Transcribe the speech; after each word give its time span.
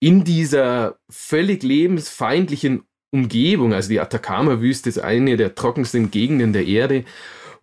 in 0.00 0.24
dieser 0.24 0.96
völlig 1.08 1.62
lebensfeindlichen 1.62 2.82
Umgebung, 3.12 3.74
also 3.74 3.88
die 3.88 4.00
Atacama-Wüste 4.00 4.88
ist 4.88 4.98
eine 4.98 5.36
der 5.36 5.54
trockensten 5.54 6.10
Gegenden 6.10 6.52
der 6.52 6.66
Erde, 6.66 7.04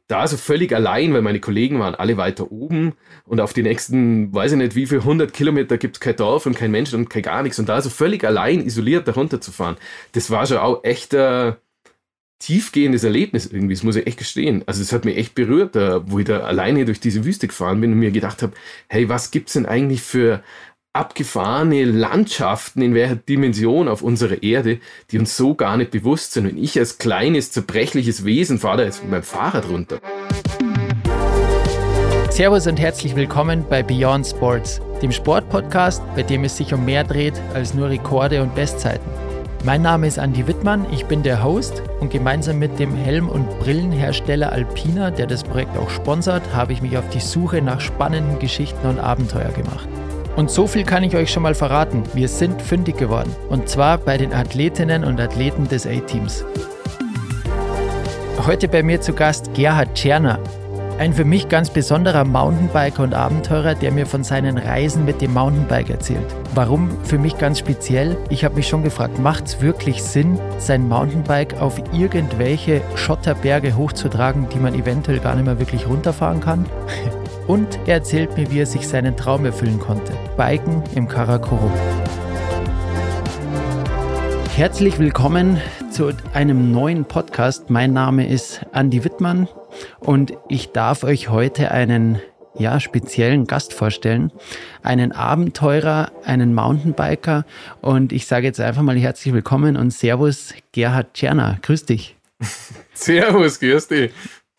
da 0.07 0.25
so 0.27 0.37
völlig 0.37 0.73
allein, 0.73 1.13
weil 1.13 1.21
meine 1.21 1.41
Kollegen 1.41 1.79
waren 1.79 1.95
alle 1.95 2.15
weiter 2.15 2.51
oben 2.51 2.93
und 3.25 3.41
auf 3.41 3.53
die 3.53 3.63
nächsten, 3.63 4.33
weiß 4.33 4.53
ich 4.53 4.57
nicht 4.57 4.75
wie 4.75 4.85
viel, 4.85 4.99
100 4.99 5.33
Kilometer 5.33 5.77
gibt 5.77 5.97
es 5.97 5.99
kein 5.99 6.15
Dorf 6.15 6.45
und 6.45 6.55
kein 6.55 6.71
Mensch 6.71 6.93
und 6.93 7.09
kein 7.09 7.23
gar 7.23 7.43
nichts 7.43 7.59
und 7.59 7.67
da 7.67 7.81
so 7.81 7.89
völlig 7.89 8.23
allein, 8.23 8.61
isoliert 8.61 9.07
da 9.07 9.13
runterzufahren, 9.13 9.75
das 10.13 10.29
war 10.29 10.45
schon 10.45 10.57
auch 10.57 10.83
echt 10.83 11.13
ein 11.13 11.55
tiefgehendes 12.39 13.03
Erlebnis 13.03 13.47
irgendwie, 13.47 13.73
das 13.73 13.83
muss 13.83 13.95
ich 13.95 14.05
echt 14.05 14.19
gestehen. 14.19 14.63
Also 14.67 14.81
es 14.81 14.93
hat 14.93 15.05
mich 15.05 15.17
echt 15.17 15.33
berührt, 15.33 15.75
da, 15.75 16.03
wo 16.05 16.19
ich 16.19 16.25
da 16.25 16.41
alleine 16.41 16.85
durch 16.85 16.99
diese 16.99 17.25
Wüste 17.25 17.47
gefahren 17.47 17.81
bin 17.81 17.91
und 17.91 17.99
mir 17.99 18.11
gedacht 18.11 18.43
habe, 18.43 18.53
hey, 18.87 19.09
was 19.09 19.31
gibt's 19.31 19.53
denn 19.53 19.65
eigentlich 19.65 20.01
für 20.01 20.43
abgefahrene 20.97 21.85
Landschaften 21.85 22.81
in 22.81 22.95
welcher 22.95 23.15
Dimension 23.15 23.87
auf 23.87 24.01
unserer 24.01 24.41
Erde, 24.41 24.79
die 25.11 25.19
uns 25.19 25.37
so 25.37 25.53
gar 25.53 25.77
nicht 25.77 25.91
bewusst 25.91 26.33
sind. 26.33 26.49
Und 26.49 26.57
ich 26.57 26.77
als 26.79 26.97
kleines, 26.97 27.51
zerbrechliches 27.51 28.25
Wesen 28.25 28.57
fahre 28.57 28.77
da 28.77 28.83
jetzt 28.85 29.03
mit 29.03 29.11
meinem 29.11 29.23
Fahrrad 29.23 29.69
runter. 29.69 29.99
Servus 32.31 32.65
und 32.65 32.79
herzlich 32.79 33.15
willkommen 33.15 33.63
bei 33.69 33.83
Beyond 33.83 34.25
Sports, 34.25 34.81
dem 35.01 35.11
Sportpodcast, 35.11 36.01
bei 36.15 36.23
dem 36.23 36.43
es 36.43 36.57
sich 36.57 36.73
um 36.73 36.83
mehr 36.83 37.03
dreht 37.03 37.35
als 37.53 37.75
nur 37.75 37.89
Rekorde 37.89 38.41
und 38.41 38.55
Bestzeiten. 38.55 39.09
Mein 39.63 39.81
Name 39.83 40.07
ist 40.07 40.17
Andy 40.17 40.47
Wittmann, 40.47 40.85
ich 40.91 41.05
bin 41.05 41.23
der 41.23 41.43
Host 41.43 41.83
und 41.99 42.11
gemeinsam 42.11 42.57
mit 42.57 42.79
dem 42.79 42.95
Helm- 42.95 43.29
und 43.29 43.47
Brillenhersteller 43.59 44.51
Alpina, 44.51 45.11
der 45.11 45.27
das 45.27 45.43
Projekt 45.43 45.77
auch 45.77 45.89
sponsert, 45.89 46.43
habe 46.53 46.73
ich 46.73 46.81
mich 46.81 46.97
auf 46.97 47.09
die 47.09 47.19
Suche 47.19 47.61
nach 47.61 47.81
spannenden 47.81 48.39
Geschichten 48.39 48.87
und 48.87 48.99
Abenteuer 48.99 49.51
gemacht. 49.51 49.89
Und 50.37 50.51
so 50.51 50.67
viel 50.67 50.83
kann 50.83 51.01
ich 51.01 51.15
euch 51.15 51.31
schon 51.31 51.41
mal 51.41 51.55
verraten. 51.55 52.03
Wir 52.13 52.27
sind 52.27 52.61
fündig 52.61 52.95
geworden. 52.97 53.35
Und 53.49 53.67
zwar 53.67 53.97
bei 53.97 54.19
den 54.19 54.33
Athletinnen 54.33 55.03
und 55.03 55.19
Athleten 55.19 55.67
des 55.67 55.87
A-Teams. 55.87 56.45
Heute 58.45 58.67
bei 58.67 58.83
mir 58.83 59.01
zu 59.01 59.13
Gast 59.13 59.55
Gerhard 59.55 59.95
Tscherner. 59.95 60.39
Ein 60.99 61.13
für 61.13 61.25
mich 61.25 61.49
ganz 61.49 61.71
besonderer 61.71 62.23
Mountainbiker 62.23 63.01
und 63.01 63.15
Abenteurer, 63.15 63.73
der 63.73 63.91
mir 63.91 64.05
von 64.05 64.23
seinen 64.23 64.59
Reisen 64.59 65.05
mit 65.05 65.21
dem 65.21 65.33
Mountainbike 65.33 65.89
erzählt. 65.89 66.25
Warum 66.53 66.91
für 67.03 67.17
mich 67.17 67.39
ganz 67.39 67.57
speziell? 67.57 68.15
Ich 68.29 68.45
habe 68.45 68.55
mich 68.55 68.67
schon 68.67 68.83
gefragt, 68.83 69.17
macht 69.17 69.45
es 69.45 69.59
wirklich 69.59 70.03
Sinn, 70.03 70.39
sein 70.59 70.87
Mountainbike 70.87 71.59
auf 71.59 71.81
irgendwelche 71.93 72.81
Schotterberge 72.93 73.75
hochzutragen, 73.75 74.47
die 74.49 74.59
man 74.59 74.75
eventuell 74.75 75.19
gar 75.19 75.33
nicht 75.33 75.45
mehr 75.45 75.57
wirklich 75.57 75.87
runterfahren 75.87 76.41
kann? 76.41 76.67
Und 77.47 77.79
er 77.85 77.95
erzählt 77.95 78.35
mir, 78.35 78.51
wie 78.51 78.59
er 78.59 78.65
sich 78.65 78.85
seinen 78.85 79.15
Traum 79.15 79.45
erfüllen 79.45 79.79
konnte. 79.79 80.11
Biken 80.35 80.83
im 80.95 81.07
Karakorum. 81.07 81.71
Herzlich 84.53 84.99
willkommen 84.99 85.61
zu 85.89 86.11
einem 86.33 86.73
neuen 86.73 87.05
Podcast. 87.05 87.69
Mein 87.69 87.93
Name 87.93 88.27
ist 88.27 88.65
Andy 88.73 89.05
Wittmann 89.05 89.47
und 90.01 90.33
ich 90.49 90.73
darf 90.73 91.05
euch 91.05 91.29
heute 91.29 91.71
einen 91.71 92.19
ja, 92.59 92.81
speziellen 92.81 93.45
Gast 93.45 93.73
vorstellen. 93.73 94.33
Einen 94.83 95.13
Abenteurer, 95.13 96.11
einen 96.25 96.53
Mountainbiker 96.53 97.45
und 97.79 98.11
ich 98.11 98.27
sage 98.27 98.47
jetzt 98.47 98.59
einfach 98.59 98.81
mal 98.81 98.97
herzlich 98.97 99.33
willkommen 99.33 99.77
und 99.77 99.91
Servus 99.91 100.53
Gerhard 100.73 101.13
Tscherner. 101.13 101.59
Grüß 101.61 101.85
dich. 101.85 102.17
Servus, 102.93 103.61
grüß 103.61 103.87
dich. 103.87 104.11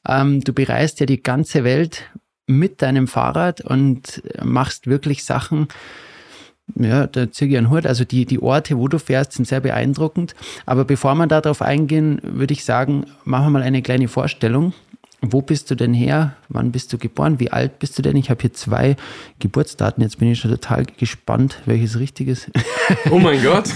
Ähm, 0.08 0.42
du 0.42 0.55
bereist 0.55 1.00
ja 1.00 1.06
die 1.06 1.23
ganze 1.23 1.64
Welt 1.64 2.08
mit 2.48 2.82
deinem 2.82 3.06
Fahrrad 3.06 3.60
und 3.60 4.22
machst 4.42 4.88
wirklich 4.88 5.24
Sachen, 5.24 5.68
ja, 6.74 7.08
ich 7.14 7.56
einen 7.56 7.70
Hut. 7.70 7.86
Also 7.86 8.05
die, 8.05 8.27
die 8.27 8.40
Orte, 8.40 8.78
wo 8.78 8.88
du 8.88 8.98
fährst, 8.98 9.32
sind 9.32 9.46
sehr 9.46 9.60
beeindruckend. 9.60 10.34
Aber 10.66 10.84
bevor 10.84 11.14
wir 11.14 11.27
darauf 11.27 11.62
eingehen, 11.62 12.20
würde 12.22 12.52
ich 12.52 12.64
sagen, 12.64 13.06
machen 13.24 13.46
wir 13.46 13.50
mal 13.50 13.62
eine 13.62 13.83
kleine 13.83 14.08
Vorstellung. 14.08 14.73
Wo 15.20 15.42
bist 15.42 15.68
du 15.70 15.74
denn 15.74 15.95
her? 15.95 16.36
Wann 16.48 16.70
bist 16.70 16.92
du 16.92 16.98
geboren? 16.98 17.40
Wie 17.40 17.50
alt 17.50 17.80
bist 17.80 17.98
du 17.98 18.02
denn? 18.02 18.17
Ich 18.17 18.30
habe 18.30 18.40
hier 18.40 18.52
zwei 18.52 18.94
Geburtsdaten. 19.40 20.00
Jetzt 20.02 20.18
bin 20.18 20.30
ich 20.30 20.39
schon 20.39 20.50
total 20.52 20.84
gespannt, 20.84 21.61
welches 21.67 21.98
richtig 21.98 22.28
ist. 22.28 22.50
Oh 23.11 23.18
mein 23.18 23.42
Gott. 23.42 23.68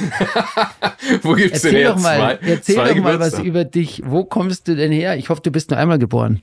Wo 1.22 1.34
gibt 1.34 1.56
es 1.56 1.62
denn 1.62 1.74
her? 1.74 1.94
Doch 1.94 2.00
mal, 2.00 2.38
zwei, 2.38 2.48
erzähl 2.48 2.74
zwei 2.76 2.94
doch 2.94 3.02
mal 3.02 3.18
was 3.18 3.41
über 3.41 3.64
dich. 3.64 4.02
Wo 4.06 4.24
kommst 4.24 4.68
du 4.68 4.76
denn 4.76 4.92
her? 4.92 5.16
Ich 5.16 5.30
hoffe, 5.30 5.42
du 5.42 5.50
bist 5.50 5.70
nur 5.70 5.80
einmal 5.80 5.98
geboren. 5.98 6.42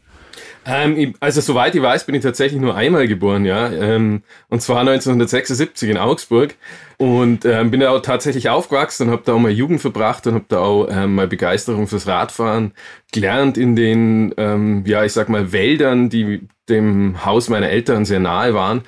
Ähm, 0.71 1.15
also 1.19 1.41
soweit 1.41 1.73
ich 1.73 1.81
weiß, 1.81 2.05
bin 2.05 2.13
ich 2.13 2.21
tatsächlich 2.21 2.61
nur 2.61 2.75
einmal 2.75 3.07
geboren, 3.07 3.43
ja. 3.43 3.71
Ähm, 3.71 4.21
und 4.49 4.61
zwar 4.61 4.81
1976 4.81 5.89
in 5.89 5.97
Augsburg. 5.97 6.55
Und 6.97 7.45
ähm, 7.45 7.71
bin 7.71 7.79
da 7.79 7.91
auch 7.91 8.01
tatsächlich 8.01 8.49
aufgewachsen 8.49 9.07
und 9.07 9.13
habe 9.13 9.23
da 9.25 9.33
auch 9.33 9.39
mal 9.39 9.51
Jugend 9.51 9.81
verbracht 9.81 10.27
und 10.27 10.33
habe 10.35 10.45
da 10.49 10.59
auch 10.59 10.87
ähm, 10.91 11.15
mal 11.15 11.27
Begeisterung 11.27 11.87
fürs 11.87 12.07
Radfahren 12.07 12.73
gelernt 13.13 13.57
in 13.57 13.75
den, 13.75 14.33
ähm, 14.37 14.83
ja, 14.85 15.05
ich 15.05 15.13
sag 15.13 15.29
mal, 15.29 15.51
Wäldern, 15.53 16.09
die 16.09 16.47
dem 16.67 17.25
Haus 17.25 17.49
meiner 17.49 17.69
Eltern 17.69 18.05
sehr 18.05 18.19
nahe 18.19 18.53
waren. 18.53 18.83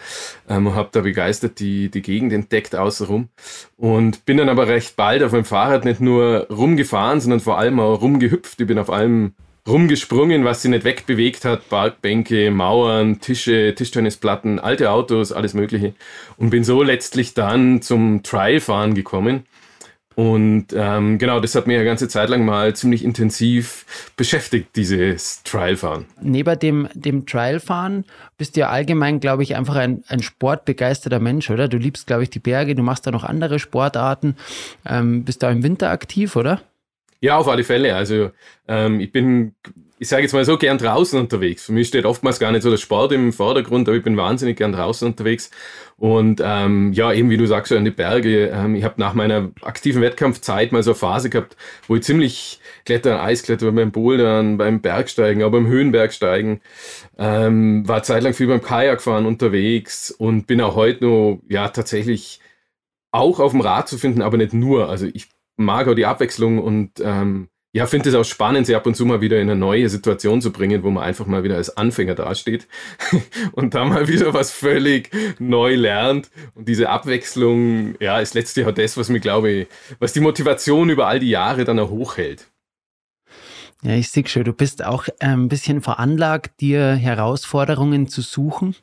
Ähm, 0.49 0.67
und 0.67 0.75
habe 0.75 0.89
da 0.91 1.01
begeistert 1.01 1.59
die, 1.59 1.89
die 1.89 2.01
Gegend 2.01 2.31
entdeckt 2.33 2.75
außenrum. 2.75 3.29
Und 3.77 4.25
bin 4.25 4.37
dann 4.37 4.49
aber 4.49 4.67
recht 4.67 4.97
bald 4.97 5.23
auf 5.23 5.31
meinem 5.31 5.45
Fahrrad 5.45 5.85
nicht 5.85 6.01
nur 6.01 6.47
rumgefahren, 6.51 7.21
sondern 7.21 7.39
vor 7.39 7.57
allem 7.57 7.79
auch 7.79 8.01
rumgehüpft. 8.01 8.61
Ich 8.61 8.67
bin 8.67 8.77
auf 8.77 8.91
allem 8.91 9.33
rumgesprungen, 9.67 10.43
was 10.43 10.61
sie 10.61 10.69
nicht 10.69 10.83
wegbewegt 10.83 11.45
hat. 11.45 11.69
Parkbänke, 11.69 12.51
Mauern, 12.51 13.19
Tische, 13.19 13.73
Tischtennisplatten, 13.75 14.59
alte 14.59 14.91
Autos, 14.91 15.31
alles 15.31 15.53
Mögliche. 15.53 15.93
Und 16.37 16.49
bin 16.49 16.63
so 16.63 16.83
letztlich 16.83 17.33
dann 17.33 17.81
zum 17.81 18.23
Trialfahren 18.23 18.93
gekommen. 18.93 19.45
Und 20.15 20.67
ähm, 20.73 21.17
genau, 21.19 21.39
das 21.39 21.55
hat 21.55 21.67
mir 21.67 21.77
eine 21.77 21.85
ganze 21.85 22.09
Zeit 22.09 22.29
lang 22.29 22.43
mal 22.43 22.75
ziemlich 22.75 23.03
intensiv 23.03 24.11
beschäftigt, 24.17 24.75
dieses 24.75 25.41
Trialfahren. 25.43 26.05
Neben 26.21 26.59
dem, 26.59 26.89
dem 26.93 27.25
Trialfahren 27.25 28.03
bist 28.37 28.55
du 28.55 28.61
ja 28.61 28.69
allgemein, 28.69 29.21
glaube 29.21 29.43
ich, 29.43 29.55
einfach 29.55 29.75
ein, 29.77 30.03
ein 30.07 30.21
sportbegeisterter 30.21 31.19
Mensch, 31.19 31.49
oder? 31.49 31.69
Du 31.69 31.77
liebst, 31.77 32.07
glaube 32.07 32.23
ich, 32.23 32.29
die 32.29 32.39
Berge, 32.39 32.75
du 32.75 32.83
machst 32.83 33.07
da 33.07 33.11
noch 33.11 33.23
andere 33.23 33.57
Sportarten. 33.57 34.35
Ähm, 34.85 35.23
bist 35.23 35.43
du 35.43 35.47
im 35.47 35.63
Winter 35.63 35.89
aktiv, 35.89 36.35
oder? 36.35 36.61
Ja, 37.21 37.37
auf 37.37 37.47
alle 37.47 37.63
Fälle. 37.63 37.95
Also 37.95 38.31
ähm, 38.67 38.99
ich 38.99 39.11
bin, 39.11 39.53
ich 39.99 40.09
sage 40.09 40.23
jetzt 40.23 40.33
mal 40.33 40.43
so, 40.43 40.57
gern 40.57 40.79
draußen 40.79 41.19
unterwegs. 41.19 41.63
Für 41.63 41.71
mich 41.71 41.87
steht 41.87 42.05
oftmals 42.05 42.39
gar 42.39 42.51
nicht 42.51 42.63
so 42.63 42.71
der 42.71 42.77
Sport 42.77 43.11
im 43.11 43.31
Vordergrund, 43.31 43.87
aber 43.87 43.95
ich 43.95 44.03
bin 44.03 44.17
wahnsinnig 44.17 44.57
gern 44.57 44.71
draußen 44.71 45.07
unterwegs. 45.07 45.51
Und 45.97 46.41
ähm, 46.43 46.93
ja, 46.93 47.13
eben 47.13 47.29
wie 47.29 47.37
du 47.37 47.45
sagst, 47.45 47.69
so 47.69 47.75
in 47.75 47.85
die 47.85 47.91
Berge. 47.91 48.47
Ähm, 48.47 48.73
ich 48.73 48.83
habe 48.83 48.95
nach 48.97 49.13
meiner 49.13 49.51
aktiven 49.61 50.01
Wettkampfzeit 50.01 50.71
mal 50.71 50.81
so 50.81 50.91
eine 50.91 50.95
Phase 50.95 51.29
gehabt, 51.29 51.55
wo 51.87 51.95
ich 51.95 52.01
ziemlich 52.01 52.59
Klettern, 52.85 53.19
Eisklettern, 53.19 53.75
beim 53.75 53.91
Bouldern, 53.91 54.57
beim 54.57 54.81
Bergsteigen, 54.81 55.43
aber 55.43 55.59
beim 55.59 55.67
Höhenbergsteigen. 55.67 56.61
Ähm, 57.19 57.87
war 57.87 58.01
zeitlang 58.01 58.33
viel 58.33 58.47
beim 58.47 58.63
Kajakfahren 58.63 59.27
unterwegs 59.27 60.09
und 60.09 60.47
bin 60.47 60.59
auch 60.61 60.75
heute 60.75 61.05
noch, 61.05 61.39
ja, 61.49 61.67
tatsächlich 61.69 62.39
auch 63.11 63.39
auf 63.39 63.51
dem 63.51 63.61
Rad 63.61 63.87
zu 63.87 63.99
finden, 63.99 64.23
aber 64.23 64.37
nicht 64.37 64.53
nur. 64.53 64.89
Also 64.89 65.05
ich 65.13 65.29
mag 65.63 65.87
auch 65.87 65.95
die 65.95 66.05
Abwechslung 66.05 66.59
und 66.59 66.91
ähm, 67.03 67.49
ja, 67.73 67.85
finde 67.85 68.09
es 68.09 68.15
auch 68.15 68.25
spannend, 68.25 68.67
sie 68.67 68.75
ab 68.75 68.85
und 68.85 68.95
zu 68.95 69.05
mal 69.05 69.21
wieder 69.21 69.39
in 69.39 69.49
eine 69.49 69.57
neue 69.57 69.87
Situation 69.87 70.41
zu 70.41 70.51
bringen, 70.51 70.83
wo 70.83 70.89
man 70.89 71.05
einfach 71.05 71.25
mal 71.25 71.43
wieder 71.43 71.55
als 71.55 71.77
Anfänger 71.77 72.15
dasteht 72.15 72.67
und 73.53 73.73
da 73.73 73.85
mal 73.85 74.09
wieder 74.09 74.33
was 74.33 74.51
völlig 74.51 75.09
neu 75.39 75.75
lernt. 75.75 76.29
Und 76.53 76.67
diese 76.67 76.89
Abwechslung, 76.89 77.95
ja, 78.01 78.19
ist 78.19 78.33
letztlich 78.33 78.65
auch 78.65 78.73
das, 78.73 78.97
was 78.97 79.07
mir 79.07 79.21
glaube, 79.21 79.67
was 79.99 80.11
die 80.11 80.19
Motivation 80.19 80.89
über 80.89 81.07
all 81.07 81.19
die 81.19 81.29
Jahre 81.29 81.63
dann 81.63 81.79
auch 81.79 81.89
hochhält. 81.89 82.47
Ja, 83.83 83.93
ich 83.93 84.09
sehe 84.09 84.27
schon, 84.27 84.43
du 84.43 84.53
bist 84.53 84.83
auch 84.85 85.07
äh, 85.07 85.27
ein 85.27 85.47
bisschen 85.47 85.81
veranlagt, 85.81 86.61
dir 86.61 86.93
Herausforderungen 86.93 88.07
zu 88.07 88.21
suchen 88.21 88.75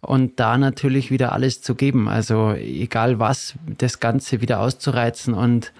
und 0.00 0.40
da 0.40 0.58
natürlich 0.58 1.12
wieder 1.12 1.32
alles 1.32 1.60
zu 1.60 1.76
geben. 1.76 2.08
Also 2.08 2.52
egal 2.52 3.20
was, 3.20 3.54
das 3.78 4.00
Ganze 4.00 4.40
wieder 4.40 4.58
auszureizen 4.58 5.34
und 5.34 5.72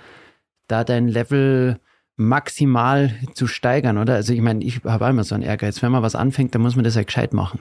da 0.72 0.84
dein 0.84 1.08
Level 1.08 1.78
maximal 2.16 3.14
zu 3.34 3.46
steigern, 3.46 3.98
oder? 3.98 4.14
Also 4.14 4.32
ich 4.32 4.40
meine, 4.40 4.64
ich 4.64 4.84
habe 4.84 5.06
immer 5.06 5.24
so 5.24 5.34
einen 5.34 5.44
Ehrgeiz. 5.44 5.82
Wenn 5.82 5.92
man 5.92 6.02
was 6.02 6.14
anfängt, 6.14 6.54
dann 6.54 6.62
muss 6.62 6.76
man 6.76 6.84
das 6.84 6.94
ja 6.94 7.02
gescheit 7.02 7.32
machen. 7.32 7.60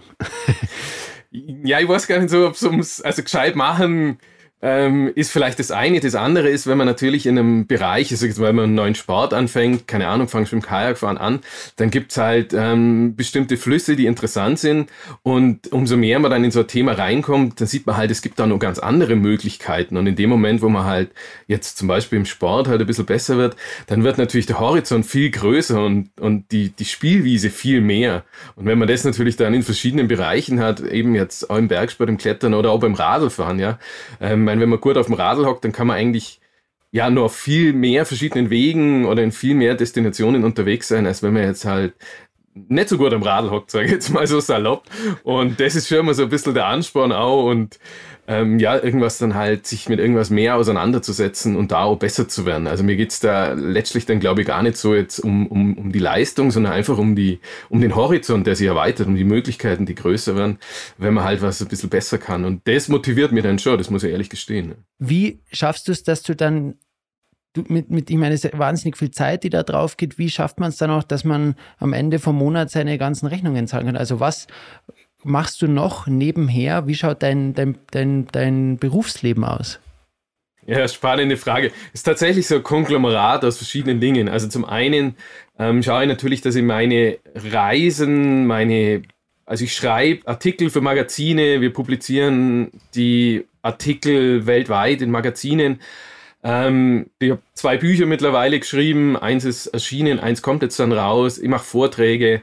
ja, 1.32 1.80
ich 1.80 1.88
weiß 1.88 2.08
gar 2.08 2.20
nicht 2.20 2.30
so, 2.30 2.48
ob 2.48 2.54
es 2.54 2.64
ums, 2.64 3.02
also 3.02 3.24
gescheit 3.24 3.56
machen 3.56 4.18
ähm, 4.62 5.12
ist 5.16 5.32
vielleicht 5.32 5.60
das 5.60 5.72
eine. 5.72 6.00
Das 6.00 6.16
andere 6.16 6.50
ist, 6.50 6.68
wenn 6.68 6.78
man 6.78 6.88
natürlich 6.88 7.26
in 7.26 7.38
einem 7.38 7.68
Bereich, 7.68 8.12
also 8.12 8.28
wenn 8.42 8.56
man 8.56 8.66
einen 8.66 8.76
neuen 8.76 8.96
Sport 8.96 9.34
anfängt, 9.34 9.88
keine 9.88 10.08
Ahnung, 10.08 10.28
fangst 10.28 10.52
du 10.52 10.56
mit 10.56 10.64
dem 10.64 10.68
Kajakfahren 10.68 11.18
an, 11.18 11.40
dann 11.78 11.90
gibt's 11.90 12.18
halt 12.18 12.54
ähm, 12.54 13.16
bestimmte 13.16 13.58
Flüsse, 13.58 13.96
die 13.96 14.06
interessant 14.06 14.60
sind. 14.60 14.90
Und 15.24 15.72
umso 15.72 15.98
mehr 15.98 16.20
man 16.20 16.32
dann 16.32 16.44
in 16.44 16.52
so 16.52 16.62
ein 16.62 16.68
Thema 16.68 16.94
reinkommt, 16.94 17.60
dann 17.60 17.68
sieht 17.68 17.86
man 17.88 17.98
halt, 17.98 18.12
es 18.12 18.22
gibt 18.22 18.40
da 18.40 18.46
noch 18.46 18.60
ganz 18.60 18.80
andere 18.80 19.16
Möglichkeiten. 19.16 19.98
Und 19.98 20.08
in 20.08 20.16
dem 20.16 20.30
Moment, 20.30 20.62
wo 20.62 20.70
man 20.70 20.86
halt 20.86 21.12
jetzt 21.48 21.78
zum 21.78 21.88
Beispiel 21.88 22.20
im 22.20 22.26
Sport 22.26 22.68
halt 22.68 22.82
ein 22.82 22.88
bisschen 22.88 23.06
besser 23.06 23.38
wird, 23.38 23.56
dann 23.88 24.04
wird 24.04 24.18
natürlich 24.18 24.46
der 24.46 24.60
Horizont 24.60 25.06
viel 25.06 25.32
größer 25.32 25.84
und, 25.84 26.10
und 26.20 26.52
die, 26.52 26.70
die 26.70 26.86
Spielwiese 26.86 27.50
viel 27.50 27.82
mehr. 27.82 28.24
Und 28.56 28.66
wenn 28.66 28.78
man 28.78 28.88
das 28.88 29.04
natürlich 29.04 29.38
dann 29.38 29.54
in 29.54 29.64
verschiedenen 29.64 30.08
Bereichen 30.08 30.60
hat, 30.60 30.82
eben 30.82 31.16
jetzt 31.16 31.50
auch 31.50 31.58
im 31.58 31.68
Bergsport, 31.68 32.10
im 32.10 32.18
Klettern 32.18 32.54
oder 32.54 32.72
auch 32.72 32.80
beim 32.80 32.94
Radlfahren, 32.94 33.60
ja, 33.60 33.80
ähm, 34.20 34.51
meine, 34.52 34.62
wenn 34.62 34.70
man 34.70 34.82
gut 34.82 34.98
auf 34.98 35.08
dem 35.08 35.16
Radl 35.16 35.46
hockt, 35.46 35.64
dann 35.64 35.72
kann 35.72 35.88
man 35.88 35.98
eigentlich 35.98 36.42
ja 36.92 37.10
nur 37.10 37.26
auf 37.26 37.36
viel 37.36 37.74
mehr 37.74 38.06
verschiedenen 38.06 38.50
Wegen 38.50 39.06
oder 39.06 39.24
in 39.24 39.32
viel 39.32 39.56
mehr 39.56 39.76
Destinationen 39.76 40.44
unterwegs 40.44 40.90
sein, 40.90 41.06
als 41.08 41.24
wenn 41.24 41.34
man 41.34 41.44
jetzt 41.44 41.66
halt 41.66 41.94
nicht 42.54 42.90
so 42.90 42.98
gut 42.98 43.14
am 43.14 43.24
Radl 43.24 43.50
hockt, 43.50 43.72
sage 43.72 43.86
ich 43.86 43.92
jetzt 43.92 44.10
mal 44.10 44.28
so 44.28 44.40
salopp. 44.40 44.84
Und 45.24 45.60
das 45.60 45.76
ist 45.76 45.88
schon 45.88 46.00
immer 46.00 46.14
so 46.14 46.24
ein 46.24 46.30
bisschen 46.30 46.54
der 46.54 46.68
Ansporn 46.68 47.12
auch 47.12 47.46
und 47.46 47.80
ähm, 48.28 48.60
ja, 48.60 48.82
irgendwas 48.82 49.18
dann 49.18 49.36
halt, 49.36 49.68
sich 49.68 49.90
mit 49.90 50.00
irgendwas 50.00 50.30
mehr 50.30 50.56
auseinanderzusetzen 50.56 51.56
und 51.56 51.72
da 51.72 51.84
auch 51.84 51.98
besser 51.98 52.28
zu 52.28 52.46
werden. 52.46 52.68
Also 52.68 52.84
mir 52.84 52.96
geht's 52.96 53.20
da 53.20 53.54
letztlich 53.54 54.06
dann, 54.06 54.20
glaube 54.20 54.42
ich, 54.42 54.48
gar 54.48 54.64
nicht 54.64 54.78
so 54.78 54.96
jetzt 54.96 55.20
um, 55.20 55.48
um, 55.48 55.78
um 55.78 55.92
die 55.92 56.00
Leistung, 56.00 56.52
sondern 56.52 56.74
einfach 56.74 56.98
um, 56.98 57.16
die, 57.16 57.40
um 57.70 57.82
den 57.82 57.96
Horizont, 57.96 58.48
der 58.48 58.56
sich 58.56 58.68
erweitert, 58.68 59.08
um 59.08 59.16
die 59.16 59.24
Möglichkeiten, 59.24 59.86
die 59.86 59.96
größer 59.96 60.36
werden, 60.36 60.60
wenn 60.98 61.14
man 61.14 61.24
halt 61.24 61.42
was 61.42 61.62
ein 61.62 61.68
bisschen 61.68 61.90
besser 61.90 62.20
kann. 62.20 62.46
Und 62.46 62.68
das 62.68 62.88
motiviert 62.88 63.32
mich 63.32 63.44
dann 63.44 63.60
schon, 63.60 63.78
das 63.78 63.90
muss 63.90 64.04
ich 64.04 64.12
ehrlich 64.12 64.30
gestehen. 64.30 64.76
Wie 65.00 65.42
schaffst 65.52 65.88
du 65.88 65.92
es, 65.92 66.04
dass 66.04 66.22
du 66.22 66.36
dann 66.36 66.76
mit, 67.68 67.90
mit, 67.90 68.10
ich 68.10 68.18
meine, 68.18 68.34
es 68.34 68.46
ist 68.46 68.58
wahnsinnig 68.58 68.98
viel 68.98 69.12
Zeit, 69.12 69.44
die 69.44 69.50
da 69.50 69.64
drauf 69.64 69.98
geht. 69.98 70.18
Wie 70.18 70.30
schafft 70.30 70.60
man 70.60 70.70
es 70.70 70.78
dann 70.78 70.92
auch, 70.92 71.04
dass 71.04 71.24
man 71.24 71.56
am 71.80 71.94
Ende 71.94 72.20
vom 72.20 72.38
Monat 72.38 72.70
seine 72.70 72.98
ganzen 72.98 73.28
Rechnungen 73.28 73.68
zahlen 73.68 73.88
kann? 73.88 73.98
Also 73.98 74.20
was 74.20 74.48
machst 75.24 75.62
du 75.62 75.68
noch 75.68 76.08
nebenher? 76.08 76.88
Wie 76.88 76.96
schaut 76.96 77.22
dein, 77.24 77.54
dein, 77.54 77.78
dein, 77.92 78.28
dein 78.32 78.78
Berufsleben 78.78 79.44
aus? 79.44 79.80
Ja, 80.66 80.88
spannende 80.88 81.38
Frage. 81.38 81.72
Ist 81.92 82.04
tatsächlich 82.04 82.48
so 82.48 82.56
ein 82.56 82.64
Konglomerat 82.64 83.44
aus 83.44 83.58
verschiedenen 83.58 84.00
Dingen. 84.00 84.30
Also 84.30 84.48
zum 84.48 84.64
einen 84.64 85.16
ähm, 85.58 85.82
schaue 85.82 86.04
ich 86.04 86.08
natürlich, 86.08 86.42
dass 86.42 86.56
ich 86.56 86.64
meine 86.64 87.18
Reisen, 87.36 88.46
meine, 88.46 89.02
also 89.46 89.64
ich 89.64 89.74
schreibe 89.74 90.28
Artikel 90.28 90.70
für 90.70 90.82
Magazine, 90.82 91.62
wir 91.62 91.74
publizieren 91.74 92.72
die 92.94 93.46
Artikel 93.64 94.46
weltweit 94.46 95.02
in 95.02 95.12
Magazinen. 95.12 95.80
Ähm, 96.44 97.08
ich 97.20 97.32
habe 97.32 97.42
zwei 97.54 97.78
Bücher 97.78 98.06
mittlerweile 98.06 98.60
geschrieben, 98.60 99.16
eins 99.18 99.46
ist 99.46 99.68
erschienen, 99.68 100.20
eins 100.20 100.42
kommt 100.42 100.64
jetzt 100.64 100.80
dann 100.80 100.92
raus. 100.92 101.38
Ich 101.38 101.48
mache 101.48 101.64
Vorträge, 101.64 102.42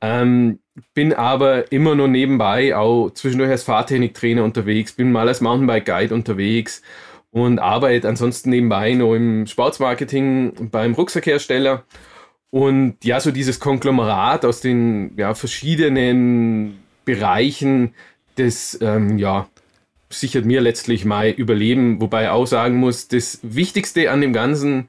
ähm, 0.00 0.60
bin 0.94 1.12
aber 1.12 1.72
immer 1.72 1.94
nur 1.94 2.08
nebenbei 2.08 2.76
auch 2.76 3.10
zwischendurch 3.10 3.50
als 3.50 3.64
Fahrtechniktrainer 3.64 4.44
unterwegs, 4.44 4.92
bin 4.92 5.12
mal 5.12 5.28
als 5.28 5.40
Mountainbike 5.40 5.86
Guide 5.86 6.14
unterwegs 6.14 6.82
und 7.30 7.58
arbeite 7.58 8.08
ansonsten 8.08 8.50
nebenbei 8.50 8.94
noch 8.94 9.14
im 9.14 9.46
Sportsmarketing 9.46 10.70
beim 10.70 10.94
Rucksackhersteller. 10.94 11.84
Und 12.50 13.04
ja, 13.04 13.18
so 13.18 13.32
dieses 13.32 13.58
Konglomerat 13.58 14.44
aus 14.44 14.60
den 14.60 15.16
ja, 15.16 15.34
verschiedenen 15.34 16.78
Bereichen 17.04 17.94
des 18.38 18.78
ähm, 18.80 19.18
ja, 19.18 19.48
sichert 20.20 20.44
mir 20.44 20.60
letztlich 20.60 21.04
mein 21.04 21.34
Überleben, 21.34 22.00
wobei 22.00 22.24
ich 22.24 22.28
auch 22.28 22.46
sagen 22.46 22.76
muss, 22.76 23.08
das 23.08 23.40
Wichtigste 23.42 24.10
an 24.10 24.20
dem 24.20 24.32
Ganzen 24.32 24.88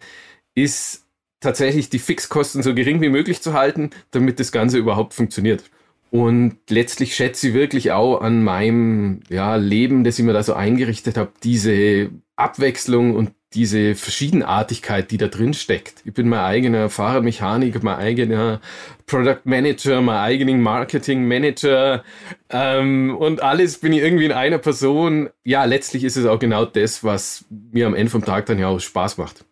ist 0.56 1.06
tatsächlich 1.40 1.90
die 1.90 2.00
Fixkosten 2.00 2.64
so 2.64 2.74
gering 2.74 3.02
wie 3.02 3.10
möglich 3.10 3.42
zu 3.42 3.54
halten, 3.54 3.92
damit 4.12 4.40
das 4.40 4.52
Ganze 4.52 4.78
überhaupt 4.78 5.14
funktioniert. 5.14 5.64
Und 6.12 6.58
letztlich 6.70 7.16
schätze 7.16 7.50
ich 7.50 7.54
wirklich 7.54 7.92
auch 7.92 8.22
an 8.22 8.44
meinem 8.44 9.20
ja, 9.30 9.56
Leben, 9.56 10.04
das 10.04 10.18
ich 10.18 10.26
mir 10.26 10.34
da 10.34 10.44
so 10.44 10.54
eingerichtet 10.54 11.18
habe, 11.18 11.32
diese 11.44 12.10
Abwechslung 12.36 13.16
und 13.16 13.32
diese 13.54 13.96
Verschiedenartigkeit, 13.96 15.12
die 15.12 15.18
da 15.18 15.28
drin 15.28 15.54
steckt. 15.54 16.02
Ich 16.04 16.14
bin 16.14 16.28
mein 16.28 16.42
eigener 16.42 16.90
Fahrradmechaniker, 16.90 17.80
mein 17.84 17.98
eigener 17.98 18.60
Product 19.06 19.42
Manager, 19.46 20.02
mein 20.02 20.18
eigener 20.18 20.56
Marketing 20.56 21.28
Manager 21.28 22.04
ähm, 22.50 23.16
und 23.16 23.42
alles 23.42 23.78
bin 23.80 23.94
ich 23.94 24.02
irgendwie 24.02 24.26
in 24.26 24.32
einer 24.32 24.58
Person. 24.58 25.30
Ja, 25.44 25.64
letztlich 25.66 26.04
ist 26.04 26.18
es 26.18 26.26
auch 26.26 26.40
genau 26.40 26.66
das, 26.66 27.04
was 27.04 27.46
mir 27.50 27.88
am 27.88 27.96
Ende 27.96 28.12
vom 28.12 28.26
Tag 28.26 28.48
dann 28.48 28.60
ja 28.60 28.68
auch 28.68 28.80
Spaß 28.80 29.18
macht. 29.18 29.46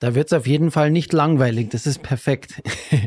Da 0.00 0.14
wird 0.14 0.26
es 0.26 0.32
auf 0.32 0.46
jeden 0.46 0.70
Fall 0.70 0.90
nicht 0.90 1.12
langweilig, 1.12 1.68
das 1.70 1.86
ist 1.86 2.02
perfekt. 2.02 2.62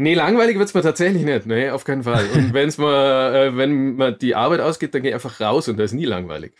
Nee, 0.00 0.14
langweilig 0.14 0.56
wird 0.56 0.66
es 0.66 0.72
mir 0.72 0.80
tatsächlich 0.80 1.24
nicht, 1.24 1.44
nee, 1.44 1.68
auf 1.68 1.84
keinen 1.84 2.04
Fall. 2.04 2.24
Und 2.34 2.54
wenn's 2.54 2.78
mal, 2.78 3.34
äh, 3.34 3.56
wenn 3.58 3.96
man 3.96 4.16
die 4.18 4.34
Arbeit 4.34 4.60
ausgeht, 4.60 4.94
dann 4.94 5.02
gehe 5.02 5.10
ich 5.10 5.14
einfach 5.14 5.42
raus 5.42 5.68
und 5.68 5.76
da 5.76 5.84
ist 5.84 5.92
nie 5.92 6.06
langweilig. 6.06 6.54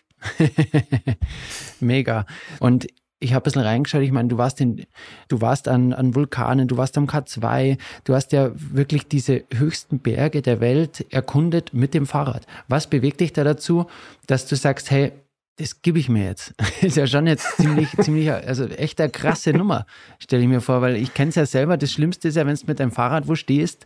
Mega. 1.81 2.27
Und 2.59 2.87
ich 3.21 3.35
habe 3.35 3.43
ein 3.43 3.45
bisschen 3.45 3.63
reingeschaut, 3.63 4.03
ich 4.03 4.13
meine, 4.13 4.29
du 4.29 4.39
warst, 4.39 4.61
in, 4.61 4.87
du 5.29 5.41
warst 5.41 5.69
an, 5.69 5.93
an 5.93 6.15
Vulkanen, 6.15 6.69
du 6.69 6.79
warst 6.79 6.97
am 6.97 7.07
K2, 7.07 7.79
du 8.05 8.15
hast 8.15 8.33
ja 8.33 8.51
wirklich 8.55 9.09
diese 9.09 9.45
höchsten 9.53 9.99
Berge 9.99 10.41
der 10.41 10.61
Welt 10.61 11.07
erkundet 11.11 11.75
mit 11.75 11.93
dem 11.93 12.07
Fahrrad. 12.07 12.47
Was 12.69 12.89
bewegt 12.89 13.21
dich 13.21 13.35
da 13.35 13.45
dazu, 13.45 13.87
dass 14.27 14.47
du 14.47 14.57
sagst, 14.57 14.91
hey, 14.91 15.13
das 15.57 15.83
gebe 15.83 15.99
ich 15.99 16.09
mir 16.09 16.25
jetzt. 16.25 16.55
ist 16.81 16.97
ja 16.97 17.07
schon 17.07 17.27
jetzt 17.27 17.57
ziemlich, 17.59 17.89
ziemlich, 18.01 18.33
also 18.33 18.65
echt 18.65 18.99
eine 19.01 19.11
krasse 19.11 19.53
Nummer, 19.53 19.85
stelle 20.19 20.43
ich 20.43 20.49
mir 20.49 20.63
vor, 20.63 20.81
weil 20.81 20.97
ich 20.97 21.13
kenne 21.13 21.29
es 21.29 21.35
ja 21.35 21.45
selber. 21.45 21.77
Das 21.77 21.93
Schlimmste 21.93 22.29
ist 22.29 22.37
ja, 22.37 22.47
wenn 22.47 22.57
du 22.57 22.67
mit 22.67 22.81
deinem 22.81 22.93
Fahrrad 22.93 23.29
wo 23.29 23.35
stehst 23.35 23.85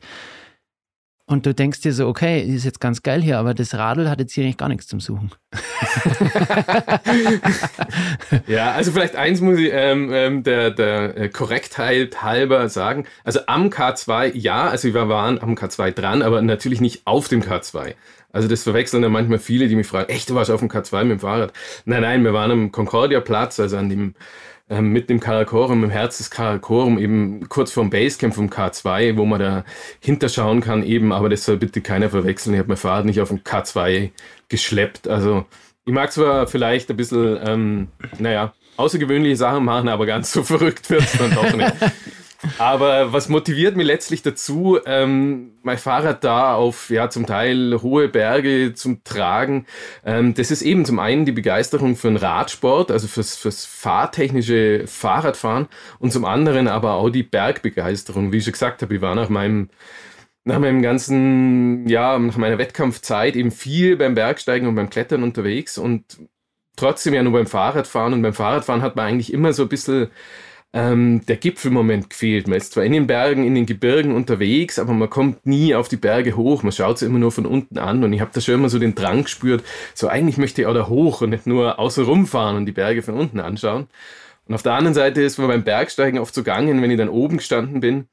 und 1.26 1.46
du 1.46 1.54
denkst 1.54 1.80
dir 1.80 1.94
so, 1.94 2.06
okay, 2.06 2.42
ist 2.42 2.64
jetzt 2.64 2.80
ganz 2.80 3.02
geil 3.02 3.22
hier, 3.22 3.38
aber 3.38 3.54
das 3.54 3.74
Radl 3.74 4.10
hat 4.10 4.20
jetzt 4.20 4.34
hier 4.34 4.44
eigentlich 4.44 4.58
gar 4.58 4.68
nichts 4.68 4.86
zum 4.86 5.00
Suchen. 5.00 5.30
ja, 8.46 8.72
also 8.72 8.92
vielleicht 8.92 9.16
eins 9.16 9.40
muss 9.40 9.58
ich 9.58 9.70
ähm, 9.72 10.10
ähm, 10.12 10.42
der, 10.42 10.70
der 10.70 11.16
äh, 11.16 11.30
Korrektheit 11.30 12.22
halber 12.22 12.68
sagen. 12.68 13.06
Also 13.24 13.40
am 13.46 13.68
K2, 13.68 14.32
ja, 14.34 14.68
also 14.68 14.92
wir 14.92 15.08
waren 15.08 15.40
am 15.40 15.54
K2 15.54 15.92
dran, 15.92 16.20
aber 16.20 16.42
natürlich 16.42 16.82
nicht 16.82 17.06
auf 17.06 17.28
dem 17.28 17.42
K2. 17.42 17.94
Also 18.30 18.48
das 18.48 18.64
verwechseln 18.64 19.00
dann 19.00 19.12
manchmal 19.12 19.38
viele, 19.38 19.68
die 19.68 19.76
mich 19.76 19.86
fragen, 19.86 20.10
echt, 20.10 20.28
du 20.28 20.34
warst 20.34 20.50
auf 20.50 20.60
dem 20.60 20.68
K2 20.68 21.04
mit 21.04 21.12
dem 21.12 21.20
Fahrrad? 21.20 21.54
Nein, 21.86 22.02
nein, 22.02 22.24
wir 22.24 22.34
waren 22.34 22.50
am 22.50 22.72
Concordia-Platz, 22.72 23.60
also 23.60 23.78
an 23.78 23.88
dem 23.88 24.14
ähm, 24.70 24.90
mit 24.90 25.10
dem 25.10 25.20
Karakorum, 25.20 25.84
im 25.84 25.90
Herz 25.90 26.18
des 26.18 26.30
Karakorum, 26.30 26.98
eben 26.98 27.48
kurz 27.48 27.72
vorm 27.72 27.90
Basecamp 27.90 28.34
vom 28.34 28.48
K2, 28.48 29.16
wo 29.16 29.24
man 29.24 29.40
da 29.40 29.64
hinterschauen 30.00 30.60
kann 30.60 30.82
eben, 30.82 31.12
aber 31.12 31.28
das 31.28 31.44
soll 31.44 31.56
bitte 31.56 31.80
keiner 31.80 32.10
verwechseln. 32.10 32.54
Ich 32.54 32.58
habe 32.58 32.68
mein 32.68 32.76
Fahrrad 32.76 33.04
nicht 33.04 33.20
auf 33.20 33.28
dem 33.28 33.40
K2 33.40 34.10
geschleppt. 34.48 35.08
Also 35.08 35.44
ich 35.84 35.92
mag 35.92 36.12
zwar 36.12 36.46
vielleicht 36.46 36.90
ein 36.90 36.96
bisschen, 36.96 37.38
ähm, 37.44 37.88
naja, 38.18 38.54
außergewöhnliche 38.76 39.36
Sachen 39.36 39.64
machen, 39.64 39.88
aber 39.88 40.06
ganz 40.06 40.32
so 40.32 40.42
verrückt 40.44 40.88
wird 40.90 41.02
es 41.02 41.12
dann 41.12 41.34
doch 41.34 41.52
nicht. 41.54 41.72
Aber 42.58 43.12
was 43.12 43.28
motiviert 43.28 43.76
mich 43.76 43.86
letztlich 43.86 44.22
dazu, 44.22 44.78
ähm, 44.86 45.52
mein 45.62 45.78
Fahrrad 45.78 46.24
da 46.24 46.54
auf 46.54 46.90
ja 46.90 47.10
zum 47.10 47.26
Teil 47.26 47.78
hohe 47.82 48.08
Berge 48.08 48.74
zum 48.74 49.02
Tragen? 49.04 49.66
Ähm, 50.04 50.34
das 50.34 50.50
ist 50.50 50.62
eben 50.62 50.84
zum 50.84 50.98
einen 50.98 51.24
die 51.24 51.32
Begeisterung 51.32 51.96
für 51.96 52.08
den 52.08 52.16
Radsport, 52.16 52.90
also 52.90 53.08
fürs, 53.08 53.36
fürs 53.36 53.64
fahrtechnische 53.64 54.86
Fahrradfahren 54.86 55.68
und 55.98 56.12
zum 56.12 56.24
anderen 56.24 56.68
aber 56.68 56.94
auch 56.94 57.10
die 57.10 57.22
Bergbegeisterung. 57.22 58.32
Wie 58.32 58.38
ich 58.38 58.44
schon 58.44 58.52
gesagt 58.52 58.82
habe, 58.82 58.94
ich 58.94 59.00
war 59.00 59.14
nach 59.14 59.28
meinem 59.28 59.68
nach 60.46 60.58
meinem 60.58 60.82
ganzen, 60.82 61.88
ja, 61.88 62.18
nach 62.18 62.36
meiner 62.36 62.58
Wettkampfzeit 62.58 63.34
eben 63.34 63.50
viel 63.50 63.96
beim 63.96 64.14
Bergsteigen 64.14 64.68
und 64.68 64.74
beim 64.74 64.90
Klettern 64.90 65.22
unterwegs 65.22 65.78
und 65.78 66.18
trotzdem 66.76 67.14
ja 67.14 67.22
nur 67.22 67.32
beim 67.32 67.46
Fahrradfahren. 67.46 68.12
Und 68.12 68.22
beim 68.22 68.34
Fahrradfahren 68.34 68.82
hat 68.82 68.96
man 68.96 69.06
eigentlich 69.06 69.32
immer 69.32 69.52
so 69.52 69.62
ein 69.62 69.68
bisschen 69.68 70.10
ähm, 70.74 71.24
der 71.26 71.36
Gipfelmoment 71.36 72.10
gefehlt. 72.10 72.48
Man 72.48 72.58
ist 72.58 72.72
zwar 72.72 72.82
in 72.84 72.92
den 72.92 73.06
Bergen, 73.06 73.44
in 73.44 73.54
den 73.54 73.64
Gebirgen 73.64 74.12
unterwegs, 74.12 74.80
aber 74.80 74.92
man 74.92 75.08
kommt 75.08 75.46
nie 75.46 75.72
auf 75.72 75.88
die 75.88 75.96
Berge 75.96 76.36
hoch. 76.36 76.64
Man 76.64 76.72
schaut 76.72 76.98
sie 76.98 77.06
immer 77.06 77.20
nur 77.20 77.30
von 77.30 77.46
unten 77.46 77.78
an 77.78 78.02
und 78.02 78.12
ich 78.12 78.20
habe 78.20 78.32
da 78.34 78.40
schon 78.40 78.54
immer 78.54 78.68
so 78.68 78.80
den 78.80 78.96
Drang 78.96 79.22
gespürt, 79.22 79.64
so 79.94 80.08
eigentlich 80.08 80.36
möchte 80.36 80.60
ich 80.60 80.66
auch 80.66 80.74
da 80.74 80.88
hoch 80.88 81.20
und 81.22 81.30
nicht 81.30 81.46
nur 81.46 81.78
außen 81.78 82.04
rumfahren 82.04 82.56
und 82.56 82.66
die 82.66 82.72
Berge 82.72 83.02
von 83.02 83.14
unten 83.14 83.38
anschauen. 83.38 83.86
Und 84.46 84.54
auf 84.54 84.64
der 84.64 84.72
anderen 84.72 84.94
Seite 84.94 85.22
ist 85.22 85.38
man 85.38 85.46
beim 85.46 85.62
Bergsteigen 85.62 86.18
oft 86.18 86.34
so 86.34 86.42
gegangen, 86.42 86.82
wenn 86.82 86.90
ich 86.90 86.98
dann 86.98 87.08
oben 87.08 87.36
gestanden 87.36 87.78
bin, 87.78 88.08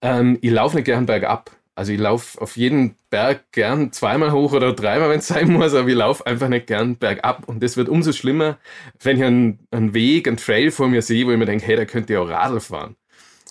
ähm, 0.00 0.38
ich 0.40 0.50
laufe 0.50 0.76
nicht 0.76 0.86
gern 0.86 1.04
bergab. 1.04 1.50
Also 1.74 1.92
ich 1.92 1.98
laufe 1.98 2.40
auf 2.40 2.56
jeden 2.56 2.96
Berg 3.08 3.50
gern 3.52 3.92
zweimal 3.92 4.32
hoch 4.32 4.52
oder 4.52 4.74
dreimal, 4.74 5.08
wenn 5.08 5.20
es 5.20 5.28
sein 5.28 5.50
muss, 5.50 5.74
aber 5.74 5.88
ich 5.88 5.94
laufe 5.94 6.26
einfach 6.26 6.48
nicht 6.48 6.66
gern 6.66 6.96
bergab. 6.96 7.48
Und 7.48 7.62
das 7.62 7.76
wird 7.76 7.88
umso 7.88 8.12
schlimmer, 8.12 8.58
wenn 9.00 9.16
ich 9.16 9.24
einen, 9.24 9.58
einen 9.70 9.94
Weg, 9.94 10.28
einen 10.28 10.36
Trail 10.36 10.70
vor 10.70 10.88
mir 10.88 11.02
sehe, 11.02 11.26
wo 11.26 11.32
ich 11.32 11.38
mir 11.38 11.46
denke, 11.46 11.66
hey, 11.66 11.76
da 11.76 11.84
könnte 11.86 12.12
ich 12.12 12.18
auch 12.18 12.28
Radl 12.28 12.60
fahren. 12.60 12.96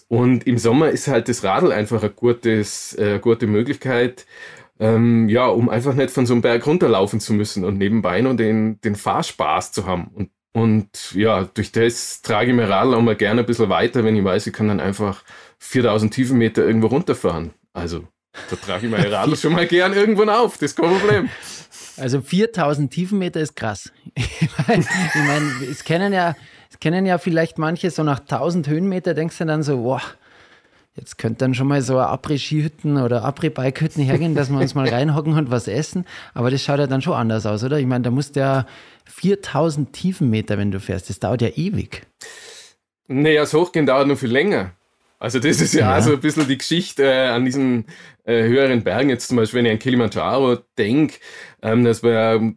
Und 0.08 0.46
im 0.46 0.58
Sommer 0.58 0.90
ist 0.90 1.08
halt 1.08 1.30
das 1.30 1.44
Radl 1.44 1.72
einfach 1.72 2.04
eine 2.04 2.12
gutes, 2.12 2.94
äh, 2.96 3.20
gute 3.20 3.48
Möglichkeit, 3.48 4.26
ähm, 4.80 5.30
ja, 5.30 5.48
um 5.48 5.70
einfach 5.70 5.94
nicht 5.94 6.12
von 6.12 6.26
so 6.26 6.34
einem 6.34 6.42
Berg 6.42 6.68
runterlaufen 6.68 7.20
zu 7.20 7.34
müssen 7.34 7.64
und 7.64 7.78
nebenbei 7.78 8.22
noch 8.22 8.36
den, 8.36 8.82
den 8.82 8.96
Fahrspaß 8.96 9.72
zu 9.72 9.86
haben. 9.86 10.10
Und, 10.14 10.32
und 10.54 11.14
ja, 11.16 11.46
durch 11.46 11.72
das 11.72 12.22
trage 12.22 12.52
ich 12.52 12.56
mir 12.56 12.68
Radl 12.70 12.94
auch 12.94 13.02
mal 13.02 13.16
gerne 13.16 13.42
ein 13.42 13.46
bisschen 13.48 13.70
weiter, 13.70 14.04
wenn 14.04 14.16
ich 14.16 14.24
weiß, 14.24 14.48
ich 14.48 14.54
kann 14.54 14.68
dann 14.68 14.80
einfach 14.80 15.24
4000 15.60 16.14
Tiefenmeter 16.14 16.66
irgendwo 16.66 16.88
runterfahren. 16.88 17.52
Also, 17.74 18.08
da 18.50 18.56
trage 18.56 18.86
ich 18.86 18.92
meine 18.92 19.12
Radl 19.12 19.36
schon 19.38 19.54
mal 19.54 19.68
gern 19.68 19.94
irgendwann 19.94 20.30
auf, 20.30 20.54
das 20.54 20.72
ist 20.72 20.76
kein 20.76 20.90
Problem. 20.90 21.30
Also 21.98 22.22
4000 22.22 22.92
Tiefenmeter 22.92 23.42
ist 23.42 23.56
krass. 23.56 23.92
Ich 24.16 24.50
meine, 24.68 24.82
ich 24.84 25.28
mein, 25.28 25.52
es 25.70 25.84
kennen 25.84 26.14
ja, 26.14 26.36
es 26.70 26.80
kennen 26.80 27.06
ja 27.06 27.18
vielleicht 27.18 27.58
manche 27.58 27.92
so 27.92 28.04
nach 28.04 28.20
1000 28.20 28.68
Höhenmeter 28.68 29.14
denkst 29.14 29.38
du 29.38 29.46
dann 29.46 29.64
so, 29.64 29.84
wow, 29.84 30.02
Jetzt 30.96 31.18
könnte 31.18 31.40
dann 31.40 31.54
schon 31.54 31.68
mal 31.68 31.82
so 31.82 32.00
Après-Ski-Hütten 32.00 32.98
oder 32.98 33.24
Après-Bike-Hütten 33.24 34.04
hergehen, 34.04 34.36
dass 34.36 34.50
wir 34.50 34.60
uns 34.60 34.76
mal 34.76 34.90
reinhocken 34.90 35.38
und 35.38 35.50
was 35.50 35.70
essen. 35.70 36.06
Aber 36.34 36.52
das 36.52 36.62
schaut 36.62 36.80
ja 36.80 36.88
dann 36.88 37.02
schon 37.02 37.14
anders 37.14 37.46
aus, 37.46 37.64
oder? 37.64 37.80
Ich 37.80 37.86
meine, 37.86 38.04
da 38.04 38.12
musst 38.12 38.36
du 38.36 38.42
ja 38.42 38.66
4000 39.06 39.94
Tiefenmeter, 39.94 40.58
wenn 40.58 40.70
du 40.70 40.82
fährst. 40.82 41.10
Das 41.10 41.20
dauert 41.20 41.42
ja 41.42 41.48
ewig. 41.48 42.06
Naja, 43.08 43.42
das 43.42 43.54
Hochgehen 43.54 43.86
dauert 43.86 44.08
noch 44.08 44.18
viel 44.18 44.32
länger. 44.32 44.72
Also 45.22 45.38
das 45.40 45.62
ist 45.62 45.76
ja, 45.76 45.82
ja. 45.82 45.92
also 45.92 46.14
ein 46.14 46.20
bisschen 46.20 46.48
die 46.48 46.58
Geschichte 46.58 47.04
äh, 47.04 47.28
an 47.28 47.46
diesen 47.46 47.86
äh, 48.24 48.42
höheren 48.42 48.84
Bergen. 48.84 49.12
Jetzt 49.12 49.28
zum 49.28 49.38
Beispiel, 49.38 49.60
wenn 49.60 49.68
ich 49.68 49.72
an 49.74 49.78
Kilimanjaro 49.78 50.58
denke, 50.80 51.20
ähm, 51.62 51.84
dass 51.84 52.02
wir 52.02 52.56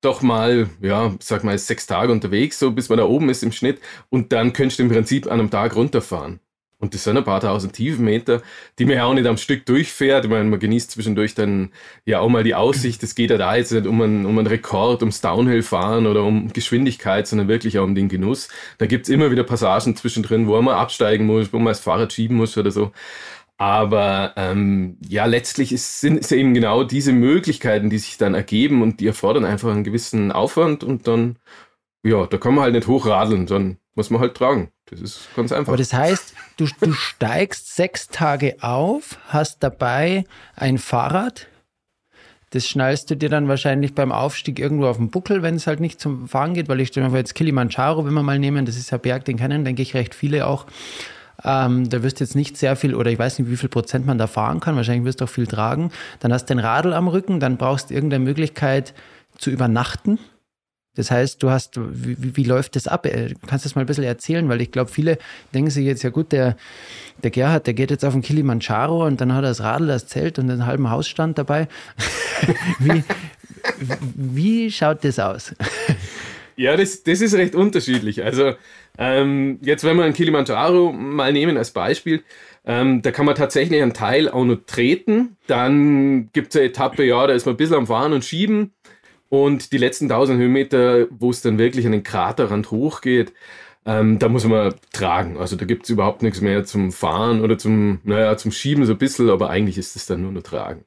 doch 0.00 0.22
mal, 0.22 0.70
ja, 0.80 1.14
sag 1.20 1.44
mal, 1.44 1.58
sechs 1.58 1.86
Tage 1.86 2.10
unterwegs, 2.10 2.58
so 2.58 2.70
bis 2.70 2.88
man 2.88 2.96
da 2.96 3.04
oben 3.04 3.28
ist 3.28 3.42
im 3.42 3.52
Schnitt. 3.52 3.82
Und 4.08 4.32
dann 4.32 4.54
könntest 4.54 4.78
du 4.78 4.84
im 4.84 4.88
Prinzip 4.88 5.26
an 5.26 5.40
einem 5.40 5.50
Tag 5.50 5.76
runterfahren. 5.76 6.40
Und 6.78 6.92
das 6.92 7.04
sind 7.04 7.16
ein 7.16 7.24
paar 7.24 7.40
tausend 7.40 7.72
Tiefenmeter, 7.72 8.42
die 8.78 8.84
man 8.84 8.96
ja 8.96 9.04
auch 9.04 9.14
nicht 9.14 9.26
am 9.26 9.38
Stück 9.38 9.64
durchfährt. 9.64 10.26
Ich 10.26 10.30
meine, 10.30 10.44
man 10.44 10.60
genießt 10.60 10.90
zwischendurch 10.90 11.34
dann 11.34 11.70
ja 12.04 12.20
auch 12.20 12.28
mal 12.28 12.44
die 12.44 12.54
Aussicht. 12.54 13.02
Es 13.02 13.14
geht 13.14 13.30
ja 13.30 13.38
da 13.38 13.56
jetzt 13.56 13.72
nicht 13.72 13.86
um 13.86 14.02
einen, 14.02 14.26
um 14.26 14.38
einen 14.38 14.46
Rekord, 14.46 15.00
ums 15.02 15.22
Downhill-Fahren 15.22 16.06
oder 16.06 16.22
um 16.22 16.52
Geschwindigkeit, 16.52 17.26
sondern 17.26 17.48
wirklich 17.48 17.78
auch 17.78 17.84
um 17.84 17.94
den 17.94 18.08
Genuss. 18.10 18.48
Da 18.76 18.84
gibt's 18.86 19.08
immer 19.08 19.30
wieder 19.30 19.42
Passagen 19.44 19.96
zwischendrin, 19.96 20.46
wo 20.48 20.60
man 20.60 20.74
absteigen 20.74 21.24
muss, 21.24 21.52
wo 21.52 21.58
man 21.58 21.68
das 21.68 21.80
Fahrrad 21.80 22.12
schieben 22.12 22.36
muss 22.36 22.58
oder 22.58 22.70
so. 22.70 22.92
Aber 23.58 24.34
ähm, 24.36 24.98
ja, 25.08 25.24
letztlich 25.24 25.72
ist, 25.72 26.00
sind 26.00 26.18
es 26.22 26.30
eben 26.32 26.52
genau 26.52 26.84
diese 26.84 27.12
Möglichkeiten, 27.12 27.88
die 27.88 27.98
sich 27.98 28.18
dann 28.18 28.34
ergeben 28.34 28.82
und 28.82 29.00
die 29.00 29.06
erfordern 29.06 29.46
einfach 29.46 29.70
einen 29.70 29.84
gewissen 29.84 30.30
Aufwand 30.30 30.84
und 30.84 31.08
dann, 31.08 31.38
ja, 32.04 32.26
da 32.26 32.38
kann 32.38 32.54
man 32.54 32.64
halt 32.64 32.74
nicht 32.74 32.86
hochradeln, 32.88 33.46
sondern 33.48 33.78
muss 33.96 34.10
man 34.10 34.20
halt 34.20 34.36
tragen. 34.36 34.70
Das 34.86 35.00
ist 35.00 35.28
ganz 35.34 35.50
einfach. 35.50 35.68
Aber 35.68 35.76
das 35.76 35.92
heißt, 35.92 36.34
du, 36.58 36.66
du 36.80 36.92
steigst 36.92 37.74
sechs 37.74 38.08
Tage 38.08 38.56
auf, 38.60 39.18
hast 39.28 39.62
dabei 39.62 40.24
ein 40.54 40.78
Fahrrad. 40.78 41.48
Das 42.50 42.68
schnallst 42.68 43.10
du 43.10 43.16
dir 43.16 43.28
dann 43.28 43.48
wahrscheinlich 43.48 43.94
beim 43.94 44.12
Aufstieg 44.12 44.60
irgendwo 44.60 44.86
auf 44.86 44.98
den 44.98 45.10
Buckel, 45.10 45.42
wenn 45.42 45.56
es 45.56 45.66
halt 45.66 45.80
nicht 45.80 46.00
zum 46.00 46.28
Fahren 46.28 46.54
geht, 46.54 46.68
weil 46.68 46.80
ich 46.80 46.88
stelle 46.88 47.06
mir 47.06 47.10
vor, 47.10 47.18
jetzt 47.18 47.34
Kilimanjaro, 47.34 48.06
wenn 48.06 48.14
wir 48.14 48.22
mal 48.22 48.38
nehmen, 48.38 48.64
das 48.66 48.76
ist 48.76 48.90
ja 48.90 48.98
Berg, 48.98 49.24
den 49.24 49.36
kennen, 49.36 49.64
denke 49.64 49.82
ich, 49.82 49.94
recht 49.94 50.14
viele 50.14 50.46
auch. 50.46 50.66
Ähm, 51.44 51.88
da 51.88 52.02
wirst 52.02 52.20
du 52.20 52.24
jetzt 52.24 52.36
nicht 52.36 52.56
sehr 52.56 52.76
viel, 52.76 52.94
oder 52.94 53.10
ich 53.10 53.18
weiß 53.18 53.38
nicht, 53.38 53.50
wie 53.50 53.56
viel 53.56 53.68
Prozent 53.68 54.06
man 54.06 54.16
da 54.16 54.26
fahren 54.26 54.60
kann, 54.60 54.76
wahrscheinlich 54.76 55.04
wirst 55.04 55.20
du 55.20 55.24
auch 55.24 55.28
viel 55.28 55.46
tragen. 55.46 55.90
Dann 56.20 56.32
hast 56.32 56.44
du 56.46 56.54
den 56.54 56.60
Radl 56.60 56.92
am 56.92 57.08
Rücken, 57.08 57.40
dann 57.40 57.56
brauchst 57.56 57.90
du 57.90 57.94
irgendeine 57.94 58.24
Möglichkeit 58.24 58.94
zu 59.36 59.50
übernachten. 59.50 60.18
Das 60.96 61.10
heißt, 61.10 61.42
du 61.42 61.50
hast, 61.50 61.78
wie, 61.78 62.36
wie 62.36 62.44
läuft 62.44 62.74
das 62.74 62.88
ab? 62.88 63.06
Äh, 63.06 63.28
du 63.28 63.34
kannst 63.46 63.64
das 63.64 63.74
mal 63.74 63.82
ein 63.82 63.86
bisschen 63.86 64.04
erzählen, 64.04 64.48
weil 64.48 64.60
ich 64.60 64.72
glaube, 64.72 64.90
viele 64.90 65.18
denken 65.54 65.70
sich 65.70 65.86
jetzt, 65.86 66.02
ja 66.02 66.10
gut, 66.10 66.32
der, 66.32 66.56
der 67.22 67.30
Gerhard, 67.30 67.66
der 67.66 67.74
geht 67.74 67.90
jetzt 67.90 68.04
auf 68.04 68.12
den 68.12 68.22
Kilimanjaro 68.22 69.06
und 69.06 69.20
dann 69.20 69.32
hat 69.32 69.44
er 69.44 69.48
das 69.48 69.60
Radl, 69.60 69.86
das 69.86 70.06
Zelt 70.06 70.38
und 70.38 70.50
einen 70.50 70.66
halben 70.66 70.90
Hausstand 70.90 71.38
dabei. 71.38 71.68
wie, 72.80 73.04
wie 74.14 74.70
schaut 74.70 75.04
das 75.04 75.18
aus? 75.18 75.54
ja, 76.56 76.76
das, 76.76 77.02
das 77.02 77.20
ist 77.20 77.34
recht 77.34 77.54
unterschiedlich. 77.54 78.24
Also 78.24 78.54
ähm, 78.98 79.58
jetzt, 79.62 79.84
wenn 79.84 79.96
wir 79.96 80.04
einen 80.04 80.14
Kilimanjaro 80.14 80.92
mal 80.92 81.32
nehmen 81.32 81.56
als 81.56 81.70
Beispiel, 81.70 82.22
ähm, 82.64 83.02
da 83.02 83.12
kann 83.12 83.26
man 83.26 83.36
tatsächlich 83.36 83.80
einen 83.80 83.94
Teil 83.94 84.28
auch 84.28 84.44
noch 84.44 84.58
treten. 84.66 85.36
Dann 85.46 86.30
gibt 86.32 86.54
es 86.54 86.56
eine 86.56 86.68
Etappe, 86.68 87.04
ja, 87.04 87.26
da 87.26 87.32
ist 87.32 87.46
man 87.46 87.54
ein 87.54 87.58
bisschen 87.58 87.76
am 87.76 87.86
Fahren 87.86 88.12
und 88.12 88.24
Schieben. 88.24 88.72
Und 89.28 89.72
die 89.72 89.78
letzten 89.78 90.04
1000 90.04 90.38
Höhenmeter, 90.38 91.06
wo 91.10 91.30
es 91.30 91.42
dann 91.42 91.58
wirklich 91.58 91.86
an 91.86 91.92
den 91.92 92.04
Kraterrand 92.04 92.70
hochgeht, 92.70 93.32
ähm, 93.84 94.18
da 94.18 94.28
muss 94.28 94.44
man 94.44 94.74
tragen. 94.92 95.38
Also 95.38 95.56
da 95.56 95.64
gibt 95.64 95.84
es 95.84 95.90
überhaupt 95.90 96.22
nichts 96.22 96.40
mehr 96.40 96.64
zum 96.64 96.92
Fahren 96.92 97.40
oder 97.40 97.56
zum, 97.56 98.00
naja, 98.04 98.36
zum 98.36 98.50
Schieben 98.50 98.84
so 98.84 98.92
ein 98.92 98.98
bisschen, 98.98 99.30
aber 99.30 99.50
eigentlich 99.50 99.78
ist 99.78 99.96
es 99.96 100.06
dann 100.06 100.22
nur 100.22 100.32
noch 100.32 100.42
Tragen. 100.42 100.84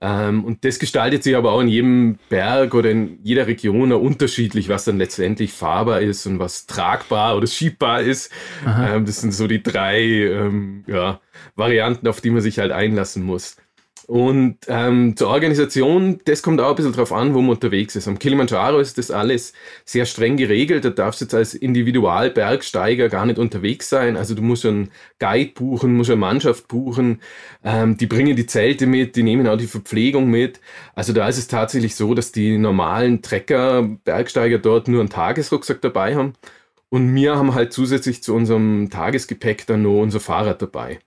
Ähm, 0.00 0.44
und 0.44 0.64
das 0.64 0.78
gestaltet 0.78 1.24
sich 1.24 1.36
aber 1.36 1.52
auch 1.52 1.60
in 1.60 1.68
jedem 1.68 2.18
Berg 2.28 2.74
oder 2.74 2.90
in 2.90 3.18
jeder 3.22 3.48
Region 3.48 3.92
unterschiedlich, 3.92 4.68
was 4.68 4.84
dann 4.84 4.98
letztendlich 4.98 5.52
fahrbar 5.52 6.00
ist 6.00 6.24
und 6.26 6.38
was 6.38 6.66
tragbar 6.66 7.36
oder 7.36 7.46
schiebbar 7.46 8.02
ist. 8.02 8.32
Ähm, 8.66 9.04
das 9.06 9.20
sind 9.20 9.32
so 9.32 9.46
die 9.46 9.62
drei 9.62 10.00
ähm, 10.00 10.84
ja, 10.86 11.20
Varianten, 11.56 12.06
auf 12.06 12.20
die 12.20 12.30
man 12.30 12.42
sich 12.42 12.58
halt 12.60 12.70
einlassen 12.70 13.24
muss. 13.24 13.56
Und 14.08 14.56
ähm, 14.68 15.16
zur 15.18 15.28
Organisation, 15.28 16.18
das 16.24 16.42
kommt 16.42 16.62
auch 16.62 16.70
ein 16.70 16.76
bisschen 16.76 16.94
drauf 16.94 17.12
an, 17.12 17.34
wo 17.34 17.42
man 17.42 17.50
unterwegs 17.50 17.94
ist. 17.94 18.08
Am 18.08 18.18
Kilimanjaro 18.18 18.78
ist 18.78 18.96
das 18.96 19.10
alles 19.10 19.52
sehr 19.84 20.06
streng 20.06 20.38
geregelt. 20.38 20.86
Da 20.86 20.88
darfst 20.88 21.20
du 21.20 21.26
jetzt 21.26 21.34
als 21.34 21.52
Individualbergsteiger 21.52 23.10
gar 23.10 23.26
nicht 23.26 23.38
unterwegs 23.38 23.90
sein. 23.90 24.16
Also 24.16 24.34
du 24.34 24.40
musst 24.40 24.64
einen 24.64 24.88
Guide 25.18 25.52
buchen, 25.52 25.94
musst 25.94 26.08
eine 26.08 26.18
Mannschaft 26.18 26.68
buchen. 26.68 27.20
Ähm, 27.62 27.98
die 27.98 28.06
bringen 28.06 28.34
die 28.34 28.46
Zelte 28.46 28.86
mit, 28.86 29.14
die 29.14 29.22
nehmen 29.22 29.46
auch 29.46 29.58
die 29.58 29.66
Verpflegung 29.66 30.30
mit. 30.30 30.58
Also 30.94 31.12
da 31.12 31.28
ist 31.28 31.36
es 31.36 31.48
tatsächlich 31.48 31.94
so, 31.94 32.14
dass 32.14 32.32
die 32.32 32.56
normalen 32.56 33.20
Trecker, 33.20 33.82
Bergsteiger 34.04 34.56
dort 34.56 34.88
nur 34.88 35.00
einen 35.00 35.10
Tagesrucksack 35.10 35.82
dabei 35.82 36.16
haben. 36.16 36.32
Und 36.88 37.14
wir 37.14 37.36
haben 37.36 37.54
halt 37.54 37.74
zusätzlich 37.74 38.22
zu 38.22 38.34
unserem 38.34 38.88
Tagesgepäck 38.88 39.66
dann 39.66 39.82
nur 39.82 40.00
unser 40.00 40.20
Fahrrad 40.20 40.62
dabei. 40.62 41.00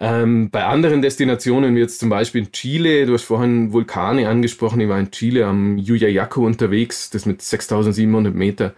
Ähm, 0.00 0.50
bei 0.50 0.64
anderen 0.64 1.02
Destinationen, 1.02 1.74
wie 1.74 1.80
jetzt 1.80 1.98
zum 1.98 2.08
Beispiel 2.08 2.42
in 2.42 2.52
Chile, 2.52 3.04
du 3.06 3.14
hast 3.14 3.24
vorhin 3.24 3.72
Vulkane 3.72 4.28
angesprochen, 4.28 4.80
ich 4.80 4.88
war 4.88 5.00
in 5.00 5.10
Chile 5.10 5.46
am 5.46 5.76
Yuyayaco 5.76 6.46
unterwegs, 6.46 7.10
das 7.10 7.26
mit 7.26 7.42
6700 7.42 8.32
Meter, 8.32 8.74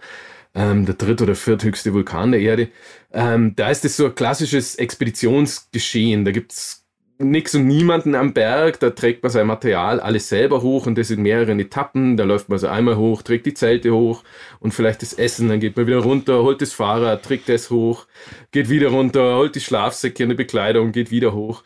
ähm, 0.55 0.85
der 0.85 0.95
dritt- 0.95 1.21
oder 1.21 1.35
vierthöchste 1.35 1.93
Vulkan 1.93 2.31
der 2.31 2.41
Erde. 2.41 2.69
Ähm, 3.13 3.55
da 3.55 3.69
ist 3.69 3.85
es 3.85 3.97
so 3.97 4.05
ein 4.05 4.15
klassisches 4.15 4.75
Expeditionsgeschehen. 4.75 6.25
Da 6.25 6.31
gibt's 6.31 6.80
nichts 7.21 7.55
und 7.55 7.67
niemanden 7.67 8.15
am 8.15 8.33
Berg, 8.33 8.79
da 8.79 8.89
trägt 8.89 9.23
man 9.23 9.31
sein 9.31 9.47
Material 9.47 9.99
alles 9.99 10.29
selber 10.29 10.61
hoch 10.61 10.85
und 10.85 10.97
das 10.97 11.09
in 11.11 11.21
mehreren 11.21 11.59
Etappen. 11.59 12.17
Da 12.17 12.23
läuft 12.23 12.49
man 12.49 12.59
so 12.59 12.67
einmal 12.67 12.97
hoch, 12.97 13.21
trägt 13.21 13.45
die 13.45 13.53
Zelte 13.53 13.93
hoch 13.93 14.23
und 14.59 14.73
vielleicht 14.73 15.01
das 15.01 15.13
Essen, 15.13 15.49
dann 15.49 15.59
geht 15.59 15.77
man 15.77 15.87
wieder 15.87 15.99
runter, 15.99 16.43
holt 16.43 16.61
das 16.61 16.73
Fahrrad, 16.73 17.23
trägt 17.23 17.49
das 17.49 17.69
hoch, 17.69 18.07
geht 18.51 18.69
wieder 18.69 18.89
runter, 18.89 19.35
holt 19.35 19.55
die 19.55 19.61
Schlafsäcke 19.61 20.23
und 20.23 20.29
die 20.29 20.35
Bekleidung, 20.35 20.91
geht 20.91 21.11
wieder 21.11 21.33
hoch. 21.33 21.63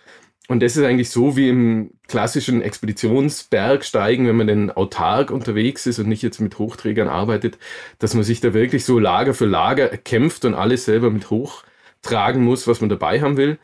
Und 0.48 0.62
das 0.62 0.78
ist 0.78 0.84
eigentlich 0.84 1.10
so 1.10 1.36
wie 1.36 1.50
im 1.50 1.92
klassischen 2.08 2.62
Expeditionsbergsteigen, 2.62 4.28
wenn 4.28 4.36
man 4.36 4.48
denn 4.48 4.72
autark 4.72 5.32
unterwegs 5.32 5.88
ist 5.88 5.98
und 5.98 6.08
nicht 6.08 6.22
jetzt 6.22 6.40
mit 6.40 6.60
Hochträgern 6.60 7.08
arbeitet, 7.08 7.58
dass 7.98 8.14
man 8.14 8.24
sich 8.24 8.42
da 8.42 8.54
wirklich 8.54 8.86
so 8.86 9.00
Lager 9.00 9.34
für 9.34 9.48
Lager 9.48 9.90
kämpft 9.90 10.46
und 10.46 10.54
alles 10.54 10.86
selber 10.86 11.10
mit 11.10 11.32
hochtragen 11.32 12.44
muss, 12.44 12.68
was 12.68 12.80
man 12.80 12.90
dabei 12.92 13.22
haben 13.22 13.38
will. 13.38 13.58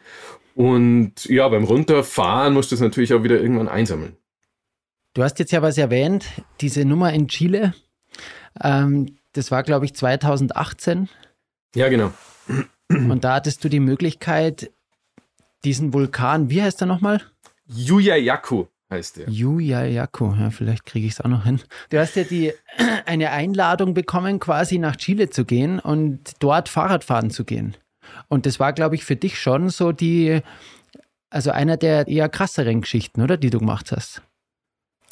Und 0.56 1.26
ja, 1.26 1.48
beim 1.48 1.64
Runterfahren 1.64 2.54
musst 2.54 2.72
du 2.72 2.76
es 2.76 2.82
natürlich 2.82 3.14
auch 3.14 3.24
wieder 3.24 3.40
irgendwann 3.40 3.70
einsammeln. 3.70 4.18
Du 5.14 5.24
hast 5.24 5.40
jetzt 5.40 5.52
ja 5.52 5.62
was 5.62 5.78
erwähnt, 5.78 6.26
diese 6.62 6.86
Nummer 6.86 7.12
in 7.14 7.28
Chile. 7.28 7.74
Ähm, 8.64 9.18
das 9.34 9.52
war, 9.52 9.64
glaube 9.64 9.86
ich, 9.86 9.94
2018. 9.94 11.10
Ja, 11.76 11.90
genau. 11.90 12.12
Und 12.90 13.24
da 13.24 13.36
hattest 13.36 13.64
du 13.64 13.70
die 13.70 13.80
Möglichkeit, 13.80 14.72
diesen 15.64 15.94
Vulkan, 15.94 16.50
wie 16.50 16.62
heißt 16.62 16.82
er 16.82 16.88
nochmal? 16.88 17.22
Yuyayaku 17.68 18.66
heißt 18.90 19.18
der. 19.18 19.30
Yuyayaku, 19.30 20.34
ja, 20.36 20.50
vielleicht 20.50 20.86
kriege 20.86 21.08
ich 21.08 21.14
es 21.14 21.22
auch 21.22 21.30
noch 21.30 21.46
hin. 21.46 21.62
Du 21.90 22.00
hast 22.00 22.16
ja 22.16 22.24
die, 22.24 22.54
eine 23.06 23.32
Einladung 23.32 23.94
bekommen, 23.94 24.40
quasi 24.40 24.78
nach 24.78 24.98
Chile 24.98 25.30
zu 25.30 25.46
gehen 25.46 25.80
und 25.80 26.34
dort 26.40 26.70
Fahrradfahren 26.70 27.32
zu 27.32 27.46
gehen. 27.46 27.76
Und 28.28 28.46
das 28.46 28.60
war, 28.60 28.74
glaube 28.74 28.96
ich, 28.96 29.06
für 29.06 29.16
dich 29.16 29.40
schon 29.40 29.70
so 29.70 29.92
die, 29.92 30.42
also 31.30 31.52
einer 31.52 31.78
der 31.78 32.08
eher 32.08 32.30
krasseren 32.30 32.82
Geschichten, 32.82 33.22
oder, 33.22 33.38
die 33.38 33.50
du 33.50 33.60
gemacht 33.60 33.92
hast. 33.92 34.22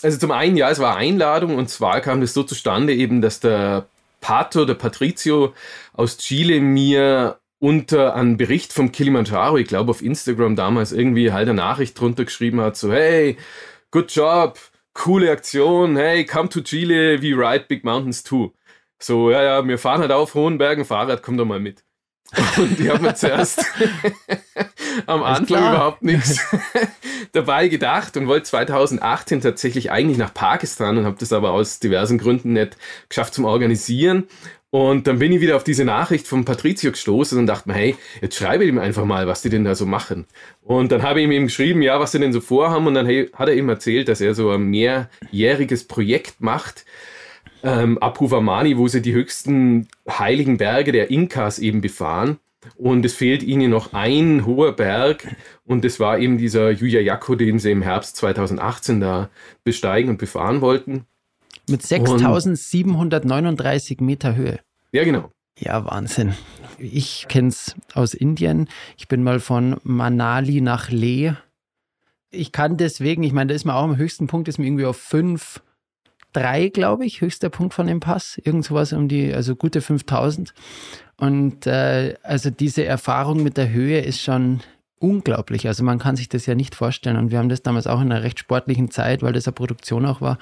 Also 0.02 0.18
zum 0.18 0.32
einen, 0.32 0.56
ja, 0.56 0.70
es 0.70 0.80
war 0.80 0.96
Einladung 0.96 1.56
und 1.56 1.70
zwar 1.70 2.00
kam 2.02 2.22
das 2.22 2.34
so 2.34 2.44
zustande 2.44 2.94
eben, 2.94 3.22
dass 3.22 3.42
der 3.42 3.88
Pato, 4.22 4.66
der 4.66 4.76
Patricio 4.76 5.54
aus 5.94 6.18
Chile 6.18 6.62
mir 6.62 7.40
unter 7.60 8.16
einen 8.16 8.38
Bericht 8.38 8.72
vom 8.72 8.92
Kilimanjaro, 8.92 9.58
ich 9.58 9.68
glaube 9.68 9.92
auf 9.92 10.02
Instagram 10.02 10.56
damals 10.56 10.94
irgendwie 10.94 11.34
halt 11.34 11.50
eine 11.50 11.56
Nachricht 11.56 12.00
drunter 12.00 12.24
geschrieben 12.24 12.62
hat, 12.62 12.78
so 12.78 12.94
hey, 12.94 13.38
good 13.92 14.12
job, 14.12 14.58
coole 14.94 15.32
Aktion, 15.32 15.98
hey, 15.98 16.26
come 16.26 16.48
to 16.48 16.62
Chile, 16.62 17.22
we 17.22 17.36
ride 17.36 17.66
big 17.68 17.84
mountains 17.84 18.24
too. 18.24 18.54
So, 19.02 19.32
ja, 19.32 19.44
ja, 19.44 19.68
wir 19.68 19.78
fahren 19.78 20.02
halt 20.02 20.12
auf 20.12 20.34
hohen 20.34 20.58
Bergen, 20.58 20.86
Fahrrad, 20.86 21.24
komm 21.24 21.38
doch 21.38 21.46
mal 21.46 21.60
mit. 21.60 21.84
Und 22.58 22.80
ich 22.80 22.90
habe 22.90 23.02
mir 23.02 23.16
zuerst 23.16 23.66
am 25.08 25.24
Anfang 25.24 25.60
überhaupt 25.60 26.04
nichts 26.04 26.40
dabei 27.32 27.68
gedacht 27.68 28.18
und 28.18 28.28
wollte 28.28 28.46
2018 28.46 29.42
tatsächlich 29.42 29.92
eigentlich 29.92 30.18
nach 30.18 30.34
Pakistan 30.34 30.98
und 30.98 31.06
habe 31.06 31.18
das 31.20 31.34
aber 31.34 31.52
aus 31.52 31.80
diversen 31.80 32.18
Gründen 32.18 32.54
nicht 32.54 32.78
geschafft 33.08 33.34
zum 33.34 33.46
Organisieren. 33.46 34.28
Und 34.72 35.08
dann 35.08 35.18
bin 35.18 35.32
ich 35.32 35.42
wieder 35.42 35.56
auf 35.56 35.64
diese 35.64 35.84
Nachricht 35.84 36.28
von 36.28 36.46
Patrizio 36.46 36.92
gestoßen 36.92 37.40
und 37.40 37.48
dachte 37.48 37.68
mir, 37.68 37.74
hey, 37.74 37.96
jetzt 38.22 38.36
schreibe 38.36 38.66
ihm 38.66 38.78
einfach 38.78 39.04
mal, 39.04 39.26
was 39.26 39.42
die 39.42 39.50
denn 39.50 39.64
da 39.64 39.74
so 39.74 39.88
machen. 39.88 40.28
Und 40.62 40.92
dann 40.92 41.02
habe 41.02 41.22
ich 41.22 41.28
ihm 41.28 41.48
geschrieben, 41.48 41.82
ja, 41.82 42.00
was 42.00 42.12
sie 42.12 42.20
denn 42.20 42.34
so 42.34 42.40
vorhaben. 42.40 42.86
Und 42.86 42.94
dann 42.94 43.08
hat 43.08 43.50
er 43.50 43.56
ihm 43.56 43.68
erzählt, 43.68 44.10
dass 44.10 44.22
er 44.22 44.36
so 44.36 44.52
ein 44.52 44.66
mehrjähriges 44.66 45.88
Projekt 45.88 46.42
macht, 46.42 46.86
ähm, 47.64 47.98
Apuvamani, 48.00 48.78
wo 48.78 48.88
sie 48.88 49.02
die 49.02 49.14
höchsten 49.14 49.88
heiligen 50.08 50.58
Berge 50.58 50.92
der 50.92 51.12
Inkas 51.12 51.60
eben 51.60 51.82
befahren. 51.82 52.40
Und 52.76 53.06
es 53.06 53.14
fehlt 53.14 53.42
ihnen 53.42 53.72
noch 53.72 53.94
ein 53.94 54.46
hoher 54.46 54.74
Berg 54.74 55.36
und 55.66 55.86
das 55.86 56.00
war 56.00 56.20
eben 56.20 56.38
dieser 56.38 56.72
Yuyayako, 56.72 57.36
den 57.36 57.58
sie 57.58 57.72
im 57.72 57.82
Herbst 57.82 58.18
2018 58.18 59.00
da 59.00 59.30
besteigen 59.64 60.10
und 60.10 60.18
befahren 60.18 60.62
wollten. 60.62 61.06
Mit 61.70 61.84
6739 61.84 64.02
Meter 64.02 64.36
Höhe. 64.36 64.60
Ja, 64.92 65.04
genau. 65.04 65.32
Ja, 65.58 65.86
Wahnsinn. 65.86 66.34
Ich 66.78 67.28
kenne 67.28 67.50
es 67.50 67.76
aus 67.94 68.14
Indien. 68.14 68.70
Ich 68.98 69.08
bin 69.08 69.24
mal 69.24 69.40
von 69.40 69.78
Manali 69.84 70.62
nach 70.62 70.90
Leh. 70.90 71.34
Ich 72.32 72.52
kann 72.52 72.78
deswegen, 72.78 73.24
ich 73.24 73.34
meine, 73.34 73.50
da 73.50 73.56
ist 73.56 73.66
man 73.66 73.76
auch 73.76 73.84
am 73.84 73.98
höchsten 73.98 74.28
Punkt, 74.28 74.48
ist 74.48 74.58
mir 74.58 74.66
irgendwie 74.66 74.86
auf 74.86 74.98
5, 74.98 75.62
3, 76.34 76.70
glaube 76.70 77.06
ich, 77.06 77.22
höchster 77.22 77.50
Punkt 77.50 77.74
von 77.74 77.88
dem 77.88 78.00
Pass. 78.00 78.40
Irgend 78.44 78.66
sowas 78.66 78.94
um 78.94 79.08
die, 79.08 79.34
also 79.34 79.56
gute 79.56 79.82
5000. 79.82 80.54
Und 81.18 81.68
äh, 81.68 82.16
also 82.24 82.50
diese 82.50 82.86
Erfahrung 82.86 83.44
mit 83.44 83.58
der 83.58 83.70
Höhe 83.72 84.00
ist 84.00 84.22
schon 84.22 84.62
unglaublich. 85.00 85.68
Also 85.68 85.84
man 85.84 86.00
kann 86.00 86.16
sich 86.16 86.30
das 86.30 86.46
ja 86.46 86.56
nicht 86.56 86.76
vorstellen. 86.76 87.18
Und 87.18 87.32
wir 87.32 87.40
haben 87.40 87.50
das 87.50 87.64
damals 87.64 87.88
auch 87.88 88.02
in 88.02 88.12
einer 88.12 88.24
recht 88.24 88.40
sportlichen 88.40 88.92
Zeit, 88.92 89.22
weil 89.22 89.34
das 89.34 89.48
eine 89.48 89.54
Produktion 89.54 90.06
auch 90.06 90.22
war, 90.22 90.38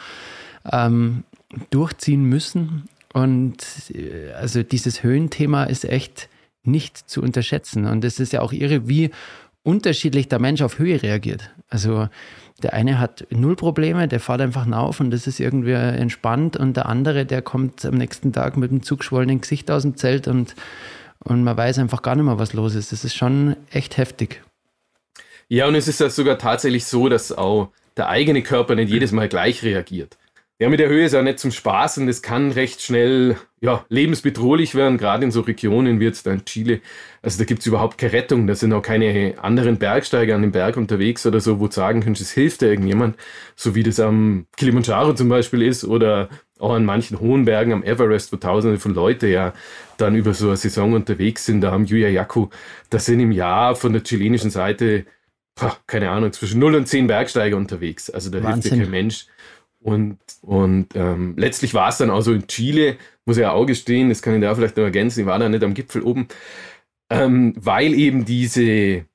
ähm, 0.72 1.24
durchziehen 1.70 2.24
müssen. 2.24 2.90
Und 3.14 3.64
äh, 3.94 4.32
also 4.34 4.64
dieses 4.64 5.04
Höhenthema 5.04 5.64
ist 5.64 5.86
echt 5.86 6.30
nicht 6.64 7.10
zu 7.10 7.22
unterschätzen. 7.22 7.86
Und 7.86 8.04
es 8.04 8.20
ist 8.20 8.34
ja 8.34 8.42
auch 8.42 8.52
irre, 8.52 8.88
wie 8.88 9.12
unterschiedlich 9.64 10.28
der 10.28 10.40
Mensch 10.40 10.62
auf 10.62 10.80
Höhe 10.80 11.02
reagiert. 11.02 11.52
Also 11.70 12.10
der 12.64 12.74
eine 12.74 13.00
hat 13.00 13.28
null 13.30 13.56
Probleme, 13.56 14.08
der 14.08 14.20
fährt 14.20 14.42
einfach 14.42 14.70
auf 14.72 15.00
und 15.00 15.12
das 15.12 15.28
ist 15.28 15.40
irgendwie 15.40 15.74
entspannt 15.74 16.58
und 16.58 16.76
der 16.76 16.88
andere, 16.88 17.26
der 17.26 17.42
kommt 17.42 17.86
am 17.86 17.96
nächsten 17.96 18.34
Tag 18.34 18.58
mit 18.58 18.72
einem 18.72 18.82
zugeschwollenen 18.82 19.42
Gesicht 19.42 19.70
aus 19.70 19.84
dem 19.84 19.96
Zelt 19.96 20.28
und, 20.28 20.56
und 21.20 21.44
man 21.44 21.56
weiß 21.56 21.78
einfach 21.80 22.02
gar 22.02 22.16
nicht 22.16 22.26
mehr, 22.26 22.40
was 22.40 22.54
los 22.54 22.74
ist. 22.74 22.92
Das 22.92 23.04
ist 23.04 23.16
schon 23.16 23.56
echt 23.70 23.98
heftig. 23.98 24.42
Ja, 25.50 25.68
und 25.68 25.76
es 25.76 25.88
ist 25.88 26.00
ja 26.00 26.10
sogar 26.10 26.38
tatsächlich 26.38 26.86
so, 26.86 27.10
dass 27.10 27.32
auch 27.32 27.70
der 27.96 28.10
eigene 28.10 28.42
Körper 28.42 28.76
nicht 28.76 28.90
jedes 28.90 29.12
Mal 29.12 29.30
gleich 29.30 29.64
reagiert. 29.64 30.18
Ja, 30.60 30.70
mit 30.70 30.80
der 30.80 30.90
Höhe 30.90 31.06
ist 31.06 31.14
ja 31.14 31.22
nicht 31.22 31.38
zum 31.38 31.52
Spaß 31.52 32.00
und 32.00 32.08
es 32.08 32.24
kann 32.24 32.52
recht 32.52 32.82
schnell 32.82 33.38
ja, 33.62 33.86
lebensbedrohlich 33.90 34.74
werden, 34.74 34.98
gerade 34.98 35.24
in 35.24 35.30
so 35.30 35.42
Regionen 35.42 36.00
wie 36.00 36.06
jetzt 36.06 36.26
in 36.26 36.46
Chile. 36.46 36.82
Also 37.22 37.38
da 37.38 37.46
gibt 37.46 37.60
es 37.60 37.68
überhaupt 37.68 38.00
keine 38.00 38.14
Rettung, 38.14 38.48
da 38.48 38.56
sind 38.56 38.74
auch 38.74 38.82
keine 38.82 39.36
anderen 39.40 39.78
Bergsteiger 39.78 40.34
an 40.34 40.42
dem 40.42 40.52
Berg 40.52 40.78
unterwegs 40.78 41.28
oder 41.28 41.40
so, 41.42 41.60
wo 41.60 41.68
du 41.68 41.74
sagen 41.74 42.02
kannst, 42.02 42.22
es 42.22 42.32
hilft 42.32 42.64
da 42.64 42.66
irgendjemand, 42.66 43.18
so 43.56 43.76
wie 43.76 43.84
das 43.84 44.00
am 44.00 44.48
Kilimanjaro 44.58 45.14
zum 45.14 45.30
Beispiel 45.30 45.62
ist 45.62 45.84
oder 45.84 46.28
auch 46.58 46.74
an 46.74 46.86
manchen 46.86 47.20
hohen 47.20 47.46
Bergen 47.46 47.72
am 47.72 47.84
Everest, 47.84 48.34
wo 48.34 48.38
tausende 48.38 48.80
von 48.80 48.96
Leuten 48.96 49.30
ja 49.30 49.54
dann 49.98 50.16
über 50.16 50.34
so 50.34 50.48
eine 50.48 50.58
Saison 50.58 50.94
unterwegs 50.94 51.46
sind, 51.46 51.62
da 51.62 51.72
am 51.72 51.86
Yuyayaku, 51.86 52.48
da 52.90 52.98
sind 52.98 53.20
im 53.20 53.32
Jahr 53.32 53.76
von 53.76 53.94
der 53.94 54.02
chilenischen 54.02 54.50
Seite, 54.50 55.06
keine 55.86 56.10
Ahnung, 56.10 56.34
zwischen 56.34 56.60
0 56.60 56.76
und 56.76 56.88
10 56.88 57.06
Bergsteiger 57.06 57.58
unterwegs. 57.58 58.10
Also 58.10 58.32
da 58.32 58.42
Wahnsinn. 58.42 58.54
hilft 58.54 58.76
dir 58.76 58.82
kein 58.82 58.92
Mensch. 58.92 59.28
Und, 59.88 60.18
und 60.42 60.88
ähm, 60.96 61.36
letztlich 61.38 61.74
war 61.74 61.88
es 61.88 61.98
dann 61.98 62.10
auch 62.10 62.20
so 62.20 62.34
in 62.34 62.46
Chile, 62.48 62.98
muss 63.24 63.38
ich 63.38 63.44
ja 63.44 63.54
auch 63.54 63.66
gestehen, 63.66 64.10
das 64.10 64.22
kann 64.22 64.36
ich 64.36 64.42
da 64.42 64.54
vielleicht 64.54 64.76
noch 64.76 64.84
ergänzen, 64.84 65.22
ich 65.22 65.26
war 65.26 65.40
da 65.40 65.48
nicht 65.48 65.64
am 65.64 65.74
Gipfel 65.74 66.02
oben, 66.02 66.28
ähm, 67.10 67.54
weil 67.56 67.94
eben 67.94 68.26
diese 68.26 69.06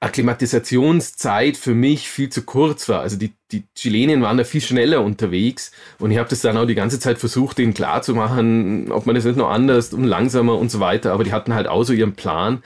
Akklimatisationszeit 0.00 1.58
für 1.58 1.74
mich 1.74 2.08
viel 2.08 2.30
zu 2.30 2.44
kurz 2.44 2.88
war. 2.88 3.02
Also 3.02 3.18
die, 3.18 3.34
die 3.52 3.64
Chilenen 3.74 4.22
waren 4.22 4.38
da 4.38 4.44
viel 4.44 4.62
schneller 4.62 5.04
unterwegs 5.04 5.70
und 5.98 6.10
ich 6.10 6.16
habe 6.16 6.30
das 6.30 6.40
dann 6.40 6.56
auch 6.56 6.64
die 6.64 6.74
ganze 6.74 6.98
Zeit 6.98 7.18
versucht, 7.18 7.58
denen 7.58 7.74
klarzumachen, 7.74 8.90
ob 8.90 9.04
man 9.04 9.14
das 9.14 9.26
nicht 9.26 9.36
noch 9.36 9.50
anders 9.50 9.92
und 9.92 10.04
langsamer 10.04 10.56
und 10.56 10.70
so 10.70 10.80
weiter, 10.80 11.12
aber 11.12 11.24
die 11.24 11.32
hatten 11.34 11.52
halt 11.52 11.66
auch 11.66 11.84
so 11.84 11.92
ihren 11.92 12.14
Plan 12.14 12.62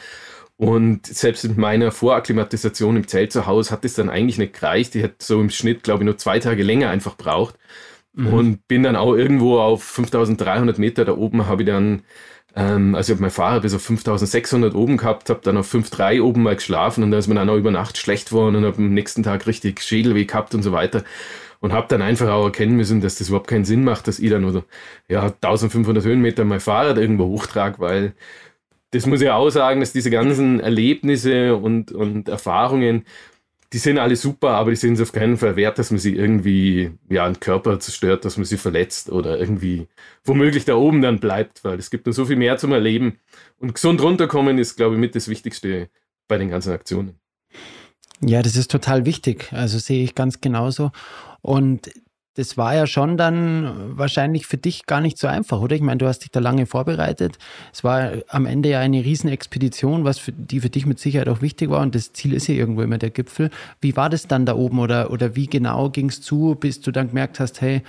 und 0.58 1.06
selbst 1.06 1.44
mit 1.44 1.56
meiner 1.56 1.92
Vorakklimatisation 1.92 2.96
im 2.96 3.06
Zelt 3.06 3.32
zu 3.32 3.46
Hause 3.46 3.70
hat 3.70 3.84
es 3.84 3.94
dann 3.94 4.10
eigentlich 4.10 4.38
nicht 4.38 4.54
gereicht. 4.54 4.96
Ich 4.96 5.04
hätte 5.04 5.24
so 5.24 5.40
im 5.40 5.50
Schnitt, 5.50 5.84
glaube 5.84 6.02
ich, 6.02 6.06
nur 6.06 6.18
zwei 6.18 6.40
Tage 6.40 6.64
länger 6.64 6.90
einfach 6.90 7.16
braucht. 7.16 7.54
Mhm. 8.14 8.26
Und 8.26 8.68
bin 8.68 8.82
dann 8.82 8.96
auch 8.96 9.14
irgendwo 9.14 9.60
auf 9.60 9.84
5300 9.84 10.78
Meter 10.78 11.04
da 11.04 11.12
oben, 11.12 11.46
habe 11.46 11.62
ich 11.62 11.68
dann, 11.68 12.02
ähm, 12.56 12.96
also 12.96 13.12
ich 13.12 13.16
habe 13.16 13.22
mein 13.22 13.30
Fahrer 13.30 13.60
bis 13.60 13.72
auf 13.72 13.82
5600 13.82 14.74
oben 14.74 14.96
gehabt, 14.96 15.30
habe 15.30 15.40
dann 15.44 15.56
auf 15.56 15.72
5,3 15.72 16.20
oben 16.22 16.42
mal 16.42 16.56
geschlafen 16.56 17.04
und 17.04 17.12
da 17.12 17.18
ist 17.18 17.28
mir 17.28 17.36
dann 17.36 17.48
auch 17.48 17.56
über 17.56 17.70
Nacht 17.70 17.96
schlecht 17.96 18.30
geworden 18.30 18.56
und 18.56 18.64
habe 18.64 18.78
am 18.78 18.92
nächsten 18.92 19.22
Tag 19.22 19.46
richtig 19.46 19.80
Schädelweh 19.80 20.24
gehabt 20.24 20.56
und 20.56 20.64
so 20.64 20.72
weiter. 20.72 21.04
Und 21.60 21.72
habe 21.72 21.86
dann 21.88 22.02
einfach 22.02 22.28
auch 22.28 22.46
erkennen 22.46 22.76
müssen, 22.76 23.00
dass 23.00 23.16
das 23.18 23.28
überhaupt 23.28 23.48
keinen 23.48 23.64
Sinn 23.64 23.84
macht, 23.84 24.08
dass 24.08 24.18
ich 24.18 24.30
dann 24.30 24.42
nur 24.42 24.52
so, 24.52 24.64
ja, 25.08 25.22
1500 25.26 26.04
Höhenmeter 26.04 26.44
mein 26.44 26.60
Fahrrad 26.60 26.98
irgendwo 26.98 27.26
hochtrage, 27.26 27.78
weil 27.78 28.14
das 28.90 29.06
muss 29.06 29.20
ich 29.20 29.30
auch 29.30 29.50
sagen, 29.50 29.80
dass 29.80 29.92
diese 29.92 30.10
ganzen 30.10 30.60
Erlebnisse 30.60 31.56
und, 31.56 31.92
und 31.92 32.28
Erfahrungen, 32.28 33.04
die 33.72 33.78
sind 33.78 33.98
alle 33.98 34.16
super, 34.16 34.50
aber 34.50 34.70
die 34.70 34.76
sind 34.76 34.94
es 34.94 35.02
auf 35.02 35.12
keinen 35.12 35.36
Fall 35.36 35.56
wert, 35.56 35.78
dass 35.78 35.90
man 35.90 35.98
sie 35.98 36.14
irgendwie, 36.14 36.92
ja, 37.10 37.26
einen 37.26 37.38
Körper 37.38 37.78
zerstört, 37.80 38.24
dass 38.24 38.38
man 38.38 38.46
sie 38.46 38.56
verletzt 38.56 39.10
oder 39.10 39.38
irgendwie 39.38 39.88
womöglich 40.24 40.64
da 40.64 40.74
oben 40.74 41.02
dann 41.02 41.20
bleibt, 41.20 41.64
weil 41.64 41.78
es 41.78 41.90
gibt 41.90 42.06
noch 42.06 42.14
so 42.14 42.24
viel 42.24 42.36
mehr 42.36 42.56
zum 42.56 42.72
Erleben. 42.72 43.18
Und 43.58 43.74
gesund 43.74 44.00
runterkommen 44.00 44.58
ist, 44.58 44.76
glaube 44.76 44.94
ich, 44.94 45.00
mit 45.00 45.14
das 45.14 45.28
Wichtigste 45.28 45.90
bei 46.28 46.38
den 46.38 46.48
ganzen 46.48 46.72
Aktionen. 46.72 47.16
Ja, 48.20 48.42
das 48.42 48.56
ist 48.56 48.70
total 48.70 49.04
wichtig. 49.04 49.52
Also 49.52 49.78
sehe 49.78 50.02
ich 50.02 50.14
ganz 50.14 50.40
genauso. 50.40 50.90
Und 51.42 51.90
das 52.38 52.56
war 52.56 52.72
ja 52.72 52.86
schon 52.86 53.16
dann 53.16 53.98
wahrscheinlich 53.98 54.46
für 54.46 54.58
dich 54.58 54.86
gar 54.86 55.00
nicht 55.00 55.18
so 55.18 55.26
einfach, 55.26 55.60
oder? 55.60 55.74
Ich 55.74 55.82
meine, 55.82 55.98
du 55.98 56.06
hast 56.06 56.20
dich 56.20 56.30
da 56.30 56.38
lange 56.38 56.66
vorbereitet. 56.66 57.36
Es 57.72 57.82
war 57.82 58.12
am 58.28 58.46
Ende 58.46 58.68
ja 58.68 58.78
eine 58.78 59.04
Riesenexpedition, 59.04 60.04
was 60.04 60.18
für, 60.20 60.30
die 60.30 60.60
für 60.60 60.70
dich 60.70 60.86
mit 60.86 61.00
Sicherheit 61.00 61.28
auch 61.28 61.42
wichtig 61.42 61.68
war. 61.68 61.80
Und 61.80 61.96
das 61.96 62.12
Ziel 62.12 62.32
ist 62.32 62.46
ja 62.46 62.54
irgendwo 62.54 62.82
immer 62.82 62.96
der 62.96 63.10
Gipfel. 63.10 63.50
Wie 63.80 63.96
war 63.96 64.08
das 64.08 64.28
dann 64.28 64.46
da 64.46 64.54
oben 64.54 64.78
oder, 64.78 65.10
oder 65.10 65.34
wie 65.34 65.48
genau 65.48 65.90
ging 65.90 66.10
es 66.10 66.20
zu, 66.20 66.54
bis 66.54 66.80
du 66.80 66.92
dann 66.92 67.08
gemerkt 67.08 67.40
hast, 67.40 67.60
hey, 67.60 67.82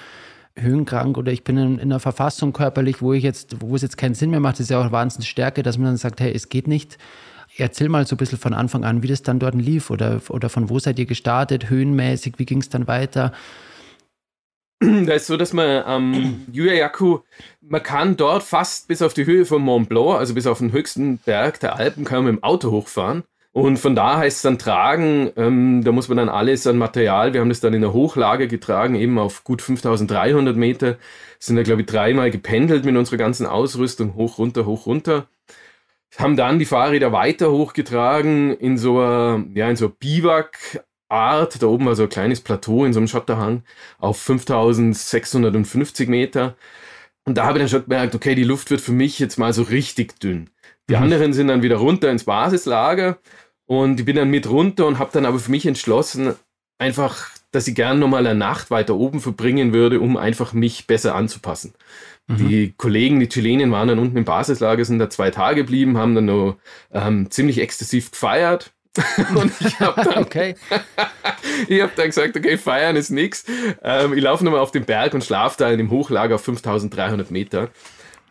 höhenkrank 0.56 1.20
oder 1.20 1.32
ich 1.32 1.44
bin 1.44 1.56
in, 1.56 1.74
in, 1.76 1.82
einer 1.82 2.00
Verfassung 2.00 2.52
körperlich, 2.52 3.04
wo 3.04 3.14
ich 3.14 3.24
jetzt, 3.24 3.62
wo 3.62 3.76
es 3.76 3.84
jetzt 3.84 4.00
keinen 4.00 4.16
Sinn 4.16 4.32
mehr 4.32 4.40
macht, 4.40 4.56
das 4.56 4.62
ist 4.62 4.70
ja 4.72 4.82
auch 4.84 4.92
Wahnsinnsstärke, 4.92 5.62
dass 5.62 5.78
man 5.78 5.86
dann 5.86 5.98
sagt, 5.98 6.22
hey, 6.22 6.34
es 6.34 6.50
geht 6.50 6.68
nicht. 6.68 6.98
Erzähl 7.56 7.88
mal 7.88 8.08
so 8.08 8.16
ein 8.16 8.18
bisschen 8.18 8.40
von 8.40 8.56
Anfang 8.56 8.84
an, 8.84 9.04
wie 9.04 9.08
das 9.08 9.22
dann 9.22 9.38
dort 9.38 9.54
lief 9.54 9.92
oder, 9.92 10.22
oder 10.30 10.50
von 10.50 10.72
wo 10.72 10.80
seid 10.80 10.98
ihr 10.98 11.06
gestartet, 11.06 11.70
höhenmäßig, 11.70 12.34
wie 12.38 12.46
ging 12.46 12.62
es 12.62 12.70
dann 12.70 12.88
weiter? 12.88 13.32
da 15.06 15.14
ist 15.14 15.28
so, 15.28 15.36
dass 15.36 15.54
man 15.54 15.84
am 15.84 16.14
ähm, 16.14 16.46
Yuyayaku, 16.52 17.20
man 17.62 17.84
kann 17.84 18.16
dort 18.16 18.44
fast 18.44 18.88
bis 18.88 19.02
auf 19.02 19.14
die 19.14 19.26
Höhe 19.26 19.46
von 19.46 19.62
Mont 19.62 19.90
Blanc, 19.90 20.18
also 20.18 20.34
bis 20.34 20.48
auf 20.48 20.60
den 20.60 20.72
höchsten 20.72 21.18
Berg 21.18 21.60
der 21.60 21.76
Alpen, 21.76 22.06
kann 22.06 22.24
man 22.24 22.34
mit 22.34 22.42
dem 22.42 22.44
Auto 22.44 22.72
hochfahren. 22.72 23.24
Und 23.52 23.78
von 23.78 23.96
da 23.96 24.18
heißt 24.18 24.38
es 24.38 24.42
dann 24.44 24.60
tragen, 24.60 25.32
ähm, 25.36 25.84
da 25.84 25.92
muss 25.92 26.08
man 26.08 26.18
dann 26.18 26.30
alles 26.30 26.68
an 26.68 26.78
Material, 26.78 27.34
wir 27.34 27.42
haben 27.42 27.50
das 27.50 27.60
dann 27.60 27.74
in 27.74 27.82
der 27.82 27.94
Hochlage 27.94 28.48
getragen, 28.48 28.96
eben 28.96 29.18
auf 29.18 29.44
gut 29.44 29.62
5300 29.62 30.56
Meter, 30.56 30.98
sind 31.40 31.56
da 31.56 31.64
glaube 31.64 31.82
ich 31.82 31.88
dreimal 31.88 32.32
gependelt 32.32 32.86
mit 32.86 32.96
unserer 32.96 33.18
ganzen 33.18 33.48
Ausrüstung, 33.48 34.16
hoch, 34.16 34.38
runter, 34.38 34.66
hoch, 34.66 34.86
runter. 34.86 35.28
Haben 36.18 36.38
dann 36.38 36.60
die 36.60 36.66
Fahrräder 36.66 37.12
weiter 37.12 37.52
hochgetragen 37.52 38.56
in 38.56 38.78
so 38.78 39.00
einer, 39.00 39.44
ja, 39.54 39.70
in 39.70 39.76
so 39.76 39.86
einer 39.86 39.96
Biwak 40.00 40.84
Art. 41.10 41.62
Da 41.62 41.68
oben 41.68 41.86
war 41.86 41.96
so 41.96 42.04
ein 42.04 42.10
kleines 42.10 42.42
Plateau 42.42 42.86
in 42.86 42.94
so 42.94 43.00
einem 43.00 43.08
Schotterhang 43.08 43.64
auf 43.98 44.20
5650 44.22 46.08
Meter. 46.08 46.56
Und 47.26 47.38
da 47.38 47.46
habe 47.46 47.58
ich 47.58 47.64
dann 47.64 47.70
schon 47.70 47.84
gemerkt, 47.84 48.16
okay, 48.16 48.36
die 48.36 48.44
Luft 48.44 48.72
wird 48.72 48.82
für 48.82 48.92
mich 48.92 49.20
jetzt 49.20 49.38
mal 49.38 49.54
so 49.54 49.64
richtig 49.64 50.20
dünn. 50.20 50.50
Die 50.90 50.96
mhm. 50.96 51.04
anderen 51.04 51.34
sind 51.34 51.48
dann 51.48 51.62
wieder 51.62 51.78
runter 51.78 52.10
ins 52.10 52.24
Basislager 52.24 53.20
und 53.66 54.00
ich 54.00 54.06
bin 54.06 54.16
dann 54.16 54.32
mit 54.32 54.50
runter 54.50 54.88
und 54.88 54.98
habe 54.98 55.12
dann 55.14 55.26
aber 55.26 55.38
für 55.38 55.52
mich 55.52 55.66
entschlossen, 55.66 56.34
einfach, 56.80 57.30
dass 57.52 57.68
ich 57.68 57.76
gern 57.76 58.00
nochmal 58.00 58.26
eine 58.26 58.38
Nacht 58.38 58.72
weiter 58.72 58.96
oben 58.96 59.20
verbringen 59.20 59.74
würde, 59.74 60.00
um 60.00 60.18
einfach 60.18 60.54
mich 60.54 60.88
besser 60.88 61.14
anzupassen. 61.14 61.76
Mhm. 62.28 62.38
Die 62.38 62.74
Kollegen, 62.78 63.20
die 63.20 63.30
Chilenen 63.30 63.72
waren 63.72 63.90
dann 63.90 64.00
unten 64.00 64.18
im 64.18 64.26
Basislager, 64.26 64.84
sind 64.84 65.00
da 65.00 65.10
zwei 65.10 65.30
Tage 65.30 65.62
geblieben, 65.64 65.98
haben 65.98 66.16
dann 66.16 66.26
noch 66.26 66.58
ähm, 66.92 67.30
ziemlich 67.30 67.60
exzessiv 67.60 68.10
gefeiert 68.12 68.72
und 69.36 69.52
ich 69.60 69.80
habe 69.80 70.04
dann, 70.04 70.24
okay. 70.24 70.56
hab 70.72 71.96
dann 71.96 72.06
gesagt, 72.06 72.36
okay, 72.36 72.58
feiern 72.58 72.96
ist 72.96 73.12
nichts. 73.12 73.46
Ähm, 73.84 74.14
ich 74.14 74.24
laufe 74.24 74.44
nochmal 74.44 74.62
auf 74.62 74.72
den 74.72 74.86
Berg 74.86 75.14
und 75.14 75.24
schlafe 75.24 75.58
da 75.60 75.70
in 75.70 75.78
dem 75.78 75.92
Hochlager 75.92 76.36
auf 76.36 76.44
5300 76.44 77.32
Meter. 77.32 77.70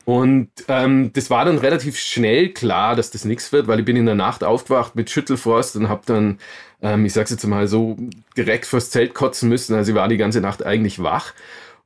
Und 0.05 0.49
ähm, 0.68 1.12
das 1.12 1.29
war 1.29 1.44
dann 1.44 1.59
relativ 1.59 1.99
schnell 1.99 2.49
klar, 2.55 2.97
dass 2.97 3.11
das 3.11 3.27
nichts 3.27 3.53
wird, 3.53 3.66
weil 3.66 3.81
ich 3.81 3.85
bin 3.85 3.97
in 3.97 4.07
der 4.07 4.14
Nacht 4.14 4.42
aufgewacht 4.42 4.97
mit 4.97 5.11
Schüttelfrost 5.11 5.77
und 5.77 5.90
habe 5.90 6.01
dann, 6.07 6.38
ähm, 6.81 7.05
ich 7.05 7.12
sag's 7.12 7.31
jetzt 7.31 7.47
mal 7.47 7.68
so, 7.68 7.97
direkt 8.35 8.64
vors 8.64 8.88
Zelt 8.90 9.14
kotzen 9.14 9.51
müssen. 9.51 9.75
Also 9.75 9.92
ich 9.92 9.97
war 9.97 10.09
die 10.09 10.16
ganze 10.16 10.40
Nacht 10.40 10.64
eigentlich 10.64 11.03
wach 11.03 11.35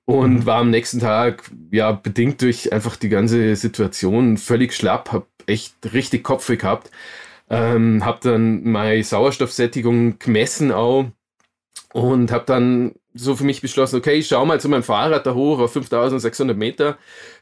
und 0.05 0.35
mhm. 0.35 0.47
war 0.47 0.61
am 0.61 0.71
nächsten 0.71 1.01
Tag, 1.01 1.51
ja, 1.73 1.91
bedingt 1.91 2.43
durch 2.43 2.73
einfach 2.73 2.95
die 2.95 3.09
ganze 3.09 3.57
Situation 3.57 4.37
völlig 4.37 4.73
schlapp, 4.73 5.11
habe 5.11 5.27
echt 5.47 5.75
richtig 5.93 6.23
Kopfweh 6.23 6.57
gehabt. 6.57 6.91
Ähm, 7.51 8.05
habe 8.05 8.21
dann 8.23 8.65
meine 8.65 9.03
Sauerstoffsättigung 9.05 10.19
gemessen 10.19 10.73
auch 10.73 11.07
und 11.93 12.33
habe 12.33 12.45
dann 12.47 12.93
so 13.15 13.37
für 13.37 13.45
mich 13.45 13.61
beschlossen, 13.61 13.97
okay, 13.97 14.15
ich 14.15 14.29
schau 14.29 14.45
mal 14.47 14.61
zu 14.61 14.69
meinem 14.69 14.83
Fahrrad 14.83 15.27
da 15.27 15.35
hoch 15.35 15.59
auf 15.59 15.75
5600 15.75 16.57
Meter, 16.57 16.97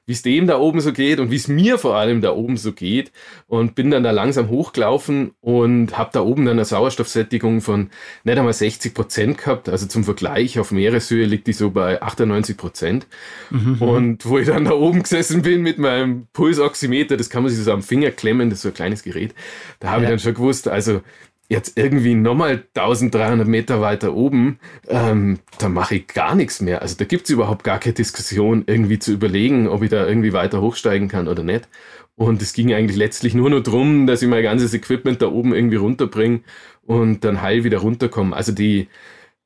wie 0.05 0.13
es 0.13 0.23
dem 0.23 0.49
da 0.49 0.59
oben 0.59 0.81
so 0.81 0.93
geht 0.93 1.21
und 1.21 1.31
wie 1.31 1.37
es 1.37 1.47
mir 1.47 1.79
vor 1.79 1.95
allem 1.95 2.21
da 2.21 2.33
oben 2.33 2.57
so 2.57 2.73
geht 2.73 3.13
und 3.47 3.77
bin 3.77 3.93
dann 3.93 4.03
da 4.03 4.11
langsam 4.11 4.49
hochgelaufen 4.49 5.31
und 5.41 5.97
habe 5.97 6.11
da 6.13 6.23
oben 6.23 6.45
dann 6.47 6.57
eine 6.57 6.65
Sauerstoffsättigung 6.65 7.61
von 7.61 7.91
nicht 8.25 8.37
einmal 8.37 8.53
60 8.53 8.95
Prozent 8.95 9.39
gehabt, 9.39 9.69
also 9.69 9.87
zum 9.87 10.03
Vergleich 10.03 10.59
auf 10.59 10.73
Meereshöhe 10.73 11.27
liegt 11.27 11.47
die 11.47 11.53
so 11.53 11.71
bei 11.71 12.03
98 12.03 12.57
Prozent 12.57 13.07
mhm. 13.51 13.81
und 13.81 14.27
wo 14.27 14.39
ich 14.39 14.49
dann 14.49 14.65
da 14.65 14.73
oben 14.73 15.05
gesessen 15.05 15.43
bin 15.43 15.63
mit 15.63 15.79
meinem 15.79 16.27
Pulsoximeter, 16.33 17.17
das 17.17 17.31
kann 17.31 17.45
man 17.45 17.53
sich 17.53 17.63
so 17.63 17.73
am 17.73 17.83
Finger 17.83 18.11
klemmen, 18.11 18.51
das 18.51 18.59
ist 18.59 18.63
so 18.63 18.69
ein 18.71 18.75
kleines 18.75 19.05
Gerät, 19.05 19.35
da 19.79 19.91
habe 19.91 20.03
ja. 20.03 20.09
ich 20.09 20.11
dann 20.11 20.19
schon 20.19 20.35
gewusst, 20.35 20.67
also 20.67 21.03
jetzt 21.51 21.77
irgendwie 21.77 22.15
nochmal 22.15 22.65
1300 22.75 23.47
Meter 23.47 23.81
weiter 23.81 24.15
oben, 24.15 24.61
ähm, 24.89 25.41
da 25.59 25.69
mache 25.69 25.97
ich 25.97 26.07
gar 26.07 26.37
nichts 26.37 26.61
mehr. 26.61 26.81
Also 26.81 26.95
da 26.97 27.05
gibt 27.05 27.25
es 27.25 27.31
überhaupt 27.31 27.65
gar 27.65 27.81
keine 27.81 27.95
Diskussion, 27.95 28.63
irgendwie 28.67 29.01
zu 29.01 29.13
überlegen, 29.13 29.67
ob 29.69 29.83
ich 29.83 29.91
da 29.91 30.07
irgendwie 30.07 30.33
weiter 30.33 30.63
hochsteigen 30.63 31.09
kann 31.09 31.27
oder 31.27 31.43
nicht. 31.43 31.69
Und 32.15 32.41
es 32.41 32.53
ging 32.53 32.73
eigentlich 32.73 32.97
letztlich 32.97 33.35
nur 33.35 33.51
noch 33.51 33.61
darum, 33.61 34.07
dass 34.07 34.23
ich 34.23 34.29
mein 34.29 34.45
ganzes 34.45 34.73
Equipment 34.75 35.21
da 35.23 35.27
oben 35.27 35.53
irgendwie 35.53 35.77
runterbringe 35.77 36.41
und 36.83 37.25
dann 37.25 37.43
heil 37.43 37.65
wieder 37.65 37.79
runterkomme. 37.79 38.37
Also 38.37 38.53
die, 38.53 38.89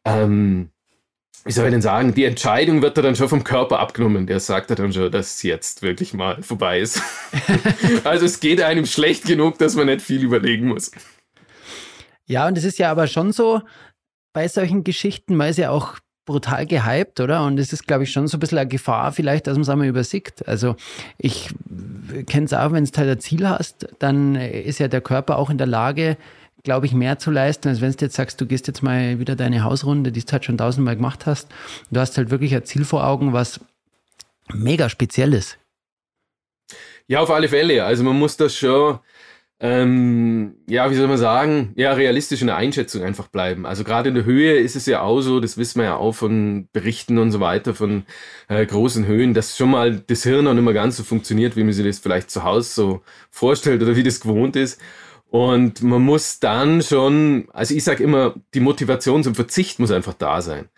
ähm, 0.04 0.68
wie 1.46 1.52
soll 1.52 1.66
ich 1.66 1.70
denn 1.70 1.82
sagen, 1.82 2.12
die 2.12 2.24
Entscheidung 2.24 2.82
wird 2.82 2.98
da 2.98 3.02
dann 3.02 3.16
schon 3.16 3.30
vom 3.30 3.44
Körper 3.44 3.78
abgenommen. 3.78 4.26
Der 4.26 4.40
sagt 4.40 4.70
dann 4.78 4.92
schon, 4.92 5.10
dass 5.10 5.36
es 5.36 5.42
jetzt 5.42 5.80
wirklich 5.80 6.12
mal 6.12 6.42
vorbei 6.42 6.80
ist. 6.80 7.00
also 8.04 8.26
es 8.26 8.40
geht 8.40 8.60
einem 8.60 8.84
schlecht 8.84 9.24
genug, 9.24 9.56
dass 9.58 9.74
man 9.74 9.86
nicht 9.86 10.02
viel 10.02 10.22
überlegen 10.22 10.68
muss. 10.68 10.90
Ja, 12.26 12.46
und 12.46 12.56
es 12.56 12.64
ist 12.64 12.78
ja 12.78 12.90
aber 12.90 13.06
schon 13.06 13.32
so, 13.32 13.62
bei 14.32 14.48
solchen 14.48 14.84
Geschichten, 14.84 15.36
man 15.36 15.48
ist 15.50 15.58
ja 15.58 15.70
auch 15.70 15.98
brutal 16.26 16.66
gehypt, 16.66 17.20
oder? 17.20 17.44
Und 17.44 17.58
es 17.58 17.72
ist, 17.72 17.86
glaube 17.86 18.04
ich, 18.04 18.12
schon 18.12 18.26
so 18.28 18.36
ein 18.36 18.40
bisschen 18.40 18.58
eine 18.58 18.68
Gefahr 18.68 19.12
vielleicht, 19.12 19.46
dass 19.46 19.54
man 19.54 19.62
es 19.62 19.68
einmal 19.68 19.86
übersickt. 19.86 20.46
Also 20.48 20.74
ich 21.18 21.50
kenne 22.26 22.46
es 22.46 22.52
auch, 22.52 22.72
wenn 22.72 22.84
du 22.84 22.90
halt 22.96 23.10
ein 23.10 23.20
Ziel 23.20 23.48
hast, 23.48 23.88
dann 23.98 24.34
ist 24.34 24.80
ja 24.80 24.88
der 24.88 25.02
Körper 25.02 25.38
auch 25.38 25.50
in 25.50 25.58
der 25.58 25.66
Lage, 25.66 26.16
glaube 26.62 26.86
ich, 26.86 26.94
mehr 26.94 27.18
zu 27.18 27.30
leisten, 27.30 27.68
als 27.68 27.82
wenn 27.82 27.92
du 27.92 28.04
jetzt 28.06 28.16
sagst, 28.16 28.40
du 28.40 28.46
gehst 28.46 28.66
jetzt 28.66 28.82
mal 28.82 29.18
wieder 29.18 29.36
deine 29.36 29.64
Hausrunde, 29.64 30.12
die 30.12 30.24
du 30.24 30.32
halt 30.32 30.46
schon 30.46 30.56
tausendmal 30.56 30.96
gemacht 30.96 31.26
hast. 31.26 31.48
Du 31.90 32.00
hast 32.00 32.16
halt 32.16 32.30
wirklich 32.30 32.54
ein 32.54 32.64
Ziel 32.64 32.86
vor 32.86 33.06
Augen, 33.06 33.34
was 33.34 33.60
mega 34.52 34.88
speziell 34.88 35.34
ist. 35.34 35.58
Ja, 37.06 37.20
auf 37.20 37.30
alle 37.30 37.48
Fälle. 37.48 37.84
Also 37.84 38.02
man 38.02 38.18
muss 38.18 38.38
das 38.38 38.56
schon 38.56 38.98
ähm, 39.64 40.56
ja, 40.68 40.90
wie 40.90 40.94
soll 40.94 41.08
man 41.08 41.16
sagen, 41.16 41.72
ja, 41.74 41.94
realistisch 41.94 42.42
in 42.42 42.48
der 42.48 42.56
Einschätzung 42.56 43.02
einfach 43.02 43.28
bleiben. 43.28 43.64
Also 43.64 43.82
gerade 43.82 44.10
in 44.10 44.14
der 44.14 44.26
Höhe 44.26 44.58
ist 44.58 44.76
es 44.76 44.84
ja 44.84 45.00
auch 45.00 45.22
so, 45.22 45.40
das 45.40 45.56
wissen 45.56 45.78
wir 45.80 45.86
ja 45.86 45.96
auch 45.96 46.12
von 46.12 46.68
Berichten 46.74 47.16
und 47.16 47.30
so 47.30 47.40
weiter, 47.40 47.74
von 47.74 48.04
äh, 48.48 48.66
großen 48.66 49.06
Höhen, 49.06 49.32
dass 49.32 49.56
schon 49.56 49.70
mal 49.70 50.00
das 50.06 50.22
Hirn 50.22 50.46
auch 50.48 50.52
nicht 50.52 50.64
mehr 50.64 50.74
ganz 50.74 50.98
so 50.98 51.02
funktioniert, 51.02 51.56
wie 51.56 51.64
man 51.64 51.72
sich 51.72 51.86
das 51.86 51.98
vielleicht 51.98 52.30
zu 52.30 52.44
Hause 52.44 52.74
so 52.74 53.02
vorstellt 53.30 53.82
oder 53.82 53.96
wie 53.96 54.02
das 54.02 54.20
gewohnt 54.20 54.54
ist. 54.54 54.78
Und 55.30 55.82
man 55.82 56.02
muss 56.02 56.40
dann 56.40 56.82
schon, 56.82 57.48
also 57.54 57.74
ich 57.74 57.84
sage 57.84 58.04
immer, 58.04 58.34
die 58.52 58.60
Motivation 58.60 59.22
zum 59.24 59.34
Verzicht 59.34 59.78
muss 59.78 59.90
einfach 59.90 60.12
da 60.12 60.42
sein. 60.42 60.68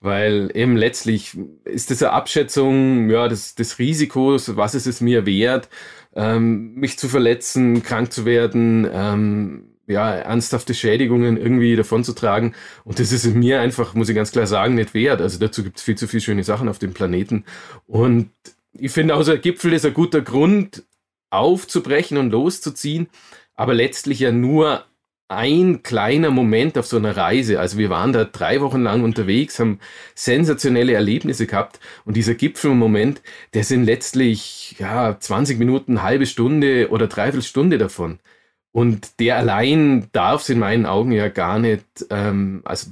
Weil 0.00 0.50
eben 0.54 0.76
letztlich 0.76 1.36
ist 1.64 1.90
das 1.90 2.02
eine 2.02 2.12
Abschätzung 2.12 3.10
ja, 3.10 3.28
des, 3.28 3.56
des 3.56 3.78
Risikos, 3.78 4.56
was 4.56 4.74
ist 4.74 4.86
es 4.86 5.02
mir 5.02 5.26
wert 5.26 5.68
ähm, 6.14 6.74
mich 6.74 6.98
zu 6.98 7.08
verletzen, 7.08 7.82
krank 7.82 8.12
zu 8.12 8.24
werden, 8.24 8.88
ähm, 8.92 9.64
ja, 9.86 10.14
ernsthafte 10.14 10.74
Schädigungen 10.74 11.36
irgendwie 11.36 11.76
davonzutragen. 11.76 12.54
Und 12.84 12.98
das 12.98 13.12
ist 13.12 13.26
mir 13.34 13.60
einfach, 13.60 13.94
muss 13.94 14.08
ich 14.08 14.14
ganz 14.14 14.32
klar 14.32 14.46
sagen, 14.46 14.74
nicht 14.74 14.94
wert. 14.94 15.20
Also 15.20 15.38
dazu 15.38 15.62
gibt 15.62 15.78
es 15.78 15.82
viel 15.82 15.96
zu 15.96 16.06
viele 16.06 16.20
schöne 16.20 16.44
Sachen 16.44 16.68
auf 16.68 16.78
dem 16.78 16.94
Planeten. 16.94 17.44
Und 17.86 18.30
ich 18.72 18.92
finde 18.92 19.14
ein 19.14 19.40
Gipfel 19.40 19.72
ist 19.72 19.84
ein 19.84 19.94
guter 19.94 20.22
Grund, 20.22 20.84
aufzubrechen 21.30 22.18
und 22.18 22.30
loszuziehen, 22.30 23.08
aber 23.54 23.74
letztlich 23.74 24.20
ja 24.20 24.32
nur 24.32 24.84
ein 25.36 25.82
kleiner 25.82 26.30
Moment 26.30 26.78
auf 26.78 26.86
so 26.86 26.96
einer 26.96 27.16
Reise. 27.16 27.60
Also 27.60 27.78
wir 27.78 27.90
waren 27.90 28.12
da 28.12 28.24
drei 28.24 28.60
Wochen 28.60 28.82
lang 28.82 29.02
unterwegs, 29.04 29.58
haben 29.58 29.80
sensationelle 30.14 30.94
Erlebnisse 30.94 31.46
gehabt 31.46 31.80
und 32.04 32.16
dieser 32.16 32.34
Gipfelmoment, 32.34 33.22
der 33.54 33.64
sind 33.64 33.84
letztlich 33.84 34.76
ja 34.78 35.18
20 35.18 35.58
Minuten, 35.58 36.02
halbe 36.02 36.26
Stunde 36.26 36.88
oder 36.90 37.06
dreiviertel 37.06 37.42
Stunde 37.42 37.78
davon. 37.78 38.18
Und 38.72 39.20
der 39.20 39.36
allein 39.36 40.08
darf 40.12 40.42
es 40.42 40.48
in 40.48 40.58
meinen 40.58 40.86
Augen 40.86 41.12
ja 41.12 41.28
gar 41.28 41.58
nicht, 41.58 41.84
ähm, 42.10 42.62
also 42.64 42.90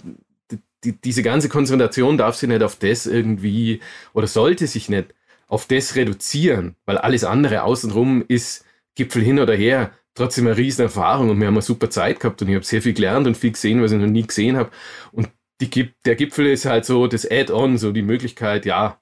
die, 0.84 0.92
diese 0.92 1.22
ganze 1.22 1.48
Konzentration 1.48 2.18
darf 2.18 2.36
sich 2.36 2.48
nicht 2.48 2.62
auf 2.62 2.76
das 2.76 3.06
irgendwie 3.06 3.80
oder 4.12 4.26
sollte 4.26 4.66
sich 4.66 4.88
nicht 4.88 5.14
auf 5.48 5.66
das 5.66 5.96
reduzieren, 5.96 6.76
weil 6.86 6.98
alles 6.98 7.24
andere 7.24 7.62
außenrum 7.64 8.24
ist 8.28 8.64
Gipfel 8.94 9.22
hin 9.22 9.38
oder 9.38 9.54
her 9.54 9.90
trotzdem 10.14 10.46
eine 10.46 10.56
riesen 10.56 10.82
Erfahrung 10.82 11.30
und 11.30 11.40
wir 11.40 11.46
haben 11.46 11.54
eine 11.54 11.62
super 11.62 11.90
Zeit 11.90 12.20
gehabt 12.20 12.42
und 12.42 12.48
ich 12.48 12.54
habe 12.54 12.64
sehr 12.64 12.82
viel 12.82 12.94
gelernt 12.94 13.26
und 13.26 13.36
viel 13.36 13.52
gesehen, 13.52 13.82
was 13.82 13.92
ich 13.92 13.98
noch 13.98 14.06
nie 14.06 14.26
gesehen 14.26 14.56
habe. 14.56 14.70
Und 15.12 15.28
die, 15.60 15.92
der 16.04 16.16
Gipfel 16.16 16.46
ist 16.46 16.64
halt 16.64 16.84
so 16.84 17.06
das 17.06 17.30
Add-on, 17.30 17.78
so 17.78 17.92
die 17.92 18.02
Möglichkeit, 18.02 18.66
ja, 18.66 18.98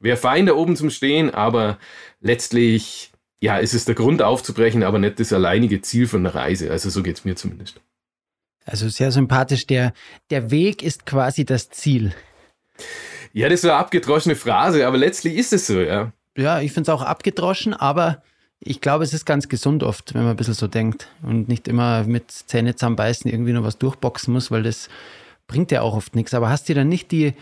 wäre 0.00 0.16
fein 0.16 0.46
da 0.46 0.54
oben 0.54 0.76
zum 0.76 0.90
Stehen, 0.90 1.30
aber 1.30 1.78
letztlich, 2.20 3.12
ja, 3.40 3.58
ist 3.58 3.74
es 3.74 3.84
der 3.84 3.94
Grund 3.94 4.22
aufzubrechen, 4.22 4.82
aber 4.82 4.98
nicht 4.98 5.20
das 5.20 5.32
alleinige 5.32 5.80
Ziel 5.80 6.06
von 6.06 6.24
der 6.24 6.34
Reise. 6.34 6.70
Also 6.70 6.90
so 6.90 7.02
geht 7.02 7.16
es 7.16 7.24
mir 7.24 7.36
zumindest. 7.36 7.80
Also 8.64 8.88
sehr 8.88 9.10
sympathisch. 9.12 9.66
Der, 9.66 9.92
der 10.30 10.50
Weg 10.50 10.82
ist 10.82 11.06
quasi 11.06 11.44
das 11.44 11.70
Ziel. 11.70 12.12
Ja, 13.32 13.48
das 13.48 13.60
ist 13.60 13.64
eine 13.64 13.74
abgedroschene 13.74 14.36
Phrase, 14.36 14.86
aber 14.86 14.98
letztlich 14.98 15.36
ist 15.36 15.52
es 15.52 15.66
so, 15.66 15.80
ja. 15.80 16.12
Ja, 16.36 16.60
ich 16.60 16.72
finde 16.72 16.90
es 16.90 16.94
auch 16.94 17.02
abgedroschen, 17.02 17.74
aber 17.74 18.22
ich 18.60 18.80
glaube, 18.80 19.04
es 19.04 19.14
ist 19.14 19.24
ganz 19.24 19.48
gesund 19.48 19.82
oft, 19.82 20.14
wenn 20.14 20.22
man 20.22 20.32
ein 20.32 20.36
bisschen 20.36 20.54
so 20.54 20.66
denkt 20.66 21.08
und 21.22 21.48
nicht 21.48 21.68
immer 21.68 22.04
mit 22.04 22.30
Zähne 22.30 22.74
zusammenbeißen 22.74 23.30
irgendwie 23.30 23.52
noch 23.52 23.62
was 23.62 23.78
durchboxen 23.78 24.32
muss, 24.32 24.50
weil 24.50 24.62
das 24.62 24.88
bringt 25.46 25.70
ja 25.70 25.82
auch 25.82 25.94
oft 25.94 26.16
nichts. 26.16 26.34
Aber 26.34 26.50
hast 26.50 26.68
du 26.68 26.74
dann 26.74 26.88
nicht 26.88 27.12
die, 27.12 27.34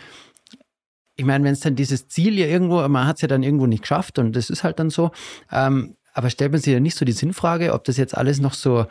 ich 1.16 1.24
meine, 1.24 1.44
wenn 1.44 1.54
es 1.54 1.60
dann 1.60 1.74
dieses 1.74 2.08
Ziel 2.08 2.38
ja 2.38 2.46
irgendwo, 2.46 2.86
man 2.88 3.06
hat 3.06 3.16
es 3.16 3.22
ja 3.22 3.28
dann 3.28 3.42
irgendwo 3.42 3.66
nicht 3.66 3.82
geschafft 3.82 4.18
und 4.18 4.36
das 4.36 4.50
ist 4.50 4.62
halt 4.62 4.78
dann 4.78 4.90
so, 4.90 5.10
ähm, 5.50 5.96
aber 6.12 6.30
stellt 6.30 6.52
man 6.52 6.60
sich 6.60 6.72
ja 6.72 6.80
nicht 6.80 6.96
so 6.96 7.04
die 7.04 7.12
Sinnfrage, 7.12 7.72
ob 7.72 7.84
das 7.84 7.96
jetzt 7.96 8.16
alles 8.16 8.40
noch 8.40 8.54
so, 8.54 8.86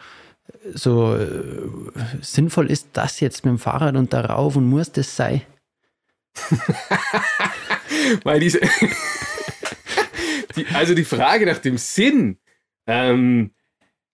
so 0.74 1.16
äh, 1.16 1.70
sinnvoll 2.22 2.70
ist, 2.70 2.90
das 2.94 3.20
jetzt 3.20 3.46
mit 3.46 3.52
dem 3.52 3.60
Fahrrad 3.60 3.96
und 3.96 4.14
darauf 4.14 4.56
und 4.56 4.66
muss 4.66 4.92
das 4.92 5.16
sein? 5.16 5.42
Weil 8.24 8.40
diese 8.40 8.60
die, 10.56 10.66
also 10.74 10.94
die 10.94 11.04
Frage 11.04 11.46
nach 11.46 11.60
dem 11.60 11.78
Sinn, 11.78 12.38
ähm, 12.88 13.52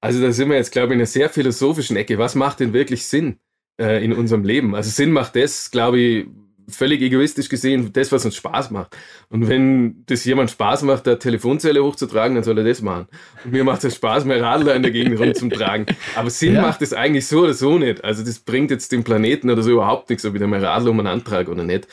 also 0.01 0.21
da 0.21 0.31
sind 0.31 0.49
wir 0.49 0.57
jetzt, 0.57 0.71
glaube 0.71 0.87
ich, 0.87 0.93
in 0.93 0.99
einer 0.99 1.05
sehr 1.05 1.29
philosophischen 1.29 1.95
Ecke. 1.95 2.17
Was 2.17 2.35
macht 2.35 2.59
denn 2.59 2.73
wirklich 2.73 3.05
Sinn 3.05 3.37
äh, 3.79 4.03
in 4.03 4.13
unserem 4.13 4.43
Leben? 4.43 4.75
Also 4.75 4.89
Sinn 4.89 5.11
macht 5.11 5.35
das, 5.35 5.69
glaube 5.69 5.99
ich, 5.99 6.27
völlig 6.67 7.01
egoistisch 7.01 7.49
gesehen, 7.49 7.91
das, 7.93 8.11
was 8.11 8.25
uns 8.25 8.35
Spaß 8.35 8.71
macht. 8.71 8.95
Und 9.29 9.47
wenn 9.47 10.03
das 10.05 10.25
jemand 10.25 10.51
Spaß 10.51 10.83
macht, 10.83 11.07
eine 11.07 11.19
Telefonzelle 11.19 11.83
hochzutragen, 11.83 12.35
dann 12.35 12.43
soll 12.43 12.57
er 12.57 12.63
das 12.63 12.81
machen. 12.81 13.07
Und 13.43 13.51
mir 13.51 13.63
macht 13.63 13.83
es 13.83 13.95
Spaß, 13.95 14.25
mehr 14.25 14.41
Radler 14.41 14.75
in 14.75 14.81
der 14.81 14.91
Gegend 14.91 15.19
rumzutragen. 15.19 15.85
Aber 16.15 16.29
Sinn 16.29 16.55
ja. 16.55 16.61
macht 16.61 16.81
es 16.81 16.93
eigentlich 16.93 17.27
so 17.27 17.41
oder 17.41 17.53
so 17.53 17.77
nicht. 17.77 18.03
Also 18.03 18.23
das 18.23 18.39
bringt 18.39 18.71
jetzt 18.71 18.91
dem 18.91 19.03
Planeten 19.03 19.49
oder 19.49 19.61
so 19.63 19.71
überhaupt 19.71 20.09
nichts, 20.09 20.25
ob 20.25 20.33
ich 20.33 20.41
da 20.41 20.47
mehr 20.47 20.61
Radler 20.61 20.91
um 20.91 20.99
einen 20.99 21.07
Antrag 21.07 21.49
oder 21.49 21.63
nicht. 21.63 21.87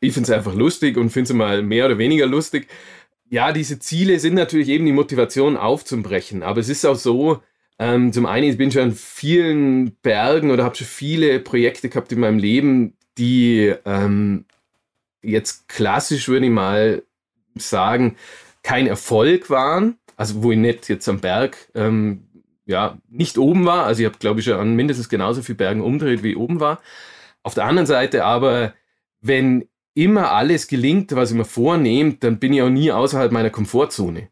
Ich 0.00 0.14
finde 0.14 0.30
es 0.30 0.36
einfach 0.36 0.54
lustig 0.54 0.96
und 0.96 1.10
finde 1.10 1.32
es 1.32 1.36
mal 1.36 1.62
mehr 1.62 1.86
oder 1.86 1.98
weniger 1.98 2.26
lustig 2.26 2.68
ja, 3.30 3.52
diese 3.52 3.78
Ziele 3.78 4.18
sind 4.18 4.34
natürlich 4.34 4.68
eben 4.68 4.84
die 4.84 4.92
Motivation 4.92 5.56
aufzubrechen. 5.56 6.42
Aber 6.42 6.60
es 6.60 6.68
ist 6.68 6.84
auch 6.84 6.96
so, 6.96 7.40
ähm, 7.78 8.12
zum 8.12 8.26
einen, 8.26 8.50
ich 8.50 8.58
bin 8.58 8.72
schon 8.72 8.82
an 8.82 8.92
vielen 8.92 9.92
Bergen 10.02 10.50
oder 10.50 10.64
habe 10.64 10.74
schon 10.74 10.86
viele 10.86 11.38
Projekte 11.38 11.88
gehabt 11.88 12.12
in 12.12 12.20
meinem 12.20 12.38
Leben, 12.38 12.96
die 13.16 13.72
ähm, 13.86 14.44
jetzt 15.22 15.68
klassisch, 15.68 16.28
würde 16.28 16.46
ich 16.46 16.52
mal 16.52 17.04
sagen, 17.54 18.16
kein 18.62 18.88
Erfolg 18.88 19.48
waren. 19.48 19.96
Also 20.16 20.42
wo 20.42 20.50
ich 20.52 20.58
nicht 20.58 20.88
jetzt 20.88 21.08
am 21.08 21.20
Berg 21.20 21.56
ähm, 21.74 22.24
ja, 22.66 22.98
nicht 23.08 23.38
oben 23.38 23.64
war. 23.64 23.86
Also 23.86 24.02
ich 24.02 24.06
habe, 24.06 24.18
glaube 24.18 24.40
ich, 24.40 24.46
schon 24.46 24.58
an 24.58 24.74
mindestens 24.74 25.08
genauso 25.08 25.42
viel 25.42 25.54
Bergen 25.54 25.82
umdreht, 25.82 26.22
wie 26.24 26.32
ich 26.32 26.36
oben 26.36 26.58
war. 26.60 26.80
Auf 27.42 27.54
der 27.54 27.64
anderen 27.64 27.86
Seite 27.86 28.24
aber, 28.24 28.74
wenn 29.20 29.69
immer 29.94 30.32
alles 30.32 30.68
gelingt, 30.68 31.14
was 31.14 31.30
ich 31.30 31.36
mir 31.36 31.44
vornehme, 31.44 32.14
dann 32.14 32.38
bin 32.38 32.52
ich 32.52 32.62
auch 32.62 32.70
nie 32.70 32.92
außerhalb 32.92 33.32
meiner 33.32 33.50
Komfortzone. 33.50 34.28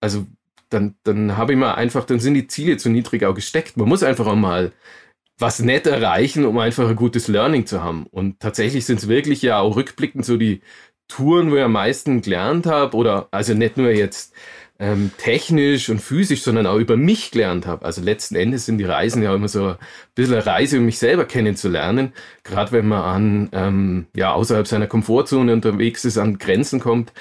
Also 0.00 0.26
dann, 0.68 0.94
dann 1.02 1.36
habe 1.36 1.52
ich 1.52 1.58
mir 1.58 1.74
einfach, 1.74 2.04
dann 2.04 2.20
sind 2.20 2.34
die 2.34 2.46
Ziele 2.46 2.76
zu 2.76 2.90
niedrig 2.90 3.24
auch 3.24 3.34
gesteckt. 3.34 3.76
Man 3.76 3.88
muss 3.88 4.02
einfach 4.02 4.26
auch 4.26 4.36
mal 4.36 4.72
was 5.38 5.60
nett 5.60 5.86
erreichen, 5.86 6.44
um 6.44 6.58
einfach 6.58 6.88
ein 6.88 6.96
gutes 6.96 7.28
Learning 7.28 7.66
zu 7.66 7.82
haben. 7.82 8.06
Und 8.06 8.40
tatsächlich 8.40 8.84
sind 8.84 9.00
es 9.00 9.08
wirklich 9.08 9.42
ja 9.42 9.58
auch 9.58 9.76
rückblickend 9.76 10.24
so 10.24 10.36
die 10.36 10.60
Touren, 11.08 11.50
wo 11.50 11.56
ich 11.56 11.62
am 11.62 11.72
meisten 11.72 12.22
gelernt 12.22 12.66
habe, 12.66 12.96
oder 12.96 13.28
also 13.32 13.54
nicht 13.54 13.76
nur 13.76 13.90
jetzt 13.90 14.34
ähm, 14.80 15.10
technisch 15.18 15.90
und 15.90 16.00
physisch, 16.00 16.42
sondern 16.42 16.66
auch 16.66 16.78
über 16.78 16.96
mich 16.96 17.30
gelernt 17.30 17.66
habe. 17.66 17.84
Also 17.84 18.00
letzten 18.00 18.34
Endes 18.34 18.64
sind 18.64 18.78
die 18.78 18.84
Reisen 18.84 19.22
ja 19.22 19.34
immer 19.34 19.46
so 19.46 19.68
ein 19.68 19.76
bisschen 20.14 20.34
eine 20.34 20.46
Reise, 20.46 20.78
um 20.78 20.86
mich 20.86 20.98
selber 20.98 21.26
kennenzulernen. 21.26 22.14
Gerade 22.44 22.72
wenn 22.72 22.88
man 22.88 23.02
an, 23.02 23.48
ähm, 23.52 24.06
ja, 24.16 24.32
außerhalb 24.32 24.66
seiner 24.66 24.86
Komfortzone 24.86 25.52
unterwegs 25.52 26.06
ist, 26.06 26.16
an 26.16 26.38
Grenzen 26.38 26.80
kommt. 26.80 27.12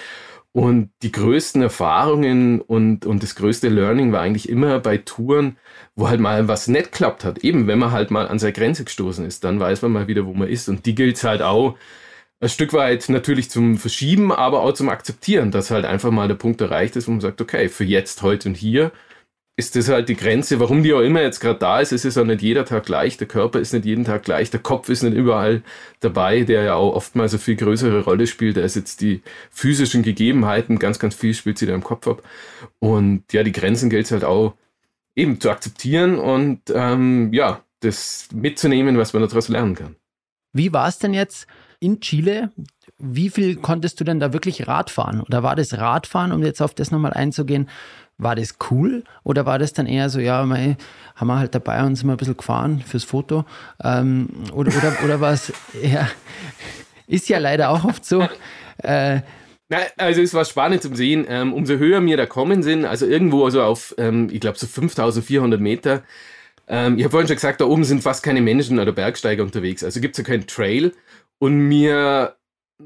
Und 0.54 0.89
die 1.04 1.12
größten 1.12 1.62
Erfahrungen 1.62 2.62
und, 2.62 3.06
und 3.06 3.22
das 3.22 3.36
größte 3.36 3.67
Learning 3.69 4.12
war 4.13 4.22
eigentlich 4.22 4.50
immer 4.50 4.80
bei 4.80 4.98
Touren, 4.98 5.58
wo 5.95 6.10
halt 6.10 6.22
mal 6.22 6.48
was 6.48 6.67
nicht 6.69 6.91
klappt 6.93 7.24
hat. 7.24 7.39
Eben, 7.39 7.67
wenn 7.67 7.78
man 7.78 7.91
halt 7.91 8.10
mal 8.10 8.28
an 8.28 8.39
seine 8.39 8.54
Grenze 8.54 8.86
gestoßen 8.86 9.26
ist, 9.26 9.43
dann 9.43 9.60
weiß 9.60 9.82
man 9.84 9.91
mal 9.91 10.08
wieder, 10.08 10.26
wo 10.26 10.34
man 10.34 10.48
ist. 10.48 10.69
Und 10.69 10.86
die 10.86 10.95
gilt 10.95 11.22
halt 11.24 11.41
auch 11.41 11.76
ein 12.41 12.49
Stück 12.49 12.73
weit 12.73 13.10
natürlich 13.10 13.49
zum 13.49 13.78
Verschieben, 13.78 14.32
aber 14.32 14.62
auch 14.62 14.73
zum 14.73 14.89
Akzeptieren, 14.89 15.52
dass 15.52 15.71
halt 15.71 15.86
einfach 15.86 16.12
mal 16.12 16.28
der 16.28 16.36
Punkt 16.36 16.62
erreicht 16.62 16.95
ist, 16.95 17.08
wo 17.08 17.12
man 17.12 17.21
sagt, 17.21 17.41
okay, 17.41 17.67
für 17.69 17.84
jetzt, 17.84 18.21
heute 18.21 18.49
und 18.49 18.56
hier 18.56 18.91
ist 19.60 19.75
das 19.75 19.89
halt 19.89 20.08
die 20.08 20.15
Grenze, 20.15 20.62
warum 20.62 20.84
die 20.84 20.93
auch 20.93 21.02
immer 21.02 21.21
jetzt 21.21 21.41
gerade 21.41 21.60
da 21.60 21.82
ist. 21.82 21.91
Es 21.91 22.06
ist 22.06 22.17
auch 22.17 22.23
nicht 22.23 22.41
jeder 22.41 22.63
Tag 22.63 22.86
gleich, 22.86 23.17
der 23.17 23.28
Körper 23.28 23.60
ist 23.60 23.73
nicht 23.73 23.84
jeden 23.84 24.06
Tag 24.06 24.23
gleich, 24.23 24.49
der 24.49 24.62
Kopf 24.62 24.88
ist 24.88 25.04
nicht 25.04 25.13
überall 25.13 25.63
dabei, 25.99 26.43
der 26.43 26.63
ja 26.63 26.75
auch 26.75 26.95
oftmals 26.95 27.34
eine 27.34 27.41
viel 27.41 27.58
größere 27.58 28.06
Rolle 28.06 28.25
spielt, 28.25 28.58
als 28.58 28.75
jetzt 28.75 29.02
die 29.02 29.21
physischen 29.52 30.02
Gegebenheiten. 30.02 30.80
Ganz, 30.80 30.97
ganz 30.97 31.13
viel 31.13 31.34
spielt 31.34 31.58
sie 31.58 31.65
da 31.65 31.75
im 31.75 31.84
Kopf 31.84 32.08
ab. 32.08 32.23
Und 32.80 33.34
ja, 33.34 33.43
die 33.43 33.52
Grenzen 33.52 33.89
gilt 33.89 34.06
es 34.06 34.13
halt 34.13 34.23
auch 34.23 34.54
eben 35.13 35.41
zu 35.41 35.49
akzeptieren 35.49 36.17
und 36.17 36.62
ähm, 36.73 37.34
ja, 37.34 37.62
das 37.82 38.30
mitzunehmen, 38.34 38.97
was 38.97 39.12
man 39.12 39.23
daraus 39.23 39.49
lernen 39.49 39.75
kann. 39.75 39.97
Wie 40.54 40.71
war 40.71 40.88
es 40.88 40.99
denn 40.99 41.13
jetzt 41.13 41.47
in 41.79 42.01
Chile? 42.01 42.51
Wie 42.97 43.29
viel 43.29 43.55
konntest 43.55 43.99
du 43.99 44.03
denn 44.03 44.19
da 44.19 44.33
wirklich 44.33 44.67
Radfahren? 44.67 45.21
Oder 45.21 45.43
war 45.43 45.55
das 45.55 45.77
Radfahren, 45.77 46.31
um 46.31 46.43
jetzt 46.43 46.61
auf 46.61 46.73
das 46.73 46.91
nochmal 46.91 47.13
einzugehen, 47.13 47.69
war 48.19 48.35
das 48.35 48.55
cool 48.69 49.03
oder 49.23 49.45
war 49.45 49.57
das 49.57 49.73
dann 49.73 49.87
eher 49.87 50.09
so, 50.09 50.19
ja, 50.19 50.45
mei, 50.45 50.77
haben 51.15 51.27
wir 51.27 51.39
halt 51.39 51.55
dabei 51.55 51.83
und 51.83 51.95
sind 51.95 52.05
mal 52.05 52.13
ein 52.13 52.17
bisschen 52.17 52.37
gefahren 52.37 52.83
fürs 52.85 53.05
Foto? 53.05 53.45
Ähm, 53.81 54.27
oder, 54.53 54.71
oder, 54.77 54.97
oder 55.03 55.21
war 55.21 55.33
es, 55.33 55.53
ja, 55.81 56.07
ist 57.07 57.29
ja 57.29 57.39
leider 57.39 57.69
auch 57.69 57.85
oft 57.85 58.05
so. 58.05 58.27
Äh, 58.83 59.21
na, 59.69 59.77
also 59.97 60.21
es 60.21 60.33
war 60.33 60.45
spannend 60.45 60.81
zu 60.81 60.93
sehen, 60.95 61.25
ähm, 61.29 61.53
umso 61.53 61.75
höher 61.75 62.03
wir 62.03 62.17
da 62.17 62.25
kommen 62.25 62.63
sind, 62.63 62.85
also 62.85 63.05
irgendwo 63.05 63.45
also 63.45 63.61
auf, 63.61 63.95
ähm, 63.97 64.27
ich 64.31 64.39
glaube 64.39 64.57
so 64.57 64.67
5400 64.67 65.61
Meter. 65.61 66.03
Ähm, 66.67 66.97
ich 66.97 67.03
habe 67.03 67.11
vorhin 67.11 67.27
schon 67.27 67.35
gesagt, 67.35 67.61
da 67.61 67.65
oben 67.65 67.83
sind 67.83 68.01
fast 68.01 68.23
keine 68.23 68.41
Menschen 68.41 68.79
oder 68.79 68.91
Bergsteiger 68.91 69.43
unterwegs, 69.43 69.83
also 69.83 70.01
gibt 70.01 70.17
es 70.17 70.25
ja 70.25 70.31
keinen 70.31 70.47
Trail. 70.47 70.93
Und 71.39 71.58
mir 71.58 72.36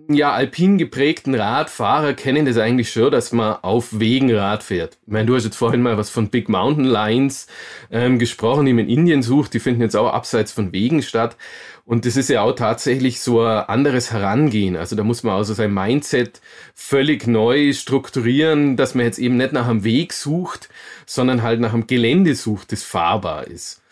ja, 0.09 0.33
alpin 0.33 0.79
geprägten 0.79 1.35
Radfahrer 1.35 2.13
kennen 2.13 2.45
das 2.45 2.57
eigentlich 2.57 2.91
schon, 2.91 3.11
dass 3.11 3.31
man 3.31 3.57
auf 3.61 3.99
Wegen 3.99 4.33
Rad 4.33 4.63
fährt. 4.63 4.97
Ich 5.05 5.13
meine, 5.13 5.27
du 5.27 5.35
hast 5.35 5.43
jetzt 5.43 5.55
vorhin 5.55 5.83
mal 5.83 5.97
was 5.97 6.09
von 6.09 6.29
Big 6.29 6.49
Mountain 6.49 6.85
Lines 6.85 7.47
ähm, 7.91 8.17
gesprochen, 8.17 8.65
die 8.65 8.73
man 8.73 8.85
in 8.85 8.97
Indien 8.99 9.21
sucht. 9.21 9.53
Die 9.53 9.59
finden 9.59 9.81
jetzt 9.81 9.95
auch 9.95 10.11
abseits 10.11 10.51
von 10.51 10.73
Wegen 10.73 11.03
statt. 11.03 11.37
Und 11.85 12.05
das 12.05 12.15
ist 12.17 12.29
ja 12.29 12.41
auch 12.41 12.53
tatsächlich 12.53 13.21
so 13.21 13.41
ein 13.41 13.65
anderes 13.65 14.11
Herangehen. 14.11 14.77
Also 14.77 14.95
da 14.95 15.03
muss 15.03 15.21
man 15.21 15.35
also 15.35 15.53
sein 15.53 15.73
Mindset 15.73 16.41
völlig 16.73 17.27
neu 17.27 17.71
strukturieren, 17.73 18.77
dass 18.77 18.95
man 18.95 19.05
jetzt 19.05 19.19
eben 19.19 19.37
nicht 19.37 19.53
nach 19.53 19.67
einem 19.67 19.83
Weg 19.83 20.13
sucht, 20.13 20.69
sondern 21.05 21.43
halt 21.43 21.59
nach 21.59 21.73
einem 21.73 21.85
Gelände 21.85 22.33
sucht, 22.33 22.71
das 22.71 22.83
fahrbar 22.83 23.45
ist. 23.47 23.82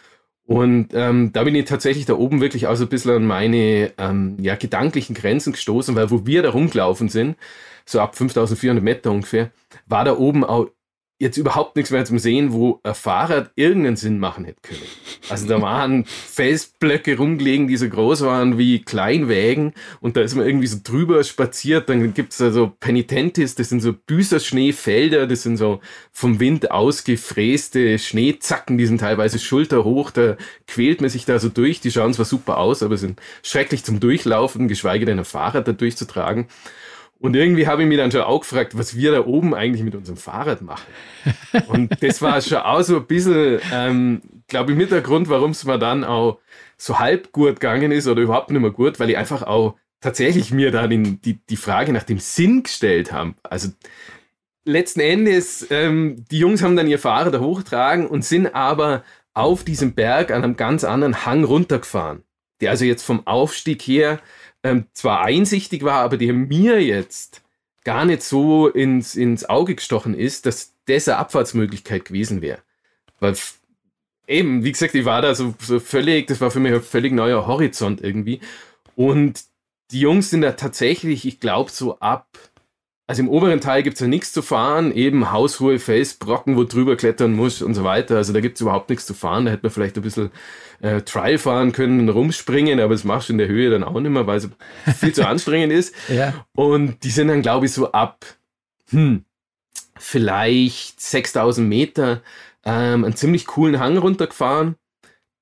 Und 0.46 0.90
ähm, 0.94 1.32
da 1.34 1.44
bin 1.44 1.56
ich 1.56 1.66
tatsächlich 1.66 2.06
da 2.06 2.14
oben 2.14 2.42
wirklich 2.42 2.68
auch 2.68 2.76
so 2.76 2.86
ein 2.86 2.90
bisschen 2.90 3.12
an 3.12 3.26
meine 3.26 3.94
ähm, 3.98 4.38
ja, 4.40 4.56
gedanklichen 4.56 5.16
Grenzen 5.16 5.54
gestoßen, 5.54 5.96
weil 5.96 6.12
wo 6.12 6.26
wir 6.26 6.42
da 6.44 6.50
rumgelaufen 6.50 7.10
sind, 7.10 7.38
so 7.86 8.00
ab 8.00 8.16
5400 8.16 8.84
Meter 8.84 9.12
ungefähr, 9.12 9.52
war 9.86 10.04
da 10.04 10.18
oben 10.18 10.44
auch 10.44 10.68
jetzt 11.22 11.38
überhaupt 11.38 11.76
nichts 11.76 11.92
mehr 11.92 12.04
zum 12.04 12.18
Sehen, 12.18 12.52
wo 12.52 12.80
ein 12.82 12.96
Fahrrad 12.96 13.52
irgendeinen 13.56 13.96
Sinn 13.96 14.18
machen 14.18 14.44
hätte 14.44 14.60
können. 14.64 14.82
Also 15.30 15.48
da 15.48 15.62
waren 15.62 16.04
Felsblöcke 16.32 17.16
rumgelegen, 17.16 17.68
die 17.68 17.78
so 17.78 17.88
groß 17.88 18.22
waren 18.22 18.58
wie 18.58 18.82
Kleinwägen 18.82 19.74
und 20.00 20.18
da 20.18 20.22
ist 20.22 20.34
man 20.34 20.48
irgendwie 20.48 20.66
so 20.66 20.80
drüber 20.84 21.24
spaziert. 21.24 21.90
Dann 21.90 22.16
gibt 22.16 22.32
es 22.32 22.40
da 22.40 22.52
so 22.52 22.74
Penitentis, 22.80 23.54
das 23.54 23.70
sind 23.70 23.82
so 23.82 23.94
Büßerschneefelder, 23.94 25.28
das 25.28 25.44
sind 25.44 25.58
so 25.58 25.80
vom 26.12 26.40
Wind 26.40 26.72
ausgefräste 26.72 28.00
Schneezacken, 28.00 28.80
die 28.80 28.88
sind 28.88 29.02
teilweise 29.02 29.38
schulterhoch, 29.38 30.10
da 30.10 30.38
quält 30.66 31.02
man 31.02 31.12
sich 31.12 31.26
da 31.26 31.38
so 31.38 31.50
durch. 31.50 31.82
Die 31.82 31.92
schauen 31.92 32.14
zwar 32.16 32.26
super 32.26 32.58
aus, 32.58 32.82
aber 32.82 32.98
sind 32.98 33.22
schrecklich 33.44 33.84
zum 33.84 34.00
Durchlaufen, 34.00 34.68
geschweige 34.68 35.06
denn 35.06 35.20
ein 35.20 35.26
Fahrrad 35.26 35.68
da 35.68 35.72
durchzutragen. 35.72 36.48
Und 37.22 37.36
irgendwie 37.36 37.68
habe 37.68 37.84
ich 37.84 37.88
mich 37.88 38.00
dann 38.00 38.12
schon 38.12 38.22
auch 38.22 38.40
gefragt, 38.40 38.76
was 38.76 38.96
wir 38.96 39.12
da 39.12 39.26
oben 39.26 39.54
eigentlich 39.54 39.84
mit 39.84 39.94
unserem 39.94 40.18
Fahrrad 40.18 40.64
machen. 40.64 40.88
Und 41.68 42.02
das 42.02 42.20
war 42.24 42.42
schon 42.42 42.58
auch 42.58 42.82
so 42.82 42.98
ein 42.98 43.06
bisschen, 43.06 43.60
ähm, 43.72 44.22
glaube 44.48 44.72
ich, 44.72 44.78
mit 44.78 44.90
der 44.90 45.02
Grund, 45.02 45.30
warum 45.30 45.52
es 45.52 45.64
mir 45.64 45.78
dann 45.78 46.04
auch 46.04 46.40
so 46.78 46.98
halb 46.98 47.32
gut 47.32 47.60
gegangen 47.60 47.92
ist 47.92 48.08
oder 48.08 48.24
überhaupt 48.24 48.50
nicht 48.50 48.60
mehr 48.60 48.72
gut, 48.72 49.00
weil 49.00 49.12
ich 49.12 49.18
einfach 49.18 49.44
auch 49.44 49.76
tatsächlich 50.00 50.52
mir 50.52 50.72
da 50.72 50.88
den, 50.88 51.22
die, 51.22 51.36
die 51.46 51.58
Frage 51.58 51.94
nach 51.94 52.04
dem 52.04 52.18
Sinn 52.18 52.64
gestellt 52.64 53.12
habe. 53.12 53.36
Also 53.44 53.70
letzten 54.66 55.02
Endes, 55.02 55.68
ähm, 55.70 56.26
die 56.32 56.40
Jungs 56.40 56.64
haben 56.64 56.76
dann 56.76 56.88
ihr 56.88 56.98
Fahrrad 56.98 57.36
da 57.36 57.40
hochtragen 57.40 58.08
und 58.08 58.26
sind 58.26 58.48
aber 58.56 59.04
auf 59.36 59.64
diesem 59.64 59.94
Berg 59.94 60.32
an 60.32 60.44
einem 60.44 60.58
ganz 60.58 60.84
anderen 60.84 61.24
Hang 61.24 61.44
runtergefahren. 61.44 62.24
Der 62.62 62.72
also 62.72 62.84
jetzt 62.84 63.04
vom 63.04 63.28
Aufstieg 63.28 63.84
her 63.84 64.20
ähm, 64.64 64.86
zwar 64.94 65.22
einsichtig 65.22 65.84
war, 65.84 66.02
aber 66.02 66.18
der 66.18 66.34
mir 66.34 66.82
jetzt 66.84 67.42
gar 67.84 68.06
nicht 68.06 68.24
so 68.24 68.68
ins, 68.68 69.16
ins 69.16 69.46
Auge 69.50 69.76
gestochen 69.76 70.14
ist, 70.14 70.46
dass 70.46 70.74
das 70.86 71.08
eine 71.08 71.18
Abfahrtsmöglichkeit 71.18 72.06
gewesen 72.06 72.42
wäre. 72.42 72.60
Weil 73.20 73.36
eben, 74.28 74.64
wie 74.64 74.72
gesagt, 74.72 74.96
ich 74.96 75.06
war 75.06 75.22
da 75.22 75.36
so, 75.36 75.54
so 75.60 75.80
völlig, 75.80 76.28
das 76.28 76.42
war 76.42 76.52
für 76.52 76.60
mich 76.60 76.74
ein 76.74 76.82
völlig 76.82 77.14
neuer 77.14 77.48
Horizont 77.48 78.02
irgendwie. 78.02 78.40
Und 78.96 79.44
die 79.92 80.00
Jungs 80.00 80.30
sind 80.30 80.42
da 80.42 80.54
tatsächlich, 80.54 81.26
ich 81.26 81.40
glaube, 81.40 81.72
so 81.72 82.00
ab 82.00 82.28
also 83.12 83.24
im 83.24 83.30
oberen 83.30 83.60
Teil 83.60 83.84
gibt 83.84 83.96
es 83.96 84.00
ja 84.00 84.08
nichts 84.08 84.32
zu 84.32 84.42
fahren, 84.42 84.94
eben 84.94 85.34
haushohe 85.34 85.80
Felsbrocken, 85.80 86.56
wo 86.56 86.64
drüber 86.64 86.96
klettern 86.96 87.34
muss 87.34 87.62
und 87.62 87.74
so 87.74 87.84
weiter. 87.84 88.16
Also 88.16 88.32
da 88.32 88.40
gibt 88.40 88.56
es 88.56 88.62
überhaupt 88.62 88.90
nichts 88.90 89.06
zu 89.06 89.14
fahren. 89.14 89.44
Da 89.44 89.52
hätte 89.52 89.64
man 89.64 89.72
vielleicht 89.74 89.98
ein 89.98 90.02
bisschen 90.02 90.32
äh, 90.80 91.02
Trial 91.02 91.38
fahren 91.38 91.74
können 91.74 92.00
und 92.00 92.08
rumspringen, 92.08 92.80
aber 92.80 92.94
das 92.94 93.04
machst 93.04 93.28
du 93.28 93.34
in 93.34 93.38
der 93.38 93.50
Höhe 93.50 93.70
dann 93.70 93.84
auch 93.84 94.00
nicht 94.00 94.12
mehr, 94.12 94.28
weil 94.28 94.38
es 94.38 94.48
viel 94.98 95.14
zu 95.14 95.28
anstrengend 95.28 95.74
ist. 95.74 95.94
Ja. 96.08 96.46
Und 96.56 97.04
die 97.04 97.10
sind 97.10 97.28
dann, 97.28 97.42
glaube 97.42 97.66
ich, 97.66 97.74
so 97.74 97.92
ab 97.92 98.26
hm, 98.92 99.26
vielleicht 99.98 101.02
6000 101.02 101.68
Meter 101.68 102.22
ähm, 102.64 103.04
einen 103.04 103.16
ziemlich 103.18 103.46
coolen 103.46 103.78
Hang 103.78 103.98
runtergefahren 103.98 104.76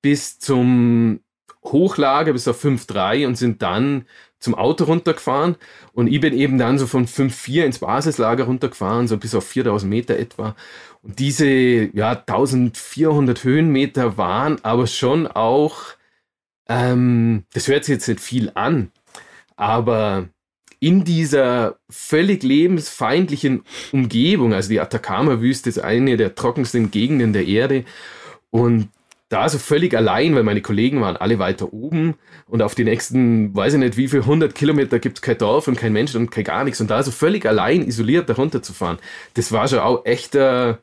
bis 0.02 0.40
zum 0.40 1.20
Hochlager, 1.64 2.34
bis 2.34 2.48
auf 2.48 2.64
5,3 2.64 3.28
und 3.28 3.36
sind 3.36 3.62
dann 3.62 4.08
zum 4.40 4.56
Auto 4.56 4.86
runtergefahren 4.86 5.56
und 5.94 6.08
ich 6.08 6.20
bin 6.22 6.34
eben 6.34 6.58
dann 6.58 6.80
so 6.80 6.88
von 6.88 7.08
5,4 7.08 7.66
ins 7.66 7.80
Basislager 7.80 8.46
runtergefahren, 8.46 9.08
so 9.08 9.18
bis 9.18 9.36
auf 9.36 9.46
4000 9.46 9.90
Meter 9.90 10.18
etwa. 10.18 10.56
Und 11.02 11.20
diese 11.20 11.48
ja, 11.48 12.12
1400 12.12 13.44
Höhenmeter 13.44 14.18
waren 14.18 14.64
aber 14.64 14.88
schon 14.88 15.28
auch, 15.28 15.78
ähm, 16.68 17.44
das 17.54 17.68
hört 17.68 17.86
sich 17.86 17.94
jetzt 17.94 18.08
nicht 18.08 18.22
viel 18.22 18.52
an, 18.56 18.92
aber 19.56 20.30
in 20.80 21.04
dieser 21.04 21.78
völlig 21.90 22.44
lebensfeindlichen 22.44 23.64
Umgebung, 23.92 24.54
also 24.54 24.70
die 24.70 24.80
Atacama-Wüste 24.80 25.68
ist 25.70 25.80
eine 25.80 26.16
der 26.16 26.36
trockensten 26.36 26.92
Gegenden 26.92 27.34
der 27.34 27.46
Erde 27.46 27.84
und 28.50 28.90
da 29.30 29.48
so 29.48 29.60
völlig 29.60 29.96
allein, 29.96 30.36
weil 30.36 30.44
meine 30.44 30.62
Kollegen 30.62 31.02
waren 31.02 31.16
alle 31.16 31.40
weiter 31.40 31.72
oben 31.72 32.16
und 32.48 32.62
auf 32.62 32.76
die 32.76 32.84
nächsten, 32.84 33.56
weiß 33.56 33.74
ich 33.74 33.80
nicht 33.80 33.98
wie 33.98 34.08
viel, 34.08 34.22
100 34.22 34.54
Kilometer 34.56 35.00
gibt 35.00 35.20
es 35.20 35.22
kein 35.22 35.38
Dorf 35.38 35.68
und 35.68 35.78
kein 35.78 35.94
Mensch 35.94 36.16
und 36.16 36.32
kein 36.32 36.44
gar 36.44 36.64
nichts 36.64 36.82
und 36.82 36.90
da 36.90 37.04
so 37.04 37.12
völlig 37.12 37.46
allein 37.46 37.88
isoliert 37.88 38.28
da 38.30 38.34
runterzufahren, 38.34 38.98
das 39.36 39.52
war 39.52 39.68
schon 39.68 39.80
auch 39.80 40.06
echt 40.06 40.36
äh, 40.36 40.76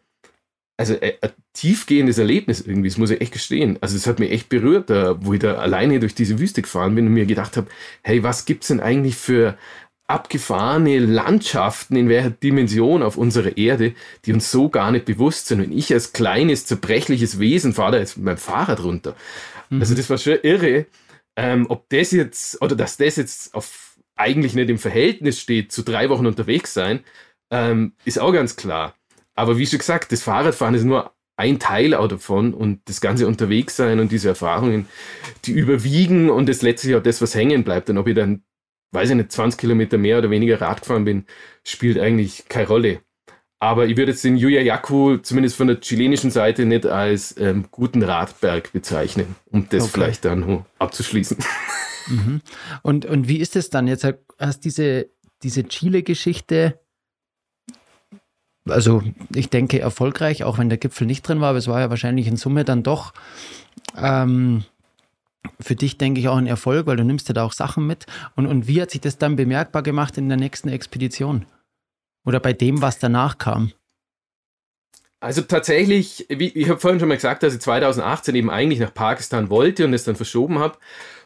also 0.77 0.95
äh, 0.95 1.15
ein 1.21 1.31
tiefgehendes 1.55 2.19
Erlebnis 2.19 2.61
irgendwie, 2.61 2.89
das 2.89 2.99
muss 2.99 3.11
ich 3.11 3.21
echt 3.21 3.33
gestehen. 3.33 3.79
Also 3.81 3.97
es 3.97 4.07
hat 4.07 4.19
mich 4.19 4.31
echt 4.31 4.49
berührt, 4.49 4.91
da, 4.91 5.17
wo 5.25 5.33
ich 5.33 5.41
da 5.41 5.55
alleine 5.55 6.01
durch 6.01 6.15
diese 6.15 6.39
Wüste 6.39 6.63
gefahren 6.63 6.95
bin 6.95 7.07
und 7.07 7.15
mir 7.15 7.27
gedacht 7.27 7.57
habe, 7.57 7.69
hey, 8.03 8.23
was 8.23 8.45
gibt's 8.45 8.69
denn 8.69 8.81
eigentlich 8.81 9.17
für 9.17 9.57
abgefahrene 10.09 10.99
Landschaften 11.01 11.97
in 11.97 12.09
welcher 12.09 12.31
Dimension 12.31 13.03
auf 13.03 13.17
unserer 13.17 13.57
Erde, 13.57 13.95
die 14.25 14.33
uns 14.33 14.51
so 14.51 14.69
gar 14.69 14.91
nicht 14.93 15.05
bewusst 15.05 15.47
sind. 15.47 15.61
Und 15.61 15.73
ich 15.73 15.93
als 15.93 16.13
kleines, 16.13 16.67
zerbrechliches 16.67 17.41
Wesen 17.41 17.73
fahre 17.73 17.93
da 17.93 17.99
jetzt 17.99 18.17
mit 18.17 18.27
meinem 18.27 18.37
Fahrrad 18.37 18.83
runter. 18.83 19.17
Mhm. 19.71 19.81
Also 19.81 19.95
das 19.95 20.09
war 20.09 20.19
schon 20.19 20.39
irre, 20.43 20.87
ähm, 21.37 21.67
ob 21.69 21.89
das 21.89 22.13
jetzt, 22.13 22.63
oder 22.63 22.77
dass 22.77 22.97
das 22.97 23.17
jetzt 23.17 23.55
auf 23.55 23.97
eigentlich 24.17 24.55
nicht 24.55 24.71
im 24.71 24.79
Verhältnis 24.79 25.41
steht 25.41 25.73
zu 25.73 25.83
drei 25.83 26.09
Wochen 26.09 26.27
unterwegs 26.27 26.73
sein, 26.73 27.01
ähm, 27.51 27.93
ist 28.05 28.19
auch 28.19 28.33
ganz 28.33 28.57
klar. 28.57 28.95
Aber 29.35 29.59
wie 29.59 29.67
schon 29.67 29.79
gesagt, 29.79 30.11
das 30.13 30.23
Fahrradfahren 30.23 30.75
ist 30.75 30.85
nur 30.85 31.13
ein 31.37 31.59
Teil 31.59 31.95
auch 31.95 32.09
davon 32.09 32.55
und 32.55 32.81
das 32.87 33.03
ganze 33.03 33.27
Unterwegssein 33.27 34.01
und 34.01 34.11
diese 34.11 34.29
Erfahrungen, 34.29 34.89
die 35.45 35.53
überwiegen 35.53 36.31
und 36.31 36.49
das 36.49 36.63
letztlich 36.63 36.95
auch 36.95 37.03
das, 37.03 37.21
was 37.21 37.35
hängen 37.35 37.63
bleibt. 37.63 37.91
Und 37.91 37.99
ob 37.99 38.07
ich 38.07 38.15
dann 38.15 38.43
weiß 38.93 39.11
ich 39.11 39.17
nicht, 39.17 39.33
20 39.33 39.59
Kilometer 39.61 39.99
mehr 39.99 40.19
oder 40.19 40.31
weniger 40.31 40.61
Rad 40.61 40.81
gefahren 40.81 41.05
bin, 41.05 41.27
spielt 41.65 41.99
eigentlich 41.99 42.49
keine 42.49 42.69
Rolle. 42.69 43.01
aber 43.59 43.87
ich 43.87 43.97
würde 43.97 44.13
jetzt 44.13 44.25
den 44.25 44.37
Yuyayaku 44.37 45.19
zumindest 45.19 45.57
von 45.57 45.67
der 45.67 45.81
chilenischen 45.81 46.31
Seite 46.31 46.67
nicht 46.67 46.87
als 46.87 47.37
ähm, 47.39 47.67
guten 47.71 48.03
Radberg 48.03 48.73
bezeichnen, 48.73 49.35
um 49.51 49.69
das 49.69 49.85
okay. 49.85 49.93
vielleicht 49.95 50.25
dann 50.25 50.65
abzuschließen. 50.79 51.39
Mhm. 52.09 52.41
Und, 52.83 53.07
und 53.07 53.29
wie 53.29 53.39
ist 53.39 53.57
es 53.57 53.71
dann? 53.71 53.89
Jetzt 53.89 54.07
hast 54.39 54.65
diese, 54.65 55.11
diese 55.43 55.65
Chile-Geschichte, 55.65 56.79
also 58.69 59.03
ich 59.35 59.49
denke 59.49 59.81
erfolgreich, 59.81 60.45
auch 60.45 60.59
wenn 60.59 60.69
der 60.69 60.79
Gipfel 60.79 61.07
nicht 61.07 61.23
drin 61.23 61.41
war, 61.41 61.51
aber 61.51 61.59
es 61.59 61.69
war 61.69 61.81
ja 61.81 61.91
wahrscheinlich 61.91 62.27
in 62.27 62.37
Summe 62.37 62.65
dann 62.65 62.83
doch 62.83 63.13
ähm, 63.97 64.65
für 65.61 65.77
dich, 65.77 65.99
denke 65.99 66.21
ich, 66.21 66.29
auch 66.29 66.37
ein 66.37 66.47
Erfolg, 66.47 66.87
weil 66.87 66.97
du 66.97 67.05
nimmst 67.05 67.29
ja 67.29 67.35
da 67.35 67.45
auch 67.45 67.53
Sachen 67.53 67.87
mit. 67.87 68.07
Und, 68.35 68.47
und 68.47 68.67
wie 68.69 68.81
hat 68.81 68.91
sich 68.91 69.01
das 69.01 69.19
dann 69.19 69.37
bemerkbar 69.37 69.83
gemacht 69.83 70.19
in 70.19 70.29
der 70.29 70.39
nächsten 70.39 70.69
Expedition? 70.69 71.47
Oder 72.25 72.41
bei 72.41 72.53
dem, 72.53 72.83
was 72.83 72.99
danach 72.99 73.39
kam? 73.39 73.73
Also 75.21 75.43
tatsächlich, 75.43 76.27
wie 76.29 76.49
ich 76.49 76.69
habe 76.69 76.79
vorhin 76.79 77.01
schon 77.01 77.09
mal 77.09 77.15
gesagt, 77.15 77.43
dass 77.43 77.55
ich 77.55 77.61
2018 77.61 78.35
eben 78.35 78.51
eigentlich 78.51 78.81
nach 78.81 78.93
Pakistan 78.93 79.49
wollte 79.49 79.85
und 79.85 79.95
es 79.95 80.05
dann 80.05 80.17
verschoben 80.17 80.59
habe. 80.59 80.79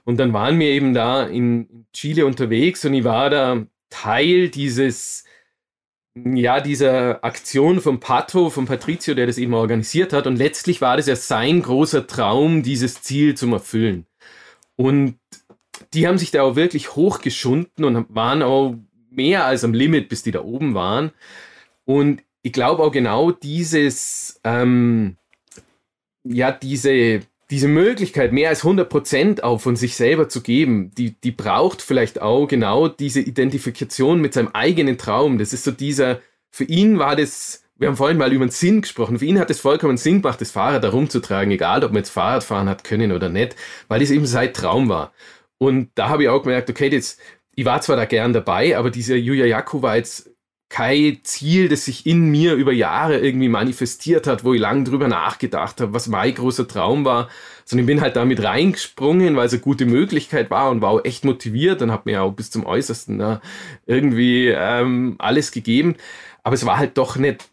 Und 0.05 0.19
dann 0.19 0.33
waren 0.33 0.59
wir 0.59 0.69
eben 0.69 0.95
da 0.95 1.25
in 1.25 1.87
Chile 1.93 2.25
unterwegs 2.25 2.85
und 2.85 2.95
ich 2.95 3.05
war 3.05 3.31
da 3.31 3.67
Teil 3.91 4.49
dieses, 4.49 5.25
ja, 6.15 6.61
dieser 6.61 7.25
Aktion 7.25 7.81
von 7.81 8.01
Pato, 8.01 8.51
von 8.51 8.67
Patrizio, 8.67 9.15
der 9.15 9.27
das 9.27 9.39
eben 9.39 9.55
organisiert 9.55 10.13
hat. 10.13 10.27
Und 10.27 10.37
letztlich 10.37 10.81
war 10.81 10.97
das 10.97 11.07
ja 11.07 11.17
sein 11.17 11.63
großer 11.63 12.07
Traum, 12.07 12.63
dieses 12.63 13.03
Ziel 13.03 13.37
zu 13.37 13.53
erfüllen. 13.53 14.07
Und 14.81 15.19
die 15.93 16.09
haben 16.09 16.17
sich 16.17 16.31
da 16.31 16.41
auch 16.41 16.57
wirklich 16.57 16.97
hochgeschunden 16.97 17.85
und 17.85 18.07
waren 18.15 18.43
auch 18.43 18.77
mehr 19.11 19.45
als 19.45 19.63
am 19.63 19.75
Limit, 19.75 20.09
bis 20.09 20.23
die 20.23 20.31
da 20.31 20.43
oben 20.43 20.73
waren. 20.73 21.11
Und 21.85 22.23
ich 22.41 22.55
glaube 22.55 22.83
auch 22.83 22.91
genau 22.91 23.31
dieses, 23.31 24.41
ähm, 24.43 25.19
ja, 26.25 26.51
diese, 26.51 27.21
diese 27.51 27.69
Möglichkeit, 27.69 28.33
mehr 28.33 28.49
als 28.49 28.63
100% 28.63 29.43
auch 29.43 29.61
von 29.61 29.77
sich 29.77 29.97
selber 29.97 30.31
zu 30.31 30.41
geben, 30.41 30.93
die, 30.97 31.11
die 31.11 31.33
braucht 31.33 31.83
vielleicht 31.83 32.23
auch 32.23 32.47
genau 32.47 32.89
diese 32.89 33.21
Identifikation 33.21 34.19
mit 34.19 34.33
seinem 34.33 34.49
eigenen 34.55 34.97
Traum. 34.97 35.37
Das 35.37 35.53
ist 35.53 35.65
so 35.65 35.73
dieser, 35.73 36.23
für 36.51 36.65
ihn 36.65 36.99
war 36.99 37.17
das, 37.17 37.65
wir 37.81 37.89
haben 37.89 37.97
vorhin 37.97 38.19
mal 38.19 38.33
über 38.33 38.45
den 38.45 38.51
Sinn 38.51 38.83
gesprochen, 38.83 39.19
für 39.19 39.25
ihn 39.25 39.41
hat 39.41 39.51
es 39.51 39.59
vollkommen 39.59 39.97
Sinn 39.97 40.21
gemacht, 40.21 40.41
das 40.41 40.51
Fahrrad 40.51 40.83
herumzutragen, 40.83 41.51
egal 41.51 41.83
ob 41.83 41.93
man 41.93 42.01
jetzt 42.01 42.11
Fahrrad 42.11 42.45
fahren 42.45 42.69
hat 42.69 42.85
können 42.85 43.11
oder 43.11 43.31
nicht, 43.31 43.57
weil 43.89 44.01
das 44.01 44.11
eben 44.11 44.27
sein 44.27 44.53
Traum 44.53 44.91
war. 44.91 45.13
Und 45.57 45.91
da 45.95 46.11
habe 46.11 46.25
ich 46.25 46.29
auch 46.29 46.43
gemerkt, 46.43 46.69
okay, 46.69 46.91
das, 46.91 47.17
ich 47.57 47.65
war 47.65 47.81
zwar 47.81 47.97
da 47.97 48.05
gern 48.05 48.35
dabei, 48.35 48.77
aber 48.77 48.91
dieser 48.91 49.17
Yuya 49.17 49.47
Yaku 49.47 49.81
war 49.81 49.97
jetzt 49.97 50.31
kein 50.69 51.21
Ziel, 51.25 51.69
das 51.69 51.87
sich 51.87 52.07
in 52.07 52.31
mir 52.31 52.55
über 52.55 52.73
Jahre 52.73 53.19
irgendwie 53.19 53.49
manifestiert 53.49 54.27
hat, 54.27 54.45
wo 54.45 54.53
ich 54.53 54.61
lange 54.61 54.85
drüber 54.85 55.09
nachgedacht 55.09 55.81
habe, 55.81 55.95
was 55.95 56.07
mein 56.07 56.35
großer 56.35 56.69
Traum 56.69 57.07
war, 57.07 57.29
sondern 57.65 57.85
ich 57.85 57.95
bin 57.95 58.01
halt 58.03 58.15
damit 58.15 58.45
reingesprungen, 58.45 59.37
weil 59.37 59.47
es 59.47 59.53
eine 59.55 59.63
gute 59.63 59.87
Möglichkeit 59.87 60.51
war 60.51 60.71
und 60.71 60.83
war 60.83 60.91
auch 60.91 61.05
echt 61.05 61.25
motiviert 61.25 61.81
und 61.81 61.91
habe 61.91 62.11
mir 62.11 62.23
auch 62.23 62.33
bis 62.33 62.51
zum 62.51 62.67
Äußersten 62.67 63.19
da 63.19 63.41
irgendwie 63.87 64.49
ähm, 64.49 65.17
alles 65.19 65.51
gegeben. 65.51 65.97
Aber 66.45 66.55
es 66.55 66.65
war 66.65 66.79
halt 66.79 66.97
doch 66.97 67.17
nicht, 67.17 67.50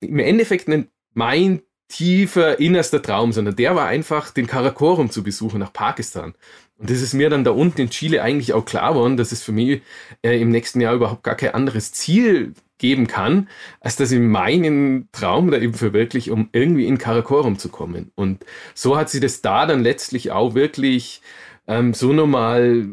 im 0.00 0.18
Endeffekt 0.18 0.68
nicht 0.68 0.88
mein 1.14 1.62
tiefer 1.88 2.60
innerster 2.60 3.02
Traum, 3.02 3.32
sondern 3.32 3.56
der 3.56 3.74
war 3.74 3.86
einfach, 3.86 4.30
den 4.30 4.46
Karakorum 4.46 5.10
zu 5.10 5.22
besuchen 5.22 5.58
nach 5.58 5.72
Pakistan. 5.72 6.34
Und 6.78 6.88
das 6.88 7.02
ist 7.02 7.12
mir 7.12 7.28
dann 7.28 7.44
da 7.44 7.50
unten 7.50 7.82
in 7.82 7.90
Chile 7.90 8.22
eigentlich 8.22 8.54
auch 8.54 8.64
klar 8.64 8.94
geworden, 8.94 9.16
dass 9.16 9.32
es 9.32 9.42
für 9.42 9.52
mich 9.52 9.82
äh, 10.22 10.40
im 10.40 10.50
nächsten 10.50 10.80
Jahr 10.80 10.94
überhaupt 10.94 11.24
gar 11.24 11.34
kein 11.34 11.52
anderes 11.52 11.92
Ziel 11.92 12.54
geben 12.78 13.06
kann, 13.06 13.48
als 13.80 13.96
dass 13.96 14.10
ich 14.10 14.18
meinen 14.18 15.08
Traum 15.12 15.50
da 15.50 15.58
eben 15.58 15.74
verwirklich, 15.74 16.30
um 16.30 16.48
irgendwie 16.52 16.86
in 16.86 16.96
Karakorum 16.96 17.58
zu 17.58 17.68
kommen. 17.68 18.10
Und 18.14 18.46
so 18.74 18.96
hat 18.96 19.10
sie 19.10 19.20
das 19.20 19.42
da 19.42 19.66
dann 19.66 19.82
letztlich 19.82 20.30
auch 20.30 20.54
wirklich 20.54 21.20
ähm, 21.66 21.92
so 21.92 22.12
nochmal 22.14 22.88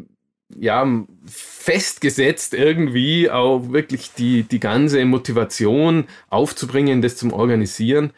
ja, 0.54 0.86
festgesetzt, 1.26 2.54
irgendwie 2.54 3.30
auch 3.30 3.70
wirklich 3.70 4.12
die, 4.14 4.44
die 4.44 4.60
ganze 4.60 5.04
Motivation 5.04 6.06
aufzubringen, 6.28 7.02
das 7.02 7.16
zum 7.16 7.32
Organisieren. 7.32 8.12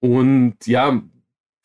Und 0.00 0.56
ja, 0.66 1.02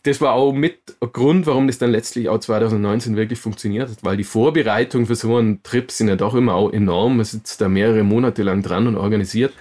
das 0.04 0.22
war 0.22 0.34
auch 0.34 0.54
mit 0.54 0.96
Grund, 1.00 1.46
warum 1.46 1.68
das 1.68 1.80
dann 1.80 1.92
letztlich 1.92 2.30
auch 2.30 2.40
2019 2.40 3.16
wirklich 3.16 3.40
funktioniert 3.40 3.90
hat, 3.90 4.04
weil 4.04 4.16
die 4.16 4.24
Vorbereitung 4.24 5.06
für 5.06 5.16
so 5.16 5.36
einen 5.36 5.64
Trip 5.64 5.92
sind 5.92 6.08
ja 6.08 6.16
doch 6.16 6.34
immer 6.34 6.54
auch 6.54 6.72
enorm. 6.72 7.18
Man 7.18 7.26
sitzt 7.26 7.60
da 7.60 7.68
mehrere 7.68 8.04
Monate 8.04 8.44
lang 8.44 8.62
dran 8.64 8.88
und 8.88 8.96
organisiert. 8.96 9.54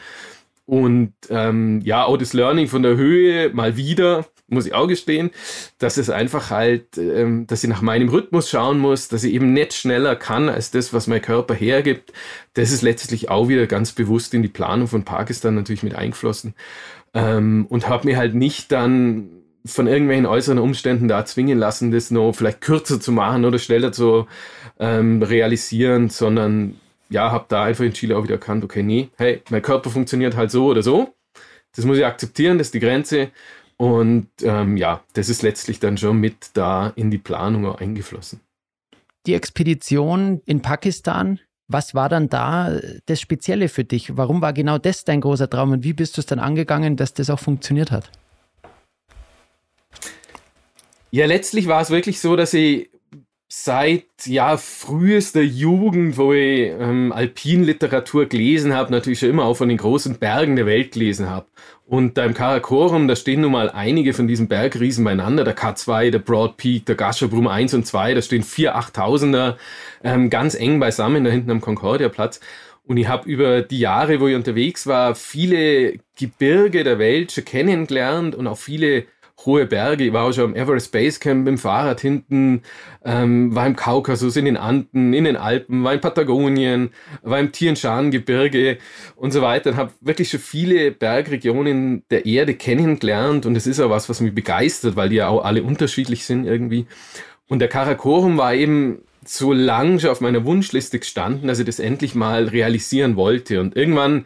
Und 0.64 1.14
ähm, 1.30 1.80
ja, 1.84 2.04
auch 2.04 2.16
das 2.16 2.32
Learning 2.32 2.68
von 2.68 2.82
der 2.82 2.96
Höhe 2.96 3.50
mal 3.50 3.76
wieder, 3.76 4.26
muss 4.48 4.66
ich 4.66 4.74
auch 4.74 4.86
gestehen, 4.86 5.30
dass 5.78 5.96
es 5.96 6.10
einfach 6.10 6.50
halt, 6.50 6.98
ähm, 6.98 7.46
dass 7.46 7.64
ich 7.64 7.70
nach 7.70 7.82
meinem 7.82 8.08
Rhythmus 8.08 8.48
schauen 8.48 8.78
muss, 8.78 9.08
dass 9.08 9.24
ich 9.24 9.34
eben 9.34 9.52
nicht 9.52 9.74
schneller 9.74 10.16
kann 10.16 10.48
als 10.48 10.70
das, 10.70 10.92
was 10.92 11.06
mein 11.06 11.22
Körper 11.22 11.54
hergibt. 11.54 12.12
Das 12.54 12.70
ist 12.70 12.82
letztlich 12.82 13.28
auch 13.28 13.48
wieder 13.48 13.66
ganz 13.66 13.92
bewusst 13.92 14.34
in 14.34 14.42
die 14.42 14.48
Planung 14.48 14.86
von 14.86 15.04
Pakistan 15.04 15.54
natürlich 15.54 15.82
mit 15.82 15.94
eingeflossen. 15.94 16.54
Ähm, 17.14 17.66
und 17.68 17.88
habe 17.88 18.06
mir 18.06 18.16
halt 18.16 18.34
nicht 18.34 18.70
dann 18.72 19.30
von 19.64 19.86
irgendwelchen 19.88 20.26
äußeren 20.26 20.58
Umständen 20.58 21.08
da 21.08 21.24
zwingen 21.24 21.58
lassen, 21.58 21.90
das 21.90 22.10
noch 22.10 22.32
vielleicht 22.32 22.60
kürzer 22.60 23.00
zu 23.00 23.10
machen 23.12 23.44
oder 23.44 23.58
schneller 23.58 23.90
zu 23.90 24.26
ähm, 24.78 25.22
realisieren, 25.22 26.08
sondern 26.08 26.76
ja, 27.08 27.30
habe 27.30 27.46
da 27.48 27.64
einfach 27.64 27.84
in 27.84 27.92
Chile 27.92 28.16
auch 28.16 28.24
wieder 28.24 28.34
erkannt, 28.34 28.64
okay, 28.64 28.82
nee, 28.82 29.10
hey, 29.16 29.42
mein 29.50 29.62
Körper 29.62 29.90
funktioniert 29.90 30.36
halt 30.36 30.50
so 30.50 30.66
oder 30.66 30.82
so. 30.82 31.14
Das 31.74 31.84
muss 31.84 31.98
ich 31.98 32.06
akzeptieren, 32.06 32.58
das 32.58 32.68
ist 32.68 32.74
die 32.74 32.80
Grenze. 32.80 33.30
Und 33.78 34.28
ähm, 34.42 34.76
ja, 34.76 35.02
das 35.12 35.28
ist 35.28 35.42
letztlich 35.42 35.80
dann 35.80 35.98
schon 35.98 36.18
mit 36.18 36.50
da 36.54 36.92
in 36.96 37.10
die 37.10 37.18
Planung 37.18 37.66
auch 37.66 37.80
eingeflossen. 37.80 38.40
Die 39.26 39.34
Expedition 39.34 40.40
in 40.46 40.62
Pakistan, 40.62 41.40
was 41.68 41.94
war 41.94 42.08
dann 42.08 42.28
da 42.28 42.78
das 43.06 43.20
Spezielle 43.20 43.68
für 43.68 43.84
dich? 43.84 44.16
Warum 44.16 44.40
war 44.40 44.52
genau 44.52 44.78
das 44.78 45.04
dein 45.04 45.20
großer 45.20 45.50
Traum 45.50 45.72
und 45.72 45.84
wie 45.84 45.92
bist 45.92 46.16
du 46.16 46.20
es 46.20 46.26
dann 46.26 46.38
angegangen, 46.38 46.96
dass 46.96 47.12
das 47.12 47.28
auch 47.28 47.40
funktioniert 47.40 47.90
hat? 47.90 48.10
Ja, 51.10 51.26
letztlich 51.26 51.66
war 51.66 51.80
es 51.80 51.90
wirklich 51.90 52.20
so, 52.20 52.36
dass 52.36 52.54
ich 52.54 52.90
seit 53.48 54.04
ja 54.24 54.56
frühester 54.56 55.42
Jugend, 55.42 56.16
wo 56.16 56.32
ich 56.32 56.72
ähm, 56.78 57.12
Alpinliteratur 57.12 58.26
gelesen 58.26 58.74
habe, 58.74 58.90
natürlich 58.90 59.20
schon 59.20 59.30
immer 59.30 59.44
auch 59.44 59.54
von 59.54 59.68
den 59.68 59.78
großen 59.78 60.18
Bergen 60.18 60.56
der 60.56 60.66
Welt 60.66 60.92
gelesen 60.92 61.30
habe. 61.30 61.46
Und 61.86 62.18
da 62.18 62.24
im 62.24 62.34
Karakorum, 62.34 63.06
da 63.06 63.14
stehen 63.14 63.42
nun 63.42 63.52
mal 63.52 63.70
einige 63.70 64.12
von 64.12 64.26
diesen 64.26 64.48
Bergriesen 64.48 65.04
beieinander, 65.04 65.44
der 65.44 65.56
K2, 65.56 66.10
der 66.10 66.18
Broad 66.18 66.56
Peak, 66.56 66.86
der 66.86 66.96
Gasherbrum 66.96 67.46
1 67.46 67.74
und 67.74 67.86
2, 67.86 68.14
da 68.14 68.22
stehen 68.22 68.42
vier 68.42 68.76
8000er 68.76 69.54
ähm, 70.02 70.28
ganz 70.28 70.56
eng 70.56 70.80
beisammen 70.80 71.22
da 71.22 71.30
hinten 71.30 71.52
am 71.52 71.60
Concordia-Platz. 71.60 72.40
Und 72.84 72.96
ich 72.96 73.08
habe 73.08 73.28
über 73.28 73.62
die 73.62 73.80
Jahre, 73.80 74.20
wo 74.20 74.28
ich 74.28 74.36
unterwegs 74.36 74.86
war, 74.86 75.14
viele 75.14 75.98
Gebirge 76.16 76.84
der 76.84 76.98
Welt 76.98 77.32
schon 77.32 77.44
kennengelernt 77.44 78.34
und 78.34 78.46
auch 78.46 78.58
viele 78.58 79.06
hohe 79.44 79.66
Berge. 79.66 80.04
Ich 80.04 80.12
war 80.12 80.24
auch 80.24 80.32
schon 80.32 80.44
am 80.44 80.54
Everest 80.56 80.92
Base 80.92 81.20
Camp 81.20 81.44
mit 81.44 81.48
dem 81.48 81.58
Fahrrad 81.58 82.00
hinten, 82.00 82.62
ähm, 83.04 83.54
war 83.54 83.66
im 83.66 83.76
Kaukasus, 83.76 84.36
in 84.36 84.46
den 84.46 84.56
Anden, 84.56 85.12
in 85.12 85.24
den 85.24 85.36
Alpen, 85.36 85.84
war 85.84 85.92
in 85.92 86.00
Patagonien, 86.00 86.90
war 87.22 87.38
im 87.38 87.52
Tian 87.52 88.10
Gebirge 88.10 88.78
und 89.14 89.32
so 89.32 89.42
weiter. 89.42 89.70
Und 89.70 89.76
habe 89.76 89.92
wirklich 90.00 90.30
schon 90.30 90.40
viele 90.40 90.90
Bergregionen 90.90 92.02
der 92.10 92.26
Erde 92.26 92.54
kennengelernt 92.54 93.46
und 93.46 93.54
das 93.54 93.66
ist 93.66 93.80
auch 93.80 93.90
was, 93.90 94.08
was 94.08 94.20
mich 94.20 94.34
begeistert, 94.34 94.96
weil 94.96 95.10
die 95.10 95.16
ja 95.16 95.28
auch 95.28 95.44
alle 95.44 95.62
unterschiedlich 95.62 96.24
sind 96.24 96.46
irgendwie. 96.46 96.86
Und 97.48 97.60
der 97.60 97.68
Karakorum 97.68 98.38
war 98.38 98.54
eben 98.54 99.02
so 99.24 99.52
lang 99.52 99.98
schon 99.98 100.10
auf 100.10 100.20
meiner 100.20 100.44
Wunschliste 100.44 100.98
gestanden, 100.98 101.48
dass 101.48 101.58
ich 101.58 101.66
das 101.66 101.78
endlich 101.78 102.14
mal 102.14 102.48
realisieren 102.48 103.16
wollte. 103.16 103.60
Und 103.60 103.76
irgendwann 103.76 104.24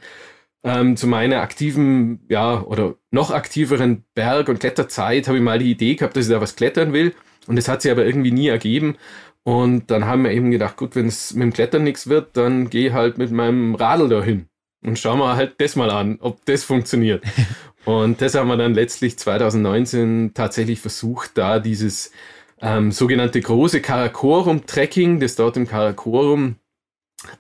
ähm, 0.63 0.97
zu 0.97 1.07
meiner 1.07 1.41
aktiven, 1.41 2.21
ja, 2.29 2.61
oder 2.63 2.97
noch 3.11 3.31
aktiveren 3.31 4.05
Berg- 4.15 4.49
und 4.49 4.61
Kletterzeit 4.61 5.27
habe 5.27 5.39
ich 5.39 5.45
mal 5.45 5.59
die 5.59 5.71
Idee 5.71 5.95
gehabt, 5.95 6.17
dass 6.17 6.27
ich 6.27 6.33
da 6.33 6.41
was 6.41 6.57
klettern 6.57 6.93
will. 6.93 7.15
Und 7.47 7.57
das 7.57 7.69
hat 7.69 7.83
sich 7.83 7.91
aber 7.91 8.05
irgendwie 8.05 8.33
nie 8.33 8.49
ergeben. 8.49 8.97
Und 9.43 9.91
dann 9.91 10.05
haben 10.05 10.25
wir 10.25 10.33
eben 10.33 10.51
gedacht, 10.51 10.77
gut, 10.77 10.95
wenn 10.97 11.07
es 11.07 11.33
mit 11.33 11.43
dem 11.43 11.53
Klettern 11.53 11.85
nichts 11.85 12.09
wird, 12.09 12.37
dann 12.37 12.69
gehe 12.69 12.93
halt 12.93 13.17
mit 13.17 13.31
meinem 13.31 13.75
Radl 13.75 14.09
dahin. 14.09 14.47
Und 14.83 14.99
schauen 14.99 15.19
wir 15.19 15.37
halt 15.37 15.55
das 15.59 15.77
mal 15.77 15.91
an, 15.91 16.19
ob 16.21 16.45
das 16.45 16.65
funktioniert. 16.65 17.25
und 17.87 18.21
das 18.21 18.35
haben 18.35 18.49
wir 18.49 18.57
dann 18.57 18.75
letztlich 18.75 19.19
2019 19.19 20.33
tatsächlich 20.35 20.81
versucht, 20.81 21.39
da 21.39 21.59
dieses 21.59 22.13
ähm, 22.61 22.93
sogenannte 22.93 23.41
große 23.41 23.81
Karakorum-Trekking, 23.81 25.21
das 25.21 25.37
dort 25.37 25.57
im 25.57 25.67
Karakorum 25.67 26.57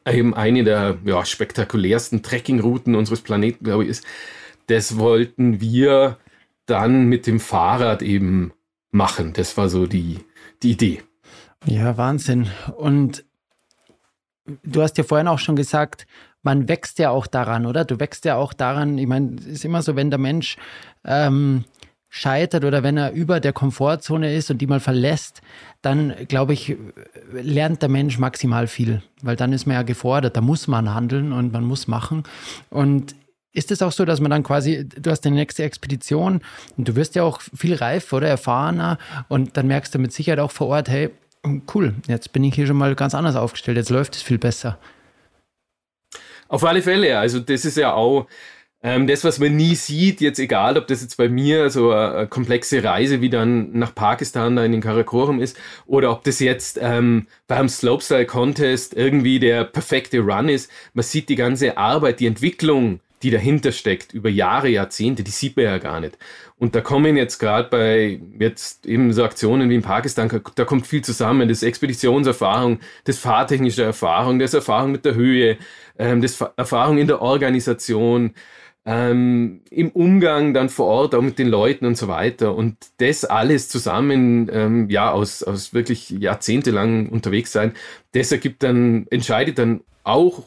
eben 0.06 0.34
eine 0.34 0.64
der 0.64 0.98
ja, 1.04 1.24
spektakulärsten 1.24 2.22
Trekkingrouten 2.22 2.94
unseres 2.94 3.20
Planeten, 3.20 3.64
glaube 3.64 3.84
ich, 3.84 3.90
ist. 3.90 4.04
Das 4.66 4.98
wollten 4.98 5.60
wir 5.60 6.18
dann 6.66 7.06
mit 7.06 7.26
dem 7.26 7.40
Fahrrad 7.40 8.02
eben 8.02 8.52
machen. 8.90 9.32
Das 9.32 9.56
war 9.56 9.68
so 9.68 9.86
die, 9.86 10.20
die 10.62 10.72
Idee. 10.72 11.02
Ja, 11.66 11.96
Wahnsinn. 11.96 12.48
Und 12.76 13.24
du 14.62 14.82
hast 14.82 14.98
ja 14.98 15.04
vorhin 15.04 15.28
auch 15.28 15.38
schon 15.38 15.56
gesagt, 15.56 16.06
man 16.42 16.68
wächst 16.68 16.98
ja 16.98 17.10
auch 17.10 17.26
daran, 17.26 17.66
oder? 17.66 17.84
Du 17.84 18.00
wächst 18.00 18.24
ja 18.24 18.36
auch 18.36 18.52
daran, 18.52 18.96
ich 18.98 19.06
meine, 19.06 19.36
es 19.36 19.46
ist 19.46 19.64
immer 19.64 19.82
so, 19.82 19.96
wenn 19.96 20.10
der 20.10 20.18
Mensch 20.18 20.56
ähm, 21.04 21.64
scheitert 22.10 22.64
oder 22.64 22.82
wenn 22.82 22.96
er 22.96 23.12
über 23.12 23.38
der 23.38 23.52
Komfortzone 23.52 24.34
ist 24.34 24.50
und 24.50 24.58
die 24.58 24.66
mal 24.66 24.80
verlässt, 24.80 25.40
dann 25.80 26.12
glaube 26.28 26.52
ich, 26.52 26.76
lernt 27.32 27.82
der 27.82 27.88
Mensch 27.88 28.18
maximal 28.18 28.66
viel, 28.66 29.00
weil 29.22 29.36
dann 29.36 29.52
ist 29.52 29.66
man 29.66 29.76
ja 29.76 29.82
gefordert, 29.82 30.36
da 30.36 30.40
muss 30.40 30.66
man 30.66 30.92
handeln 30.92 31.32
und 31.32 31.52
man 31.52 31.64
muss 31.64 31.86
machen. 31.86 32.24
Und 32.68 33.14
ist 33.52 33.70
es 33.70 33.80
auch 33.80 33.92
so, 33.92 34.04
dass 34.04 34.20
man 34.20 34.30
dann 34.30 34.42
quasi, 34.42 34.88
du 34.88 35.10
hast 35.10 35.22
die 35.22 35.30
nächste 35.30 35.62
Expedition 35.62 36.40
und 36.76 36.88
du 36.88 36.96
wirst 36.96 37.14
ja 37.14 37.22
auch 37.22 37.40
viel 37.40 37.74
reifer 37.74 38.18
oder 38.18 38.28
erfahrener 38.28 38.98
und 39.28 39.56
dann 39.56 39.68
merkst 39.68 39.94
du 39.94 40.00
mit 40.00 40.12
Sicherheit 40.12 40.40
auch 40.40 40.52
vor 40.52 40.66
Ort, 40.66 40.88
hey, 40.88 41.10
cool, 41.74 41.94
jetzt 42.08 42.32
bin 42.32 42.42
ich 42.44 42.54
hier 42.54 42.66
schon 42.66 42.76
mal 42.76 42.94
ganz 42.96 43.14
anders 43.14 43.36
aufgestellt, 43.36 43.76
jetzt 43.76 43.90
läuft 43.90 44.16
es 44.16 44.22
viel 44.22 44.38
besser. 44.38 44.78
Auf 46.48 46.64
alle 46.64 46.82
Fälle, 46.82 47.16
also 47.18 47.38
das 47.38 47.64
ist 47.64 47.76
ja 47.76 47.92
auch 47.92 48.26
ähm, 48.82 49.06
das, 49.06 49.24
was 49.24 49.38
man 49.38 49.56
nie 49.56 49.74
sieht, 49.74 50.20
jetzt 50.20 50.38
egal, 50.38 50.78
ob 50.78 50.86
das 50.86 51.02
jetzt 51.02 51.16
bei 51.16 51.28
mir 51.28 51.68
so 51.68 51.90
eine, 51.90 52.14
eine 52.14 52.26
komplexe 52.28 52.82
Reise 52.82 53.20
wie 53.20 53.28
dann 53.28 53.72
nach 53.72 53.94
Pakistan 53.94 54.56
da 54.56 54.64
in 54.64 54.72
den 54.72 54.80
Karakorum 54.80 55.40
ist 55.40 55.58
oder 55.86 56.10
ob 56.10 56.24
das 56.24 56.40
jetzt 56.40 56.78
ähm, 56.80 57.26
beim 57.46 57.68
Slopestyle 57.68 58.24
Contest 58.24 58.94
irgendwie 58.94 59.38
der 59.38 59.64
perfekte 59.64 60.20
Run 60.20 60.48
ist, 60.48 60.70
man 60.94 61.02
sieht 61.02 61.28
die 61.28 61.36
ganze 61.36 61.76
Arbeit, 61.76 62.20
die 62.20 62.26
Entwicklung, 62.26 63.00
die 63.22 63.30
dahinter 63.30 63.72
steckt, 63.72 64.14
über 64.14 64.30
Jahre, 64.30 64.68
Jahrzehnte, 64.68 65.22
die 65.22 65.30
sieht 65.30 65.56
man 65.56 65.66
ja 65.66 65.76
gar 65.76 66.00
nicht. 66.00 66.16
Und 66.58 66.74
da 66.74 66.80
kommen 66.80 67.18
jetzt 67.18 67.38
gerade 67.38 67.68
bei 67.68 68.20
jetzt 68.38 68.86
eben 68.86 69.12
so 69.12 69.24
Aktionen 69.24 69.68
wie 69.68 69.74
in 69.74 69.82
Pakistan, 69.82 70.30
da 70.54 70.64
kommt 70.64 70.86
viel 70.86 71.02
zusammen. 71.02 71.48
Das 71.48 71.62
Expeditionserfahrung, 71.62 72.80
das 73.04 73.18
fahrtechnische 73.18 73.82
Erfahrung, 73.82 74.38
das 74.38 74.54
Erfahrung 74.54 74.92
mit 74.92 75.04
der 75.04 75.14
Höhe, 75.14 75.58
ähm, 75.98 76.22
das 76.22 76.40
Erfahrung 76.56 76.96
in 76.96 77.08
der 77.08 77.20
Organisation, 77.20 78.32
ähm, 78.90 79.60
im 79.70 79.90
Umgang 79.90 80.52
dann 80.52 80.68
vor 80.68 80.86
Ort 80.86 81.14
auch 81.14 81.22
mit 81.22 81.38
den 81.38 81.46
Leuten 81.46 81.86
und 81.86 81.96
so 81.96 82.08
weiter. 82.08 82.56
Und 82.56 82.76
das 82.96 83.24
alles 83.24 83.68
zusammen, 83.68 84.50
ähm, 84.52 84.90
ja, 84.90 85.12
aus, 85.12 85.44
aus 85.44 85.72
wirklich 85.72 86.10
jahrzehntelang 86.10 87.08
unterwegs 87.08 87.52
sein, 87.52 87.74
das 88.12 88.32
ergibt 88.32 88.64
dann, 88.64 89.06
entscheidet 89.08 89.58
dann 89.60 89.82
auch 90.02 90.42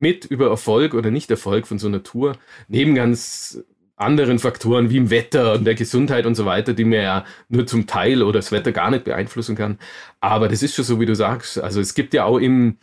mit 0.00 0.24
über 0.24 0.48
Erfolg 0.48 0.94
oder 0.94 1.10
Nicht-Erfolg 1.10 1.66
von 1.66 1.78
so 1.78 1.86
einer 1.88 2.02
Tour, 2.02 2.38
neben 2.68 2.94
ganz 2.94 3.62
anderen 3.96 4.38
Faktoren 4.38 4.88
wie 4.88 4.96
im 4.96 5.10
Wetter 5.10 5.52
und 5.52 5.66
der 5.66 5.74
Gesundheit 5.74 6.24
und 6.24 6.36
so 6.36 6.46
weiter, 6.46 6.72
die 6.72 6.84
man 6.84 7.00
ja 7.00 7.24
nur 7.50 7.66
zum 7.66 7.86
Teil 7.86 8.22
oder 8.22 8.38
das 8.38 8.50
Wetter 8.50 8.72
gar 8.72 8.90
nicht 8.90 9.04
beeinflussen 9.04 9.56
kann. 9.56 9.78
Aber 10.20 10.48
das 10.48 10.62
ist 10.62 10.74
schon 10.74 10.86
so, 10.86 11.00
wie 11.00 11.06
du 11.06 11.14
sagst. 11.14 11.58
Also 11.58 11.80
es 11.82 11.92
gibt 11.94 12.14
ja 12.14 12.24
auch 12.24 12.38
im, 12.38 12.78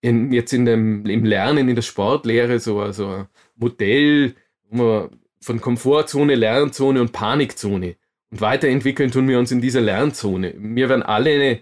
in, 0.00 0.32
jetzt 0.32 0.52
in 0.52 0.64
dem, 0.64 1.06
im 1.06 1.24
Lernen, 1.24 1.68
in 1.68 1.76
der 1.76 1.82
Sportlehre 1.82 2.58
so, 2.58 2.90
so 2.90 3.26
Modell 3.60 4.34
von 4.72 5.60
Komfortzone, 5.60 6.34
Lernzone 6.34 7.00
und 7.00 7.12
Panikzone. 7.12 7.96
Und 8.30 8.40
weiterentwickeln 8.40 9.10
tun 9.10 9.28
wir 9.28 9.38
uns 9.38 9.50
in 9.50 9.60
dieser 9.60 9.80
Lernzone. 9.80 10.54
Wir 10.56 10.88
werden 10.88 11.02
alle, 11.02 11.60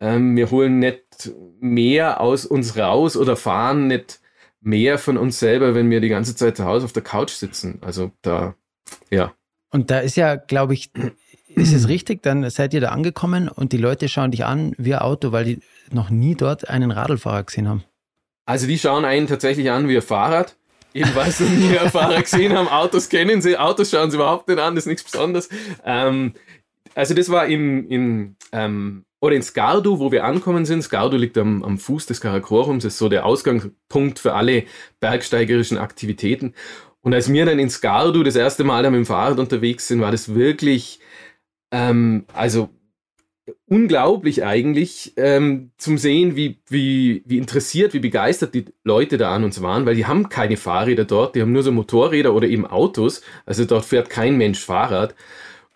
ähm, 0.00 0.36
wir 0.36 0.50
holen 0.50 0.78
nicht 0.78 1.32
mehr 1.60 2.20
aus 2.20 2.44
uns 2.46 2.76
raus 2.76 3.16
oder 3.16 3.36
fahren 3.36 3.86
nicht 3.86 4.20
mehr 4.60 4.98
von 4.98 5.16
uns 5.16 5.38
selber, 5.38 5.74
wenn 5.74 5.90
wir 5.90 6.00
die 6.00 6.08
ganze 6.08 6.34
Zeit 6.34 6.56
zu 6.56 6.64
Hause 6.64 6.84
auf 6.84 6.92
der 6.92 7.02
Couch 7.02 7.30
sitzen. 7.30 7.78
Also 7.80 8.10
da, 8.22 8.54
ja. 9.10 9.32
Und 9.70 9.90
da 9.90 10.00
ist 10.00 10.16
ja, 10.16 10.36
glaube 10.36 10.74
ich, 10.74 10.90
ist 11.54 11.72
es 11.72 11.88
richtig, 11.88 12.22
dann 12.22 12.48
seid 12.50 12.74
ihr 12.74 12.80
da 12.80 12.88
angekommen 12.88 13.48
und 13.48 13.72
die 13.72 13.78
Leute 13.78 14.08
schauen 14.08 14.30
dich 14.30 14.44
an 14.44 14.74
wie 14.78 14.94
ein 14.94 15.00
Auto, 15.00 15.32
weil 15.32 15.44
die 15.44 15.60
noch 15.92 16.10
nie 16.10 16.34
dort 16.34 16.68
einen 16.68 16.90
Radlfahrer 16.90 17.44
gesehen 17.44 17.68
haben. 17.68 17.84
Also 18.46 18.66
die 18.66 18.78
schauen 18.78 19.04
einen 19.04 19.26
tatsächlich 19.26 19.70
an 19.70 19.88
wie 19.88 19.96
ein 19.96 20.02
Fahrrad. 20.02 20.56
Weil 20.94 21.30
sie 21.30 21.44
nie 21.44 21.78
einen 21.78 21.90
Fahrer 21.90 22.22
gesehen 22.22 22.56
haben. 22.56 22.68
Autos 22.68 23.08
kennen 23.08 23.42
sie, 23.42 23.56
Autos 23.56 23.90
schauen 23.90 24.10
sie 24.10 24.16
überhaupt 24.16 24.48
nicht 24.48 24.58
an, 24.58 24.74
das 24.74 24.84
ist 24.84 24.88
nichts 24.88 25.04
Besonderes. 25.04 25.48
Ähm, 25.84 26.34
also 26.94 27.14
das 27.14 27.28
war 27.28 27.46
im, 27.46 27.88
im 27.88 28.36
ähm, 28.52 29.04
oder 29.20 29.34
in 29.34 29.42
Skardu, 29.42 29.98
wo 29.98 30.12
wir 30.12 30.24
ankommen 30.24 30.64
sind. 30.64 30.82
Skardu 30.82 31.16
liegt 31.16 31.36
am, 31.38 31.62
am 31.64 31.78
Fuß 31.78 32.06
des 32.06 32.20
Karakorums, 32.20 32.84
ist 32.84 32.98
so 32.98 33.08
der 33.08 33.26
Ausgangspunkt 33.26 34.18
für 34.18 34.34
alle 34.34 34.64
bergsteigerischen 35.00 35.78
Aktivitäten. 35.78 36.54
Und 37.00 37.14
als 37.14 37.32
wir 37.32 37.46
dann 37.46 37.58
in 37.58 37.70
Skardu 37.70 38.22
das 38.22 38.36
erste 38.36 38.64
Mal 38.64 38.82
mit 38.84 38.94
dem 38.94 39.06
Fahrrad 39.06 39.38
unterwegs 39.38 39.88
sind, 39.88 40.00
war 40.00 40.10
das 40.10 40.34
wirklich, 40.34 41.00
ähm, 41.72 42.26
also 42.32 42.70
unglaublich 43.66 44.44
eigentlich 44.44 45.12
ähm, 45.16 45.70
zum 45.78 45.98
Sehen, 45.98 46.36
wie, 46.36 46.58
wie, 46.68 47.22
wie 47.26 47.38
interessiert, 47.38 47.94
wie 47.94 47.98
begeistert 47.98 48.54
die 48.54 48.66
Leute 48.84 49.18
da 49.18 49.34
an 49.34 49.44
uns 49.44 49.62
waren, 49.62 49.86
weil 49.86 49.94
die 49.94 50.06
haben 50.06 50.28
keine 50.28 50.56
Fahrräder 50.56 51.04
dort, 51.04 51.34
die 51.34 51.42
haben 51.42 51.52
nur 51.52 51.62
so 51.62 51.72
Motorräder 51.72 52.34
oder 52.34 52.48
eben 52.48 52.66
Autos. 52.66 53.22
Also 53.46 53.64
dort 53.64 53.84
fährt 53.84 54.10
kein 54.10 54.36
Mensch 54.36 54.60
Fahrrad. 54.64 55.14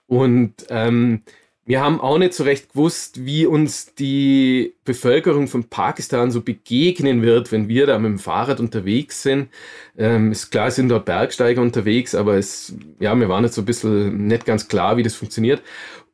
Und 0.07 0.55
ähm, 0.69 1.23
wir 1.65 1.81
haben 1.81 2.01
auch 2.01 2.19
nicht 2.19 2.35
so 2.35 2.43
recht 2.43 2.73
gewusst, 2.73 3.25
wie 3.25 3.47
uns 3.47 3.95
die 3.95 4.75
Bevölkerung 4.85 5.47
von 5.47 5.65
Pakistan 5.65 6.33
so 6.33 6.41
begegnen 6.41 7.23
wird, 7.23 7.53
wenn 7.53 7.69
wir 7.69 7.87
da 7.87 7.99
mit 7.99 8.11
dem 8.11 8.19
Fahrrad 8.19 8.59
unterwegs 8.59 9.23
sind. 9.23 9.49
Ähm, 9.97 10.33
ist 10.33 10.51
klar, 10.51 10.73
sind 10.73 10.89
dort 10.89 11.05
Bergsteiger 11.05 11.63
unterwegs, 11.63 12.17
aber 12.17 12.35
es, 12.35 12.75
ja, 12.99 13.15
mir 13.15 13.29
war 13.29 13.41
nicht 13.41 13.55
so 13.55 13.63
ein 13.63 13.65
bisschen 13.65 14.27
nicht 14.27 14.45
ganz 14.45 14.67
klar, 14.67 14.97
wie 14.97 15.05
das 15.05 15.15
funktioniert. 15.15 15.63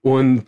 Und 0.03 0.47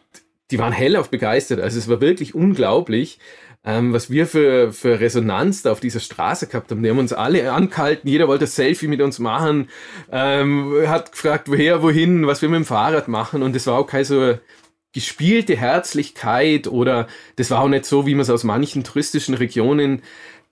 die 0.51 0.59
waren 0.59 0.73
hellauf 0.73 1.11
begeistert. 1.11 1.61
Also 1.61 1.79
es 1.79 1.89
war 1.89 2.01
wirklich 2.01 2.35
unglaublich, 2.35 3.19
ähm, 3.65 3.93
was 3.93 4.11
wir 4.11 4.27
für, 4.27 4.73
für 4.73 5.01
Resonanz 5.01 5.63
da 5.63 5.73
auf 5.73 5.81
dieser 5.81 6.01
Straße 6.01 6.47
gehabt 6.47 6.71
haben. 6.71 6.83
Die 6.83 6.91
haben 6.91 6.99
uns 6.99 7.13
alle 7.13 7.53
angehalten, 7.53 8.09
jeder 8.09 8.29
wollte 8.29 8.45
ein 8.45 8.49
Selfie 8.49 8.89
mit 8.89 9.01
uns 9.01 9.19
machen, 9.19 9.69
ähm, 10.11 10.75
hat 10.87 11.13
gefragt, 11.13 11.49
woher, 11.51 11.83
wohin, 11.83 12.27
was 12.27 12.43
wir 12.43 12.49
mit 12.49 12.59
dem 12.59 12.65
Fahrrad 12.65 13.09
machen. 13.09 13.43
Und 13.43 13.55
es 13.55 13.67
war 13.67 13.79
auch 13.79 13.87
kein 13.87 14.05
so 14.05 14.39
gespielte 14.93 15.57
Herzlichkeit 15.57 16.67
oder 16.67 17.07
das 17.37 17.51
war 17.51 17.61
auch 17.61 17.69
nicht 17.69 17.85
so, 17.85 18.07
wie 18.07 18.15
man 18.15 18.23
es 18.23 18.31
aus 18.31 18.45
manchen 18.45 18.83
touristischen 18.83 19.35
Regionen 19.35 20.03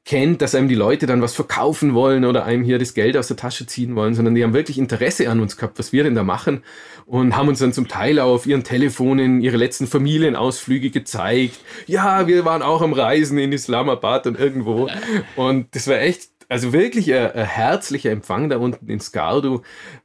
kennt, 0.04 0.40
dass 0.40 0.54
einem 0.54 0.68
die 0.68 0.74
Leute 0.74 1.06
dann 1.06 1.20
was 1.20 1.34
verkaufen 1.34 1.94
wollen 1.94 2.24
oder 2.24 2.44
einem 2.44 2.64
hier 2.64 2.78
das 2.78 2.94
Geld 2.94 3.16
aus 3.16 3.28
der 3.28 3.36
Tasche 3.36 3.66
ziehen 3.66 3.94
wollen, 3.94 4.14
sondern 4.14 4.34
die 4.34 4.42
haben 4.42 4.54
wirklich 4.54 4.78
Interesse 4.78 5.28
an 5.28 5.40
uns 5.40 5.56
gehabt, 5.56 5.78
was 5.78 5.92
wir 5.92 6.02
denn 6.02 6.14
da 6.14 6.24
machen 6.24 6.62
und 7.04 7.36
haben 7.36 7.48
uns 7.48 7.58
dann 7.58 7.72
zum 7.72 7.88
Teil 7.88 8.18
auch 8.18 8.34
auf 8.34 8.46
ihren 8.46 8.64
Telefonen 8.64 9.40
ihre 9.42 9.58
letzten 9.58 9.86
Familienausflüge 9.86 10.90
gezeigt. 10.90 11.60
Ja, 11.86 12.26
wir 12.26 12.44
waren 12.44 12.62
auch 12.62 12.80
am 12.80 12.94
Reisen 12.94 13.38
in 13.38 13.52
Islamabad 13.52 14.26
und 14.26 14.38
irgendwo 14.38 14.88
und 15.36 15.74
das 15.74 15.86
war 15.88 16.00
echt 16.00 16.30
also 16.48 16.72
wirklich 16.72 17.12
ein, 17.12 17.32
ein, 17.32 17.46
herzlicher 17.46 18.10
Empfang 18.10 18.48
da 18.48 18.56
unten 18.56 18.88
in 18.88 19.00
Skardu, 19.00 19.62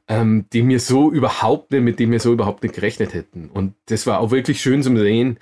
ähm, 0.08 0.46
den 0.52 0.68
wir 0.68 0.80
so 0.80 1.10
überhaupt 1.10 1.72
nicht, 1.72 1.82
mit 1.82 1.98
dem 1.98 2.10
wir 2.12 2.20
so 2.20 2.32
überhaupt 2.32 2.62
nicht 2.62 2.74
gerechnet 2.74 3.14
hätten. 3.14 3.48
Und 3.48 3.74
das 3.86 4.06
war 4.06 4.20
auch 4.20 4.30
wirklich 4.30 4.60
schön 4.60 4.82
zum 4.82 4.98
Sehen, 4.98 5.38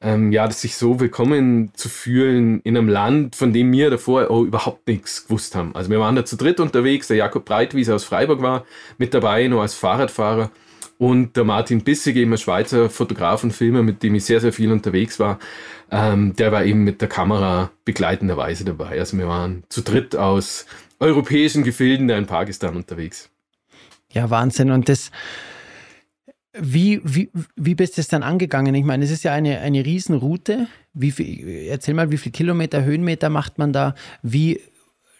ähm, 0.00 0.32
ja, 0.32 0.50
sich 0.50 0.76
so 0.76 0.98
willkommen 0.98 1.72
zu 1.74 1.88
fühlen 1.88 2.60
in 2.62 2.76
einem 2.76 2.88
Land, 2.88 3.36
von 3.36 3.52
dem 3.52 3.70
wir 3.72 3.90
davor 3.90 4.30
auch 4.30 4.42
überhaupt 4.42 4.86
nichts 4.88 5.24
gewusst 5.24 5.54
haben. 5.54 5.74
Also 5.74 5.90
wir 5.90 6.00
waren 6.00 6.16
da 6.16 6.24
zu 6.24 6.36
dritt 6.36 6.58
unterwegs, 6.58 7.08
der 7.08 7.18
Jakob 7.18 7.44
Breitwieser 7.44 7.94
aus 7.94 8.04
Freiburg 8.04 8.40
war 8.40 8.64
mit 8.98 9.12
dabei, 9.12 9.46
nur 9.46 9.62
als 9.62 9.74
Fahrradfahrer. 9.74 10.50
Und 10.98 11.36
der 11.36 11.44
Martin 11.44 11.82
Bissig, 11.82 12.16
eben 12.16 12.32
ein 12.32 12.38
Schweizer 12.38 12.90
Fotograf 12.90 13.42
und 13.42 13.52
Filmer, 13.52 13.82
mit 13.82 14.02
dem 14.02 14.14
ich 14.14 14.24
sehr, 14.24 14.40
sehr 14.40 14.52
viel 14.52 14.70
unterwegs 14.70 15.18
war, 15.18 15.38
ähm, 15.90 16.36
der 16.36 16.52
war 16.52 16.64
eben 16.64 16.84
mit 16.84 17.00
der 17.00 17.08
Kamera 17.08 17.70
begleitenderweise 17.86 18.64
dabei. 18.64 18.98
Also 18.98 19.16
wir 19.16 19.26
waren 19.26 19.64
zu 19.70 19.80
dritt 19.80 20.14
aus 20.14 20.66
europäischen 20.98 21.64
Gefilden 21.64 22.10
in 22.10 22.26
Pakistan 22.26 22.76
unterwegs. 22.76 23.30
Ja, 24.12 24.28
Wahnsinn. 24.28 24.70
Und 24.70 24.88
das, 24.88 25.10
wie, 26.58 27.00
wie, 27.04 27.30
wie 27.56 27.74
bist 27.74 27.96
du 27.96 28.00
es 28.00 28.08
dann 28.08 28.22
angegangen? 28.22 28.74
Ich 28.74 28.84
meine, 28.84 29.04
es 29.04 29.10
ist 29.10 29.22
ja 29.22 29.32
eine, 29.32 29.60
eine 29.60 29.84
Riesenroute. 29.84 30.66
Wie 30.92 31.12
viel, 31.12 31.66
erzähl 31.68 31.94
mal, 31.94 32.10
wie 32.10 32.18
viele 32.18 32.32
Kilometer, 32.32 32.84
Höhenmeter 32.84 33.30
macht 33.30 33.58
man 33.58 33.72
da? 33.72 33.94
Wie 34.22 34.60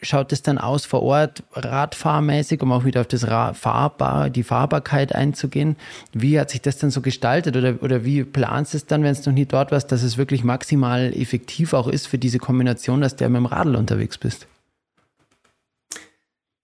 schaut 0.02 0.32
es 0.32 0.42
dann 0.42 0.58
aus 0.58 0.86
vor 0.86 1.02
Ort, 1.02 1.44
radfahrmäßig, 1.52 2.62
um 2.62 2.72
auch 2.72 2.84
wieder 2.84 3.02
auf 3.02 3.06
das 3.06 3.24
Fahrbar, 3.24 4.30
die 4.30 4.42
Fahrbarkeit 4.42 5.14
einzugehen? 5.14 5.76
Wie 6.12 6.40
hat 6.40 6.50
sich 6.50 6.62
das 6.62 6.78
dann 6.78 6.90
so 6.90 7.00
gestaltet 7.00 7.56
oder, 7.56 7.82
oder 7.82 8.04
wie 8.04 8.24
planst 8.24 8.72
du 8.72 8.78
es 8.78 8.86
dann, 8.86 9.02
wenn 9.02 9.12
es 9.12 9.24
noch 9.24 9.32
nie 9.32 9.46
dort 9.46 9.70
warst, 9.70 9.92
dass 9.92 10.02
es 10.02 10.16
wirklich 10.16 10.42
maximal 10.42 11.12
effektiv 11.14 11.74
auch 11.74 11.86
ist 11.86 12.06
für 12.06 12.18
diese 12.18 12.38
Kombination, 12.38 13.02
dass 13.02 13.16
du 13.16 13.28
mit 13.28 13.36
dem 13.36 13.46
Radl 13.46 13.76
unterwegs 13.76 14.18
bist? 14.18 14.46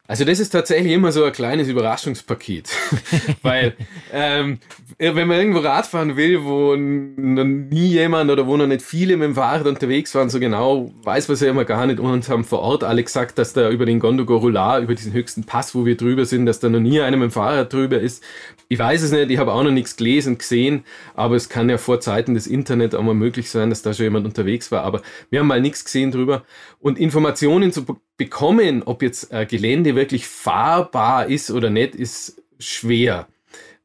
Also 0.09 0.24
das 0.24 0.38
ist 0.38 0.50
tatsächlich 0.50 0.92
immer 0.92 1.11
so 1.12 1.24
ein 1.24 1.32
kleines 1.32 1.68
Überraschungspaket, 1.68 2.68
weil 3.42 3.74
ähm, 4.12 4.59
wenn 4.98 5.26
man 5.26 5.38
irgendwo 5.38 5.59
Radfahren 5.59 6.16
will, 6.16 6.44
wo 6.44 6.76
noch 6.76 7.44
nie 7.44 7.88
jemand 7.88 8.30
oder 8.30 8.46
wo 8.46 8.57
noch 8.57 8.66
nicht 8.66 8.82
viele 8.82 9.16
mit 9.16 9.26
dem 9.26 9.34
Fahrrad 9.34 9.66
unterwegs 9.66 10.14
waren, 10.14 10.30
so 10.30 10.38
genau 10.38 10.92
weiß 11.02 11.28
man 11.28 11.34
es 11.34 11.40
ja 11.40 11.50
immer 11.50 11.64
gar 11.64 11.86
nicht. 11.86 12.00
Und 12.00 12.28
haben 12.28 12.44
vor 12.44 12.61
Ort 12.61 12.84
alle 12.84 13.02
gesagt, 13.02 13.38
dass 13.38 13.52
da 13.52 13.68
über 13.70 13.84
den 13.84 13.98
Gondogorula, 13.98 14.80
über 14.80 14.94
diesen 14.94 15.12
höchsten 15.12 15.44
Pass, 15.44 15.74
wo 15.74 15.84
wir 15.84 15.96
drüber 15.96 16.24
sind, 16.24 16.46
dass 16.46 16.61
da 16.61 16.68
noch 16.68 16.80
nie 16.80 17.00
einer 17.00 17.16
mit 17.16 17.30
dem 17.30 17.32
Fahrrad 17.32 17.72
drüber 17.72 18.00
ist. 18.00 18.22
Ich 18.68 18.78
weiß 18.78 19.02
es 19.02 19.12
nicht, 19.12 19.30
ich 19.30 19.38
habe 19.38 19.52
auch 19.52 19.62
noch 19.62 19.70
nichts 19.70 19.96
gelesen, 19.96 20.38
gesehen, 20.38 20.84
aber 21.14 21.36
es 21.36 21.48
kann 21.48 21.70
ja 21.70 21.78
vor 21.78 22.00
Zeiten 22.00 22.34
des 22.34 22.48
Internet 22.48 22.96
auch 22.96 23.02
mal 23.02 23.14
möglich 23.14 23.48
sein, 23.48 23.70
dass 23.70 23.82
da 23.82 23.94
schon 23.94 24.04
jemand 24.04 24.26
unterwegs 24.26 24.72
war. 24.72 24.82
Aber 24.82 25.02
wir 25.30 25.38
haben 25.38 25.46
mal 25.46 25.60
nichts 25.60 25.84
gesehen 25.84 26.10
drüber. 26.10 26.44
Und 26.80 26.98
Informationen 26.98 27.70
zu 27.70 27.86
bekommen, 28.16 28.82
ob 28.82 29.02
jetzt 29.02 29.32
äh, 29.32 29.46
Gelände 29.46 29.94
wirklich 29.94 30.26
fahrbar 30.26 31.26
ist 31.26 31.50
oder 31.52 31.70
nicht, 31.70 31.94
ist 31.94 32.42
schwer. 32.58 33.28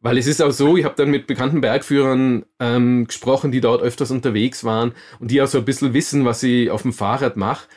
Weil 0.01 0.17
es 0.17 0.25
ist 0.25 0.41
auch 0.41 0.51
so, 0.51 0.77
ich 0.77 0.85
habe 0.85 0.95
dann 0.95 1.11
mit 1.11 1.27
bekannten 1.27 1.61
Bergführern 1.61 2.43
ähm, 2.59 3.05
gesprochen, 3.05 3.51
die 3.51 3.61
dort 3.61 3.83
öfters 3.83 4.09
unterwegs 4.09 4.63
waren 4.63 4.93
und 5.19 5.29
die 5.29 5.43
auch 5.43 5.47
so 5.47 5.59
ein 5.59 5.65
bisschen 5.65 5.93
wissen, 5.93 6.25
was 6.25 6.41
ich 6.41 6.71
auf 6.71 6.81
dem 6.81 6.93
Fahrrad 6.93 7.37
mache. 7.37 7.67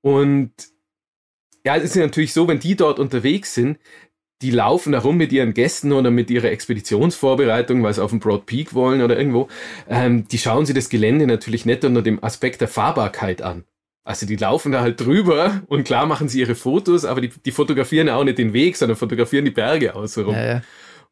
Und 0.00 0.52
ja, 1.66 1.76
es 1.76 1.84
ist 1.84 1.96
natürlich 1.96 2.32
so, 2.32 2.48
wenn 2.48 2.60
die 2.60 2.74
dort 2.74 2.98
unterwegs 2.98 3.52
sind, 3.52 3.78
die 4.42 4.50
laufen 4.50 4.92
da 4.92 5.00
rum 5.00 5.16
mit 5.16 5.32
ihren 5.32 5.52
Gästen 5.52 5.92
oder 5.92 6.10
mit 6.10 6.30
ihrer 6.30 6.50
Expeditionsvorbereitung, 6.50 7.82
weil 7.82 7.94
sie 7.94 8.02
auf 8.02 8.10
dem 8.10 8.20
Broad 8.20 8.46
Peak 8.46 8.72
wollen 8.74 9.02
oder 9.02 9.18
irgendwo, 9.18 9.48
ähm, 9.88 10.28
die 10.28 10.38
schauen 10.38 10.64
sich 10.64 10.74
das 10.74 10.88
Gelände 10.88 11.26
natürlich 11.26 11.66
nicht 11.66 11.84
unter 11.84 12.02
dem 12.02 12.22
Aspekt 12.22 12.60
der 12.60 12.68
Fahrbarkeit 12.68 13.42
an. 13.42 13.64
Also 14.04 14.26
die 14.26 14.36
laufen 14.36 14.72
da 14.72 14.80
halt 14.80 15.00
drüber 15.00 15.62
und 15.66 15.84
klar 15.84 16.06
machen 16.06 16.28
sie 16.28 16.40
ihre 16.40 16.54
Fotos, 16.54 17.04
aber 17.04 17.20
die, 17.20 17.30
die 17.44 17.52
fotografieren 17.52 18.08
auch 18.08 18.24
nicht 18.24 18.38
den 18.38 18.52
Weg, 18.52 18.76
sondern 18.76 18.96
fotografieren 18.96 19.44
die 19.44 19.50
Berge 19.50 19.94
außenrum. 19.94 20.34
Ja, 20.34 20.46
ja. 20.46 20.62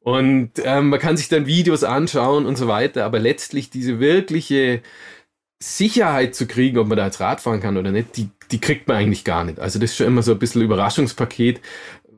Und 0.00 0.52
ähm, 0.64 0.88
man 0.90 1.00
kann 1.00 1.16
sich 1.16 1.28
dann 1.28 1.46
Videos 1.46 1.82
anschauen 1.82 2.46
und 2.46 2.56
so 2.56 2.68
weiter, 2.68 3.04
aber 3.04 3.18
letztlich 3.18 3.70
diese 3.70 3.98
wirkliche 3.98 4.80
Sicherheit 5.58 6.34
zu 6.34 6.46
kriegen, 6.46 6.78
ob 6.78 6.86
man 6.86 6.96
da 6.96 7.06
jetzt 7.06 7.20
Rad 7.20 7.40
fahren 7.40 7.60
kann 7.60 7.76
oder 7.76 7.90
nicht, 7.90 8.16
die, 8.16 8.28
die 8.50 8.60
kriegt 8.60 8.86
man 8.88 8.98
eigentlich 8.98 9.24
gar 9.24 9.44
nicht. 9.44 9.58
Also 9.58 9.78
das 9.78 9.90
ist 9.90 9.96
schon 9.96 10.06
immer 10.06 10.22
so 10.22 10.32
ein 10.32 10.38
bisschen 10.38 10.62
Überraschungspaket, 10.62 11.60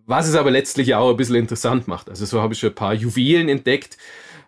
was 0.09 0.27
es 0.27 0.35
aber 0.35 0.51
letztlich 0.51 0.95
auch 0.95 1.11
ein 1.11 1.17
bisschen 1.17 1.37
interessant 1.37 1.87
macht. 1.87 2.09
Also 2.09 2.25
so 2.25 2.41
habe 2.41 2.55
ich 2.55 2.61
schon 2.61 2.71
ein 2.71 2.75
paar 2.75 2.95
Juwelen 2.95 3.49
entdeckt 3.49 3.99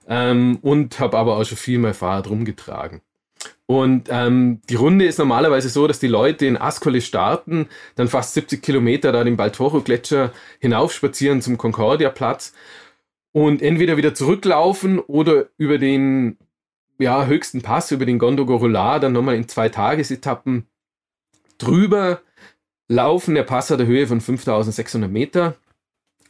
ähm, 0.08 0.58
und 0.62 0.98
habe 0.98 1.18
aber 1.18 1.36
auch 1.36 1.44
schon 1.44 1.58
viel 1.58 1.78
mehr 1.78 1.94
Fahrrad 1.94 2.30
rumgetragen. 2.30 3.02
Und 3.66 4.08
ähm, 4.11 4.62
die 4.68 4.74
Runde 4.74 5.04
ist 5.04 5.18
normalerweise 5.18 5.68
so, 5.68 5.86
dass 5.86 6.00
die 6.00 6.08
Leute 6.08 6.46
in 6.46 6.56
Ascoli 6.56 7.02
starten, 7.02 7.68
dann 7.94 8.08
fast 8.08 8.34
70 8.34 8.62
Kilometer 8.62 9.12
da 9.12 9.22
den 9.22 9.36
Baltoro-Gletscher 9.36 10.32
hinaufspazieren 10.58 11.42
zum 11.42 11.58
Concordia-Platz 11.58 12.54
und 13.32 13.61
entweder 13.61 13.98
wieder 13.98 14.14
zurücklaufen 14.14 14.98
oder 14.98 15.50
über 15.58 15.78
den 15.78 16.38
ja, 16.98 17.26
höchsten 17.26 17.61
Pass, 17.61 17.92
über 17.92 18.06
den 18.06 18.18
Gondogorola, 18.18 18.98
dann 18.98 19.12
nochmal 19.12 19.36
in 19.36 19.46
zwei 19.46 19.68
Tagesetappen 19.68 20.66
drüber 21.58 22.22
laufen. 22.91 23.34
Der 23.34 23.45
Pass 23.45 23.70
hat 23.70 23.80
eine 23.80 23.88
Höhe 23.88 24.07
von 24.07 24.20
5600 24.20 25.11
Meter. 25.11 25.55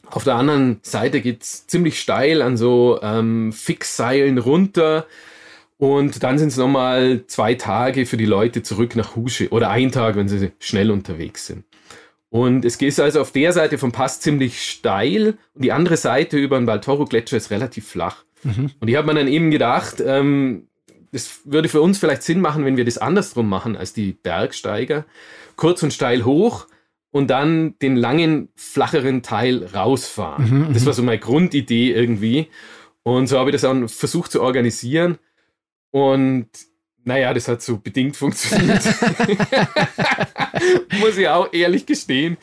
Auf 0.09 0.23
der 0.23 0.35
anderen 0.35 0.79
Seite 0.83 1.21
geht 1.21 1.41
es 1.41 1.67
ziemlich 1.67 1.99
steil 1.99 2.41
an 2.41 2.57
so 2.57 2.99
ähm, 3.01 3.51
Fixseilen 3.51 4.37
runter 4.37 5.05
und 5.77 6.21
dann 6.21 6.37
sind 6.37 6.49
es 6.49 6.57
nochmal 6.57 7.23
zwei 7.27 7.55
Tage 7.55 8.05
für 8.05 8.17
die 8.17 8.25
Leute 8.25 8.61
zurück 8.61 8.95
nach 8.95 9.15
Husche 9.15 9.49
oder 9.49 9.69
ein 9.69 9.91
Tag, 9.91 10.15
wenn 10.15 10.27
sie 10.27 10.51
schnell 10.59 10.91
unterwegs 10.91 11.47
sind. 11.47 11.63
Und 12.29 12.65
es 12.65 12.77
geht 12.77 12.97
also 12.99 13.21
auf 13.21 13.31
der 13.31 13.51
Seite 13.51 13.77
vom 13.77 13.91
Pass 13.91 14.19
ziemlich 14.19 14.61
steil 14.61 15.37
und 15.53 15.63
die 15.63 15.71
andere 15.71 15.97
Seite 15.97 16.37
über 16.37 16.57
den 16.57 16.65
Baltoro-Gletscher 16.65 17.37
ist 17.37 17.51
relativ 17.51 17.87
flach. 17.87 18.23
Mhm. 18.43 18.71
Und 18.79 18.87
ich 18.87 18.95
habe 18.95 19.07
mir 19.07 19.19
dann 19.19 19.27
eben 19.27 19.49
gedacht, 19.49 20.01
ähm, 20.05 20.67
das 21.11 21.41
würde 21.45 21.69
für 21.69 21.81
uns 21.81 21.97
vielleicht 21.97 22.23
Sinn 22.23 22.41
machen, 22.41 22.63
wenn 22.65 22.77
wir 22.77 22.85
das 22.85 22.97
andersrum 22.97 23.49
machen 23.49 23.75
als 23.75 23.93
die 23.93 24.13
Bergsteiger. 24.13 25.05
Kurz 25.55 25.83
und 25.83 25.93
steil 25.93 26.25
hoch 26.25 26.67
und 27.11 27.29
dann 27.29 27.77
den 27.79 27.95
langen, 27.95 28.49
flacheren 28.55 29.21
Teil 29.21 29.65
rausfahren. 29.65 30.67
Mhm, 30.67 30.73
das 30.73 30.85
war 30.85 30.93
so 30.93 31.03
meine 31.03 31.19
Grundidee 31.19 31.91
irgendwie. 31.91 32.47
Und 33.03 33.27
so 33.27 33.37
habe 33.37 33.49
ich 33.49 33.53
das 33.53 33.61
dann 33.61 33.89
versucht 33.89 34.31
zu 34.31 34.41
organisieren. 34.41 35.17
Und 35.91 36.47
naja, 37.03 37.33
das 37.33 37.47
hat 37.47 37.61
so 37.61 37.77
bedingt 37.77 38.15
funktioniert. 38.15 38.83
Muss 40.99 41.17
ich 41.17 41.27
auch 41.27 41.51
ehrlich 41.51 41.85
gestehen. 41.85 42.37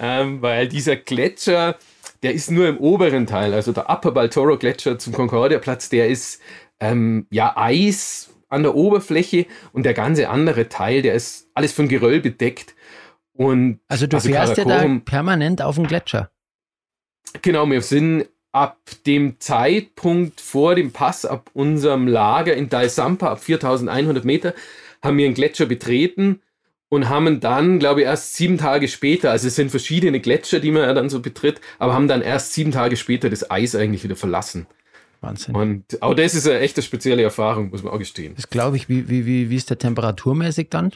Ähm, 0.00 0.40
weil 0.40 0.68
dieser 0.68 0.96
Gletscher, 0.96 1.76
der 2.22 2.32
ist 2.32 2.50
nur 2.50 2.68
im 2.68 2.78
oberen 2.78 3.26
Teil, 3.26 3.52
also 3.54 3.72
der 3.72 3.90
Upper 3.90 4.12
Baltoro 4.12 4.56
Gletscher 4.56 4.98
zum 4.98 5.12
Concordia 5.12 5.58
Platz, 5.58 5.90
der 5.90 6.08
ist 6.08 6.40
ähm, 6.80 7.26
ja 7.30 7.52
Eis 7.56 8.30
an 8.48 8.62
der 8.62 8.74
Oberfläche 8.74 9.46
und 9.72 9.84
der 9.84 9.94
ganze 9.94 10.28
andere 10.28 10.68
Teil, 10.68 11.02
der 11.02 11.14
ist 11.14 11.48
alles 11.54 11.72
von 11.72 11.88
Geröll 11.88 12.20
bedeckt. 12.20 12.74
Und 13.32 13.80
also 13.88 14.06
du 14.06 14.16
also 14.16 14.28
fährst 14.28 14.56
ja 14.56 14.64
da 14.64 14.86
permanent 15.04 15.62
auf 15.62 15.76
dem 15.76 15.86
Gletscher. 15.86 16.30
Genau, 17.42 17.70
wir 17.70 17.82
sind 17.82 18.26
ab 18.52 18.78
dem 19.06 19.38
Zeitpunkt 19.38 20.40
vor 20.40 20.74
dem 20.74 20.92
Pass, 20.92 21.24
ab 21.24 21.50
unserem 21.52 22.08
Lager 22.08 22.54
in 22.54 22.68
Dalsampa, 22.68 23.28
ab 23.28 23.40
4100 23.40 24.24
Meter, 24.24 24.54
haben 25.02 25.18
wir 25.18 25.26
einen 25.26 25.34
Gletscher 25.34 25.66
betreten 25.66 26.40
und 26.88 27.08
haben 27.08 27.40
dann, 27.40 27.78
glaube 27.78 28.00
ich, 28.00 28.06
erst 28.06 28.34
sieben 28.34 28.58
Tage 28.58 28.88
später, 28.88 29.30
also 29.30 29.48
es 29.48 29.54
sind 29.54 29.70
verschiedene 29.70 30.20
Gletscher, 30.20 30.60
die 30.60 30.70
man 30.70 30.82
ja 30.82 30.94
dann 30.94 31.10
so 31.10 31.20
betritt, 31.20 31.60
aber 31.78 31.92
haben 31.92 32.08
dann 32.08 32.22
erst 32.22 32.54
sieben 32.54 32.72
Tage 32.72 32.96
später 32.96 33.28
das 33.28 33.50
Eis 33.50 33.74
eigentlich 33.74 34.04
wieder 34.04 34.16
verlassen. 34.16 34.66
Wahnsinn. 35.20 35.54
Und 35.54 36.02
auch 36.02 36.14
das 36.14 36.34
ist 36.34 36.46
eine 36.46 36.60
echte 36.60 36.82
spezielle 36.82 37.22
Erfahrung, 37.22 37.70
muss 37.70 37.82
man 37.82 37.92
auch 37.92 37.98
gestehen. 37.98 38.34
Das 38.36 38.48
glaube 38.48 38.76
ich. 38.76 38.88
Wie, 38.88 39.08
wie, 39.08 39.26
wie, 39.26 39.50
wie 39.50 39.56
ist 39.56 39.70
der 39.70 39.78
temperaturmäßig 39.78 40.68
dann? 40.70 40.92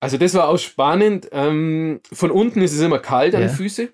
Also 0.00 0.18
das 0.18 0.34
war 0.34 0.48
auch 0.48 0.58
spannend. 0.58 1.28
Ähm, 1.32 2.00
von 2.12 2.30
unten 2.30 2.60
ist 2.62 2.72
es 2.72 2.80
immer 2.80 2.98
kalt 2.98 3.34
ja. 3.34 3.40
an 3.40 3.46
den 3.46 3.54
Füßen. 3.54 3.88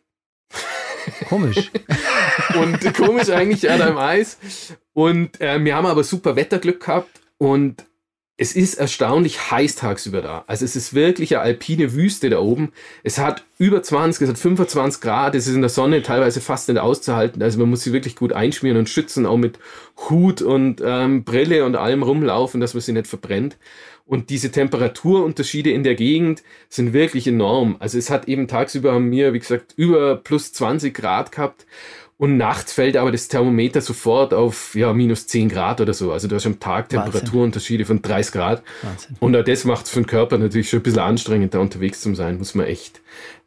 Komisch. 1.29 1.71
und 2.55 2.95
komisch 2.95 3.31
eigentlich 3.31 3.63
da 3.63 3.89
im 3.89 3.99
Eis. 3.99 4.39
Und 4.93 5.41
äh, 5.41 5.63
wir 5.63 5.77
haben 5.77 5.87
aber 5.87 6.05
super 6.05 6.37
Wetterglück 6.37 6.81
gehabt 6.81 7.21
und 7.39 7.85
es 8.41 8.55
ist 8.55 8.75
erstaunlich 8.75 9.51
heiß 9.51 9.75
tagsüber 9.75 10.23
da. 10.23 10.45
Also 10.47 10.65
es 10.65 10.77
ist 10.77 10.95
wirklich 10.95 11.35
eine 11.35 11.43
alpine 11.43 11.93
Wüste 11.95 12.31
da 12.31 12.39
oben. 12.39 12.71
Es 13.03 13.19
hat 13.19 13.45
über 13.59 13.83
20, 13.83 14.23
es 14.23 14.31
hat 14.31 14.39
25 14.39 15.01
Grad, 15.01 15.35
es 15.35 15.49
ist 15.49 15.57
in 15.57 15.61
der 15.61 15.69
Sonne 15.69 16.03
teilweise 16.03 16.41
fast 16.41 16.69
nicht 16.69 16.79
auszuhalten. 16.79 17.43
Also 17.43 17.59
man 17.59 17.69
muss 17.69 17.83
sie 17.83 17.93
wirklich 17.93 18.15
gut 18.15 18.33
einschmieren 18.33 18.79
und 18.79 18.89
schützen, 18.89 19.27
auch 19.27 19.37
mit 19.37 19.59
Hut 20.09 20.41
und 20.41 20.81
ähm, 20.85 21.25
Brille 21.25 21.65
und 21.65 21.75
allem 21.75 22.05
rumlaufen, 22.05 22.61
dass 22.61 22.75
man 22.75 22.81
sie 22.81 22.93
nicht 22.93 23.09
verbrennt. 23.09 23.59
Und 24.07 24.31
diese 24.31 24.53
Temperaturunterschiede 24.53 25.71
in 25.71 25.83
der 25.83 25.97
Gegend 25.97 26.45
sind 26.69 26.93
wirklich 26.93 27.27
enorm. 27.27 27.75
Also 27.81 27.99
es 27.99 28.09
hat 28.09 28.29
eben 28.29 28.47
tagsüber 28.47 28.93
haben 28.93 29.11
wir, 29.11 29.33
wie 29.33 29.41
gesagt, 29.41 29.75
über 29.77 30.15
plus 30.15 30.53
20 30.53 30.95
Grad 30.95 31.33
gehabt. 31.33 31.67
Und 32.19 32.37
nachts 32.37 32.73
fällt 32.73 32.97
aber 32.97 33.13
das 33.13 33.29
Thermometer 33.29 33.81
sofort 33.81 34.35
auf 34.35 34.75
ja, 34.75 34.93
minus 34.93 35.29
10 35.29 35.49
Grad 35.49 35.81
oder 35.81 35.95
so. 35.95 36.11
Also 36.11 36.27
du 36.27 36.35
hast 36.35 36.47
am 36.47 36.59
Tag 36.59 36.89
Temperaturunterschiede 36.89 37.85
von 37.85 38.03
30 38.03 38.33
Grad. 38.33 38.63
Wahnsinn. 38.83 39.17
Und 39.21 39.37
auch 39.37 39.45
das 39.45 39.65
macht 39.65 39.87
es 39.87 39.93
für 39.93 40.01
den 40.01 40.07
Körper 40.09 40.37
natürlich 40.37 40.69
schon 40.69 40.81
ein 40.81 40.83
bisschen 40.83 40.99
anstrengender 40.99 41.61
unterwegs 41.61 42.01
zu 42.01 42.13
sein, 42.17 42.39
muss 42.39 42.57
man 42.57 42.67
echt 42.67 43.01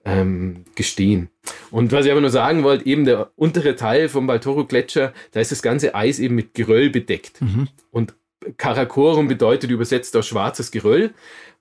ähm, 0.05 0.63
gestehen. 0.75 1.29
Und 1.69 1.91
was 1.91 2.05
ich 2.05 2.11
aber 2.11 2.21
nur 2.21 2.29
sagen 2.29 2.63
wollte, 2.63 2.85
eben 2.85 3.03
der 3.03 3.31
untere 3.35 3.75
Teil 3.75 4.07
vom 4.07 4.25
Baltoro-Gletscher, 4.25 5.11
da 5.31 5.41
ist 5.41 5.51
das 5.51 5.61
ganze 5.61 5.93
Eis 5.93 6.19
eben 6.19 6.35
mit 6.35 6.53
Geröll 6.53 6.89
bedeckt. 6.89 7.41
Mhm. 7.41 7.67
Und 7.91 8.13
Karakorum 8.55 9.27
bedeutet 9.27 9.69
übersetzt 9.69 10.15
auch 10.15 10.23
schwarzes 10.23 10.71
Geröll. 10.71 11.13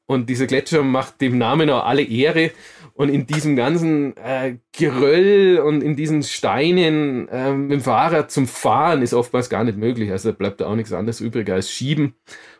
Und 0.06 0.28
dieser 0.28 0.46
Gletscher 0.46 0.82
macht 0.82 1.20
dem 1.20 1.38
Namen 1.38 1.70
auch 1.70 1.84
alle 1.84 2.02
Ehre. 2.02 2.50
Und 3.00 3.08
in 3.08 3.26
diesem 3.26 3.56
ganzen 3.56 4.14
äh, 4.18 4.58
Geröll 4.72 5.58
und 5.58 5.82
in 5.82 5.96
diesen 5.96 6.22
Steinen 6.22 7.28
äh, 7.28 7.50
mit 7.54 7.72
dem 7.72 7.80
Fahrrad 7.80 8.30
zum 8.30 8.46
Fahren 8.46 9.00
ist 9.00 9.14
oftmals 9.14 9.48
gar 9.48 9.64
nicht 9.64 9.78
möglich. 9.78 10.10
Also 10.10 10.32
da 10.32 10.36
bleibt 10.36 10.60
da 10.60 10.66
auch 10.66 10.74
nichts 10.74 10.92
anderes 10.92 11.22
übrig 11.22 11.48
als 11.48 11.70
schieben. 11.70 12.12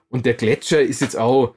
Und 0.09 0.24
der 0.24 0.32
Gletscher 0.32 0.80
ist 0.80 1.03
jetzt 1.03 1.18
auch, 1.18 1.57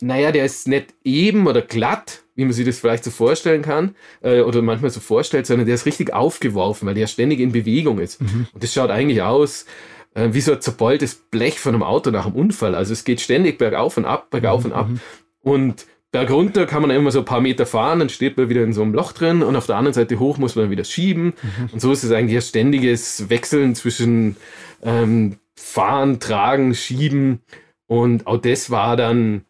naja, 0.00 0.30
der 0.30 0.44
ist 0.44 0.68
nicht 0.68 0.94
eben 1.02 1.48
oder 1.48 1.62
glatt, 1.62 2.22
wie 2.36 2.44
man 2.44 2.52
sich 2.52 2.64
das 2.64 2.78
vielleicht 2.78 3.02
so 3.02 3.10
vorstellen 3.10 3.62
kann 3.62 3.96
äh, 4.22 4.42
oder 4.42 4.62
manchmal 4.62 4.92
so 4.92 5.00
vorstellt, 5.00 5.44
sondern 5.44 5.66
der 5.66 5.74
ist 5.74 5.86
richtig 5.86 6.12
aufgeworfen, 6.12 6.86
weil 6.86 6.94
der 6.94 7.08
ständig 7.08 7.40
in 7.40 7.50
Bewegung 7.50 7.98
ist. 7.98 8.22
Mhm. 8.22 8.46
Und 8.52 8.62
das 8.62 8.72
schaut 8.72 8.90
eigentlich 8.90 9.22
aus 9.22 9.66
äh, 10.14 10.28
wie 10.30 10.42
so 10.42 10.52
ein 10.52 10.60
zerbeultes 10.60 11.16
Blech 11.16 11.58
von 11.58 11.74
einem 11.74 11.82
Auto 11.82 12.12
nach 12.12 12.26
einem 12.26 12.36
Unfall. 12.36 12.76
Also 12.76 12.92
es 12.92 13.02
geht 13.02 13.20
ständig 13.20 13.58
bergauf 13.58 13.96
und 13.96 14.04
ab, 14.04 14.30
bergauf 14.30 14.60
mhm. 14.60 14.66
und 14.66 14.72
ab. 14.76 14.88
Mhm. 14.90 15.00
Und 15.40 15.86
Bergunter 16.14 16.64
kann 16.66 16.80
man 16.80 16.92
immer 16.92 17.10
so 17.10 17.18
ein 17.18 17.24
paar 17.24 17.40
Meter 17.40 17.66
fahren, 17.66 17.98
dann 17.98 18.08
steht 18.08 18.36
man 18.36 18.48
wieder 18.48 18.62
in 18.62 18.72
so 18.72 18.82
einem 18.82 18.94
Loch 18.94 19.10
drin 19.10 19.42
und 19.42 19.56
auf 19.56 19.66
der 19.66 19.74
anderen 19.74 19.94
Seite 19.94 20.20
hoch 20.20 20.38
muss 20.38 20.54
man 20.54 20.70
wieder 20.70 20.84
schieben. 20.84 21.34
Mhm. 21.42 21.70
Und 21.72 21.80
so 21.80 21.90
ist 21.90 22.04
es 22.04 22.12
eigentlich 22.12 22.36
ein 22.36 22.42
ständiges 22.42 23.28
Wechseln 23.30 23.74
zwischen 23.74 24.36
ähm, 24.84 25.40
Fahren, 25.56 26.20
Tragen, 26.20 26.72
Schieben. 26.76 27.42
Und 27.88 28.28
auch 28.28 28.36
das 28.36 28.70
war 28.70 28.96
dann 28.96 29.44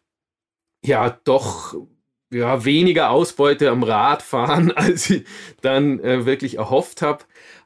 ja 0.83 1.11
doch 1.25 1.75
ja, 2.33 2.65
weniger 2.65 3.11
Ausbeute 3.11 3.69
am 3.69 3.83
Radfahren, 3.83 4.73
als 4.75 5.11
ich 5.11 5.25
dann 5.61 6.01
äh, 6.01 6.25
wirklich 6.25 6.57
erhofft 6.57 7.03
habe. 7.03 7.25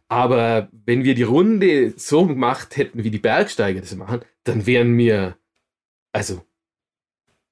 Aber 0.09 0.71
wenn 0.73 1.05
wir 1.05 1.15
die 1.15 1.23
Runde 1.23 1.95
so 1.97 2.27
gemacht 2.27 2.77
hätten, 2.77 3.05
wie 3.05 3.13
die 3.13 3.19
Bergsteiger 3.21 3.81
das 3.81 3.95
machen, 3.95 4.23
dann 4.43 4.67
wären 4.67 4.99
wir, 4.99 5.37
also 6.13 6.43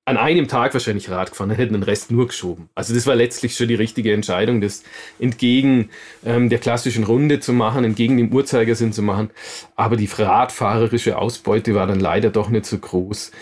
an 0.07 0.17
einem 0.17 0.47
Tag 0.47 0.73
wahrscheinlich 0.73 1.11
Rad 1.11 1.33
gefahren, 1.33 1.49
dann 1.49 1.59
hätten 1.59 1.75
den 1.75 1.83
Rest 1.83 2.13
nur 2.13 2.29
geschoben. 2.29 2.71
Also 2.77 2.95
das 2.95 3.09
war 3.09 3.17
letztlich 3.17 3.57
schon 3.57 3.67
die 3.67 3.75
richtige 3.75 4.15
Entscheidung, 4.15 4.61
das 4.61 4.85
entgegen 5.19 5.91
ähm, 6.25 6.49
der 6.49 6.61
klassischen 6.61 7.03
Runde 7.03 7.41
zu 7.41 7.53
machen, 7.53 7.83
entgegen 7.85 8.17
dem 8.17 8.33
Uhrzeigersinn 8.33 8.93
zu 8.93 9.03
machen. 9.03 9.31
Aber 9.75 9.97
die 9.97 10.07
radfahrerische 10.07 11.19
Ausbeute 11.19 11.75
war 11.75 11.89
dann 11.89 11.99
leider 11.99 12.31
doch 12.31 12.49
nicht 12.49 12.67
so 12.67 12.79
groß 12.79 13.33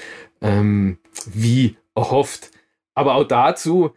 ähm, 0.41 0.97
wie 1.27 1.77
erhofft. 1.95 2.51
Aber 2.95 3.17
auch 3.17 3.25
dazu, 3.25 3.95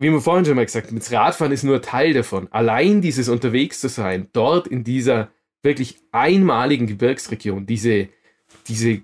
wie 0.00 0.10
wir 0.10 0.20
vorhin 0.20 0.44
schon 0.44 0.56
mal 0.56 0.66
gesagt 0.66 0.88
haben, 0.88 0.98
das 0.98 1.12
Radfahren 1.12 1.52
ist 1.52 1.62
nur 1.62 1.82
Teil 1.82 2.14
davon. 2.14 2.48
Allein 2.50 3.00
dieses 3.00 3.28
unterwegs 3.28 3.80
zu 3.80 3.88
sein, 3.88 4.28
dort 4.32 4.66
in 4.66 4.82
dieser 4.82 5.30
wirklich 5.62 5.98
einmaligen 6.10 6.88
Gebirgsregion, 6.88 7.64
diese, 7.64 8.08
diese 8.66 9.02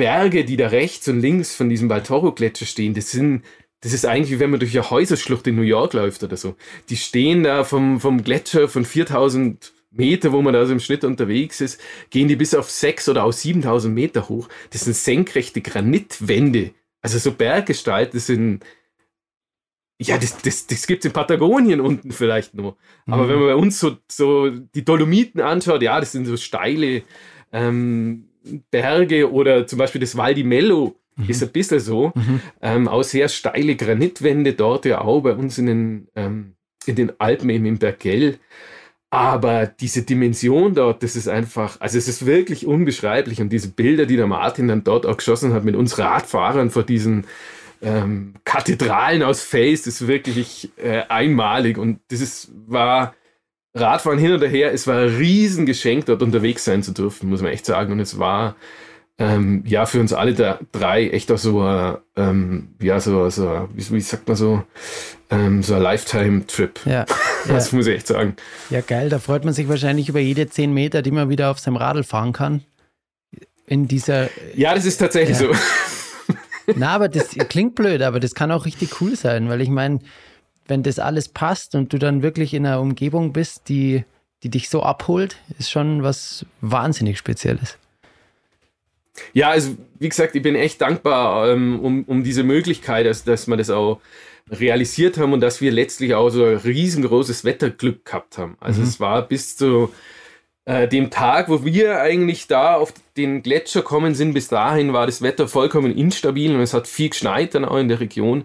Berge, 0.00 0.46
die 0.46 0.56
da 0.56 0.68
rechts 0.68 1.08
und 1.08 1.20
links 1.20 1.54
von 1.54 1.68
diesem 1.68 1.88
Baltoro-Gletscher 1.88 2.64
stehen, 2.64 2.94
das 2.94 3.10
sind, 3.10 3.42
das 3.82 3.92
ist 3.92 4.06
eigentlich 4.06 4.30
wie 4.30 4.40
wenn 4.40 4.48
man 4.48 4.58
durch 4.58 4.74
eine 4.74 4.88
Häuserschlucht 4.88 5.46
in 5.46 5.56
New 5.56 5.62
York 5.62 5.92
läuft 5.92 6.22
oder 6.22 6.38
so. 6.38 6.56
Die 6.88 6.96
stehen 6.96 7.42
da 7.42 7.64
vom, 7.64 8.00
vom 8.00 8.24
Gletscher 8.24 8.66
von 8.66 8.86
4000 8.86 9.74
Meter, 9.90 10.32
wo 10.32 10.40
man 10.40 10.54
da 10.54 10.64
so 10.64 10.72
im 10.72 10.80
Schnitt 10.80 11.04
unterwegs 11.04 11.60
ist, 11.60 11.78
gehen 12.08 12.28
die 12.28 12.36
bis 12.36 12.54
auf 12.54 12.70
6 12.70 13.10
oder 13.10 13.24
auch 13.24 13.32
7000 13.32 13.94
Meter 13.94 14.30
hoch. 14.30 14.48
Das 14.70 14.84
sind 14.86 14.96
senkrechte 14.96 15.60
Granitwände. 15.60 16.70
Also 17.02 17.18
so 17.18 17.32
Berggestalt, 17.32 18.14
das 18.14 18.28
sind, 18.28 18.64
ja, 20.00 20.16
das, 20.16 20.38
das, 20.38 20.66
das 20.66 20.86
gibt 20.86 21.04
es 21.04 21.10
in 21.10 21.12
Patagonien 21.12 21.82
unten 21.82 22.10
vielleicht 22.10 22.54
nur. 22.54 22.78
Aber 23.04 23.24
mhm. 23.24 23.28
wenn 23.28 23.38
man 23.40 23.48
bei 23.48 23.54
uns 23.56 23.78
so, 23.78 23.98
so 24.10 24.48
die 24.48 24.84
Dolomiten 24.84 25.42
anschaut, 25.42 25.82
ja, 25.82 26.00
das 26.00 26.12
sind 26.12 26.24
so 26.24 26.38
steile 26.38 27.02
ähm, 27.52 28.29
Berge 28.70 29.30
oder 29.30 29.66
zum 29.66 29.78
Beispiel 29.78 30.00
das 30.00 30.16
Val 30.16 30.34
di 30.34 30.44
Mello 30.44 30.96
mhm. 31.16 31.28
ist 31.28 31.42
ein 31.42 31.50
bisschen 31.50 31.80
so. 31.80 32.12
Mhm. 32.14 32.40
Ähm, 32.62 32.88
auch 32.88 33.02
sehr 33.02 33.28
steile 33.28 33.76
Granitwände 33.76 34.54
dort 34.54 34.84
ja 34.84 35.00
auch 35.00 35.20
bei 35.20 35.34
uns 35.34 35.58
in 35.58 35.66
den, 35.66 36.08
ähm, 36.16 36.54
in 36.86 36.96
den 36.96 37.12
Alpen 37.18 37.50
eben 37.50 37.66
im 37.66 37.78
Bergell. 37.78 38.38
Aber 39.12 39.66
diese 39.66 40.02
Dimension 40.02 40.74
dort, 40.74 41.02
das 41.02 41.16
ist 41.16 41.26
einfach, 41.26 41.80
also 41.80 41.98
es 41.98 42.06
ist 42.06 42.26
wirklich 42.26 42.66
unbeschreiblich. 42.66 43.40
Und 43.40 43.50
diese 43.50 43.68
Bilder, 43.68 44.06
die 44.06 44.16
der 44.16 44.28
Martin 44.28 44.68
dann 44.68 44.84
dort 44.84 45.04
auch 45.04 45.16
geschossen 45.16 45.52
hat 45.52 45.64
mit 45.64 45.74
uns 45.74 45.98
Radfahrern 45.98 46.70
vor 46.70 46.84
diesen 46.84 47.26
ähm, 47.82 48.34
Kathedralen 48.44 49.22
aus 49.22 49.42
Face 49.42 49.86
ist 49.86 50.06
wirklich 50.06 50.70
äh, 50.76 51.02
einmalig 51.08 51.78
und 51.78 52.00
das 52.08 52.20
ist, 52.20 52.52
war 52.66 53.14
Radfahren 53.74 54.18
hin 54.18 54.32
und 54.32 54.42
her, 54.42 54.72
es 54.72 54.86
war 54.86 55.02
ein 55.02 55.16
Riesengeschenk, 55.16 56.06
dort 56.06 56.22
unterwegs 56.22 56.64
sein 56.64 56.82
zu 56.82 56.92
dürfen, 56.92 57.30
muss 57.30 57.42
man 57.42 57.52
echt 57.52 57.66
sagen. 57.66 57.92
Und 57.92 58.00
es 58.00 58.18
war 58.18 58.56
ähm, 59.18 59.62
ja 59.66 59.86
für 59.86 60.00
uns 60.00 60.12
alle 60.12 60.34
da, 60.34 60.58
drei 60.72 61.08
echt 61.10 61.30
auch 61.30 61.38
so 61.38 61.60
ein, 61.60 61.98
ähm, 62.16 62.74
ja, 62.80 62.98
so, 62.98 63.28
so 63.30 63.68
wie, 63.74 63.90
wie, 63.90 64.00
sagt 64.00 64.26
man 64.26 64.36
so, 64.36 64.64
ähm, 65.30 65.62
so 65.62 65.74
ein 65.74 65.82
Lifetime-Trip. 65.82 66.80
Ja, 66.86 67.04
das 67.48 67.70
ja. 67.70 67.76
muss 67.76 67.86
ich 67.86 67.96
echt 67.96 68.06
sagen. 68.08 68.34
Ja, 68.70 68.80
geil, 68.80 69.08
da 69.08 69.18
freut 69.18 69.44
man 69.44 69.54
sich 69.54 69.68
wahrscheinlich 69.68 70.08
über 70.08 70.20
jede 70.20 70.48
zehn 70.48 70.72
Meter, 70.72 71.02
die 71.02 71.12
man 71.12 71.28
wieder 71.28 71.50
auf 71.50 71.60
seinem 71.60 71.76
Radl 71.76 72.02
fahren 72.02 72.32
kann. 72.32 72.64
In 73.66 73.86
dieser. 73.86 74.30
Ja, 74.56 74.74
das 74.74 74.84
ist 74.84 74.96
tatsächlich 74.96 75.38
ja. 75.38 75.52
so. 75.52 76.74
Na, 76.74 76.90
aber 76.90 77.08
das 77.08 77.30
klingt 77.48 77.74
blöd, 77.74 78.02
aber 78.02 78.20
das 78.20 78.34
kann 78.34 78.50
auch 78.50 78.64
richtig 78.64 79.00
cool 79.00 79.16
sein, 79.16 79.48
weil 79.48 79.60
ich 79.60 79.68
meine, 79.68 80.00
wenn 80.70 80.82
das 80.82 80.98
alles 80.98 81.28
passt 81.28 81.74
und 81.74 81.92
du 81.92 81.98
dann 81.98 82.22
wirklich 82.22 82.54
in 82.54 82.64
einer 82.64 82.80
Umgebung 82.80 83.32
bist, 83.32 83.68
die, 83.68 84.04
die 84.42 84.48
dich 84.48 84.70
so 84.70 84.82
abholt, 84.82 85.36
ist 85.58 85.70
schon 85.70 86.02
was 86.02 86.46
wahnsinnig 86.62 87.18
Spezielles. 87.18 87.76
Ja, 89.34 89.50
also 89.50 89.76
wie 89.98 90.08
gesagt, 90.08 90.34
ich 90.34 90.42
bin 90.42 90.54
echt 90.54 90.80
dankbar 90.80 91.50
ähm, 91.50 91.80
um, 91.80 92.04
um 92.04 92.24
diese 92.24 92.42
Möglichkeit, 92.42 93.04
dass, 93.04 93.24
dass 93.24 93.48
wir 93.48 93.56
das 93.56 93.68
auch 93.68 94.00
realisiert 94.50 95.18
haben 95.18 95.32
und 95.32 95.40
dass 95.40 95.60
wir 95.60 95.70
letztlich 95.70 96.14
auch 96.14 96.30
so 96.30 96.44
ein 96.44 96.56
riesengroßes 96.56 97.44
Wetterglück 97.44 98.04
gehabt 98.04 98.38
haben. 98.38 98.56
Also 98.60 98.80
mhm. 98.80 98.88
es 98.88 99.00
war 99.00 99.22
bis 99.28 99.56
zu 99.56 99.92
äh, 100.64 100.88
dem 100.88 101.10
Tag, 101.10 101.48
wo 101.48 101.64
wir 101.64 102.00
eigentlich 102.00 102.46
da 102.46 102.76
auf 102.76 102.92
den 103.16 103.42
Gletscher 103.42 103.82
kommen 103.82 104.14
sind, 104.14 104.34
bis 104.34 104.48
dahin 104.48 104.92
war 104.92 105.06
das 105.06 105.22
Wetter 105.22 105.48
vollkommen 105.48 105.96
instabil 105.96 106.54
und 106.54 106.60
es 106.60 106.74
hat 106.74 106.86
viel 106.86 107.10
geschneit 107.10 107.54
dann 107.54 107.64
auch 107.64 107.76
in 107.76 107.88
der 107.88 108.00
Region. 108.00 108.44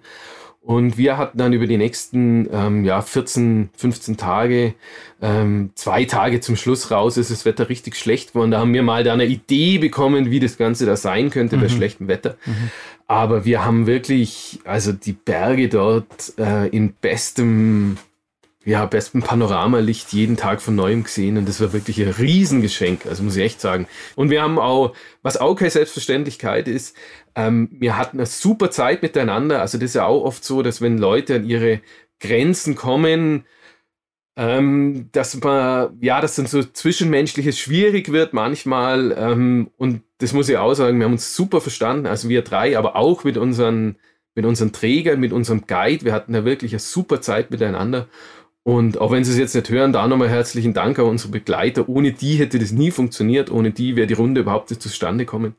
Und 0.66 0.98
wir 0.98 1.20
hatten 1.20 1.38
dann 1.38 1.54
über 1.54 1.68
die 1.68 1.78
nächsten 1.78 2.50
ähm, 2.52 2.86
ja, 2.86 3.04
14, 3.04 3.70
15 3.78 4.18
Tage, 4.18 4.74
ähm, 5.22 5.70
zwei 5.76 6.06
Tage 6.06 6.42
zum 6.42 6.56
Schluss 6.56 6.90
raus, 6.90 7.18
ist 7.18 7.30
das 7.30 7.46
Wetter 7.46 7.70
richtig 7.70 7.96
schlecht 7.96 8.34
geworden. 8.34 8.50
Da 8.50 8.62
haben 8.62 8.74
wir 8.74 8.82
mal 8.82 9.04
da 9.04 9.14
eine 9.14 9.28
Idee 9.28 9.78
bekommen, 9.78 10.32
wie 10.32 10.40
das 10.40 10.58
Ganze 10.58 10.88
da 10.88 10.96
sein 10.96 11.30
könnte 11.30 11.58
mhm. 11.58 11.62
bei 11.62 11.70
schlechtem 11.70 12.08
Wetter. 12.08 12.36
Mhm. 12.48 12.72
Aber 13.06 13.46
wir 13.46 13.64
haben 13.64 13.86
wirklich, 13.86 14.60
also 14.66 14.92
die 14.92 15.14
Berge 15.14 15.70
dort 15.70 16.34
äh, 16.40 16.68
in 16.70 16.94
bestem 16.94 17.98
ja, 18.66 18.86
besten 18.88 19.22
Panoramalicht 19.22 20.12
jeden 20.12 20.38
Tag 20.38 20.60
von 20.60 20.76
neuem 20.76 21.04
gesehen 21.04 21.38
und 21.38 21.48
das 21.48 21.62
war 21.62 21.72
wirklich 21.72 22.02
ein 22.02 22.10
Riesengeschenk, 22.10 23.06
also 23.06 23.22
muss 23.22 23.36
ich 23.36 23.44
echt 23.44 23.62
sagen. 23.62 23.88
Und 24.16 24.32
wir 24.32 24.42
haben 24.42 24.58
auch, 24.58 24.96
was 25.22 25.38
auch 25.38 25.56
keine 25.56 25.70
Selbstverständlichkeit 25.70 26.68
ist, 26.68 26.98
ähm, 27.36 27.70
wir 27.72 27.96
hatten 27.96 28.18
eine 28.18 28.26
super 28.26 28.72
Zeit 28.72 29.04
miteinander. 29.04 29.62
Also 29.62 29.78
das 29.78 29.92
ist 29.92 29.96
ja 29.96 30.06
auch 30.06 30.24
oft 30.24 30.44
so, 30.44 30.64
dass 30.64 30.82
wenn 30.82 30.98
Leute 30.98 31.36
an 31.36 31.46
ihre 31.46 31.82
Grenzen 32.20 32.76
kommen, 32.76 33.46
ähm, 34.36 35.10
dass 35.12 35.40
man, 35.42 35.98
ja, 36.02 36.20
dass 36.20 36.36
dann 36.36 36.48
so 36.48 36.64
Zwischenmenschliches 36.64 37.60
schwierig 37.60 38.12
wird 38.12 38.34
manchmal. 38.34 39.14
Ähm, 39.18 39.70
und 39.78 40.02
das 40.18 40.34
muss 40.34 40.50
ich 40.50 40.58
auch 40.58 40.74
sagen, 40.74 40.98
wir 40.98 41.06
haben 41.06 41.14
uns 41.14 41.36
super 41.36 41.62
verstanden, 41.62 42.08
also 42.08 42.30
wir 42.30 42.42
drei, 42.42 42.78
aber 42.78 42.96
auch 42.96 43.24
mit 43.24 43.38
unseren, 43.38 43.98
mit 44.34 44.46
unseren 44.46 44.74
Trägern, 44.74 45.20
mit 45.20 45.34
unserem 45.34 45.68
Guide. 45.68 46.04
Wir 46.04 46.14
hatten 46.14 46.34
da 46.34 46.46
wirklich 46.46 46.74
eine 46.74 46.80
super 46.80 47.22
Zeit 47.22 47.52
miteinander. 47.52 48.08
Und 48.68 48.98
auch 48.98 49.12
wenn 49.12 49.24
Sie 49.24 49.32
es 49.32 49.38
jetzt 49.38 49.54
nicht 49.54 49.70
hören, 49.70 49.94
da 49.94 50.08
nochmal 50.08 50.28
herzlichen 50.28 50.74
Dank 50.74 50.98
an 50.98 51.06
unsere 51.06 51.32
Begleiter. 51.32 51.88
Ohne 51.88 52.14
die 52.14 52.34
hätte 52.38 52.58
das 52.58 52.72
nie 52.72 52.90
funktioniert. 52.90 53.52
Ohne 53.52 53.70
die 53.70 53.96
wäre 53.96 54.08
die 54.08 54.16
Runde 54.16 54.42
überhaupt 54.42 54.72
nicht 54.72 54.82
zustande 54.82 55.26
kommen. 55.26 55.54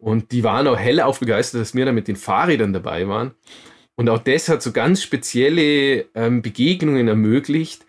Und 0.00 0.32
die 0.32 0.42
waren 0.42 0.66
auch 0.66 0.76
hellauf 0.76 1.20
begeistert, 1.20 1.60
dass 1.60 1.76
wir 1.76 1.84
da 1.84 1.92
mit 1.92 2.08
den 2.08 2.16
Fahrrädern 2.16 2.72
dabei 2.72 3.06
waren. 3.06 3.30
Und 3.94 4.08
auch 4.08 4.18
das 4.18 4.48
hat 4.48 4.60
so 4.60 4.72
ganz 4.72 5.04
spezielle 5.04 6.06
ähm, 6.16 6.42
Begegnungen 6.42 7.06
ermöglicht, 7.06 7.86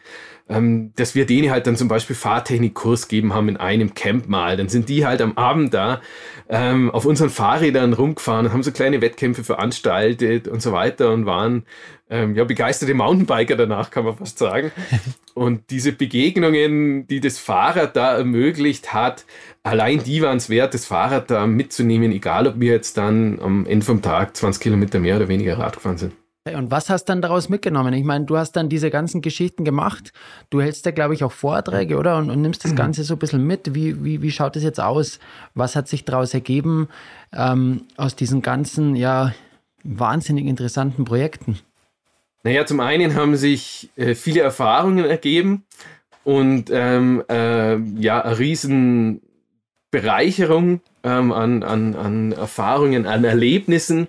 ähm, 0.50 0.92
dass 0.96 1.16
wir 1.16 1.26
denen 1.26 1.52
halt 1.52 1.68
dann 1.68 1.76
zum 1.76 1.88
Beispiel 1.88 2.16
Fahrtechnikkurs 2.16 3.08
geben 3.08 3.34
haben 3.34 3.50
in 3.50 3.58
einem 3.58 3.94
Camp 3.94 4.28
mal. 4.28 4.58
Dann 4.58 4.68
sind 4.68 4.90
die 4.90 5.06
halt 5.06 5.22
am 5.22 5.38
Abend 5.38 5.74
da 5.74 6.02
ähm, 6.50 6.90
auf 6.90 7.06
unseren 7.06 7.30
Fahrrädern 7.30 7.94
rumgefahren 7.94 8.48
und 8.48 8.54
haben 8.54 8.64
so 8.64 8.72
kleine 8.72 9.02
Wettkämpfe 9.02 9.44
veranstaltet 9.44 10.48
und 10.48 10.62
so 10.62 10.72
weiter 10.72 11.12
und 11.14 11.28
waren 11.28 11.66
ähm, 12.10 12.36
ja, 12.36 12.44
begeisterte 12.44 12.96
Mountainbiker 12.96 13.56
danach, 13.56 13.92
kann 13.92 14.04
man 14.04 14.18
fast 14.18 14.40
sagen. 14.40 14.72
Und 15.36 15.70
diese 15.70 15.94
Begegnungen, 15.94 17.08
die 17.08 17.22
das 17.22 17.38
Fahrrad 17.38 17.96
da 17.96 18.18
ermöglicht 18.18 18.94
hat, 18.94 19.26
allein 19.64 20.04
die 20.04 20.22
waren 20.22 20.38
es 20.38 20.50
wert, 20.50 20.74
das 20.74 20.86
Fahrrad 20.86 21.32
da 21.32 21.48
mitzunehmen, 21.48 22.12
egal 22.12 22.48
ob 22.48 22.60
wir 22.60 22.74
jetzt 22.74 22.98
dann 22.98 23.40
am 23.40 23.66
Ende 23.66 23.86
vom 23.86 24.02
Tag 24.02 24.36
20 24.36 24.62
Kilometer 24.62 25.00
mehr 25.00 25.16
oder 25.16 25.30
weniger 25.30 25.58
Rad 25.58 25.76
gefahren 25.76 25.98
sind. 25.98 26.14
Und 26.46 26.72
was 26.72 26.90
hast 26.90 27.06
du 27.06 27.12
dann 27.12 27.22
daraus 27.22 27.50
mitgenommen? 27.50 27.94
Ich 27.94 28.06
meine, 28.06 28.26
du 28.26 28.38
hast 28.38 28.54
dann 28.54 28.70
diese 28.70 28.90
ganzen 28.90 29.22
Geschichten 29.22 29.66
gemacht. 29.66 30.14
Du 30.50 30.62
hältst 30.62 30.86
da, 30.86 30.92
glaube 30.92 31.14
ich, 31.14 31.24
auch 31.24 31.32
Vorträge, 31.32 31.98
oder? 31.98 32.18
Und, 32.18 32.30
und 32.30 32.42
nimmst 32.42 32.64
das 32.64 32.72
mhm. 32.72 32.78
Ganze 32.78 33.04
so 33.04 33.16
ein 33.16 33.20
bisschen 33.20 33.46
mit. 33.46 33.76
Wie, 33.76 34.04
wie, 34.04 34.22
wie 34.22 34.32
schaut 34.32 34.56
das 34.56 34.64
jetzt 34.64 34.80
aus? 34.80 35.20
Was 35.54 35.76
hat 35.76 35.88
sich 35.88 36.06
daraus 36.06 36.34
ergeben 36.34 36.88
ähm, 37.34 37.82
aus 37.98 38.16
diesen 38.16 38.42
ganzen, 38.42 38.96
ja, 38.96 39.34
wahnsinnig 39.84 40.46
interessanten 40.46 41.06
Projekten? 41.06 41.60
Naja, 42.44 42.66
zum 42.66 42.80
einen 42.80 43.16
haben 43.16 43.36
sich 43.36 43.90
äh, 43.98 44.16
viele 44.16 44.40
Erfahrungen 44.40 45.06
ergeben 45.06 45.66
und 46.24 46.70
ähm, 46.72 47.24
äh, 47.30 47.76
ja, 47.76 48.22
eine 48.22 48.40
riesen 48.40 49.22
Bereicherung 49.92 50.82
ähm, 51.04 51.32
an, 51.32 51.64
an, 51.64 51.96
an 51.96 52.32
Erfahrungen, 52.32 53.08
an 53.08 53.26
Erlebnissen. 53.26 54.08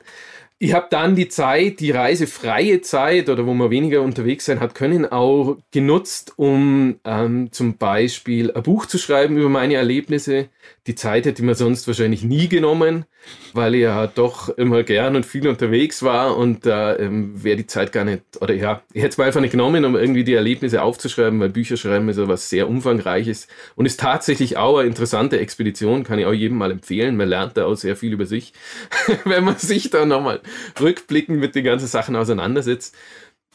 Ich 0.62 0.74
habe 0.74 0.88
dann 0.90 1.16
die 1.16 1.28
Zeit, 1.28 1.80
die 1.80 1.90
reisefreie 1.90 2.82
Zeit 2.82 3.30
oder 3.30 3.46
wo 3.46 3.54
man 3.54 3.70
weniger 3.70 4.02
unterwegs 4.02 4.44
sein 4.44 4.60
hat 4.60 4.74
können, 4.74 5.06
auch 5.06 5.56
genutzt, 5.70 6.34
um 6.36 7.00
ähm, 7.02 7.50
zum 7.50 7.78
Beispiel 7.78 8.52
ein 8.52 8.62
Buch 8.62 8.84
zu 8.84 8.98
schreiben 8.98 9.38
über 9.38 9.48
meine 9.48 9.76
Erlebnisse. 9.76 10.50
Die 10.86 10.94
Zeit 10.94 11.26
hätte 11.26 11.42
mir 11.42 11.54
sonst 11.54 11.86
wahrscheinlich 11.86 12.22
nie 12.22 12.48
genommen, 12.48 13.04
weil 13.52 13.74
ich 13.74 13.82
ja 13.82 14.06
doch 14.06 14.48
immer 14.48 14.82
gern 14.82 15.14
und 15.14 15.26
viel 15.26 15.46
unterwegs 15.46 16.02
war 16.02 16.36
und 16.36 16.64
da 16.64 16.94
äh, 16.94 17.04
ähm, 17.04 17.42
wäre 17.42 17.56
die 17.56 17.66
Zeit 17.66 17.92
gar 17.92 18.04
nicht, 18.04 18.22
oder 18.40 18.54
ja, 18.54 18.82
ich 18.92 19.02
hätte 19.02 19.20
es 19.20 19.26
einfach 19.26 19.40
nicht 19.40 19.50
genommen, 19.50 19.84
um 19.84 19.96
irgendwie 19.96 20.24
die 20.24 20.34
Erlebnisse 20.34 20.82
aufzuschreiben, 20.82 21.38
weil 21.40 21.50
Bücher 21.50 21.76
schreiben 21.76 22.08
ist 22.08 22.18
ja 22.18 22.28
was 22.28 22.48
sehr 22.48 22.68
Umfangreiches 22.68 23.48
und 23.76 23.86
ist 23.86 24.00
tatsächlich 24.00 24.56
auch 24.56 24.78
eine 24.78 24.88
interessante 24.88 25.38
Expedition, 25.38 26.04
kann 26.04 26.18
ich 26.18 26.26
auch 26.26 26.32
jedem 26.32 26.58
mal 26.58 26.70
empfehlen. 26.70 27.16
Man 27.16 27.28
lernt 27.28 27.56
da 27.56 27.66
auch 27.66 27.74
sehr 27.74 27.96
viel 27.96 28.12
über 28.12 28.26
sich, 28.26 28.52
wenn 29.24 29.44
man 29.44 29.56
sich 29.56 29.90
da 29.90 30.06
nochmal 30.06 30.40
rückblickend 30.80 31.38
mit 31.38 31.54
den 31.54 31.64
ganzen 31.64 31.88
Sachen 31.88 32.16
auseinandersetzt. 32.16 32.96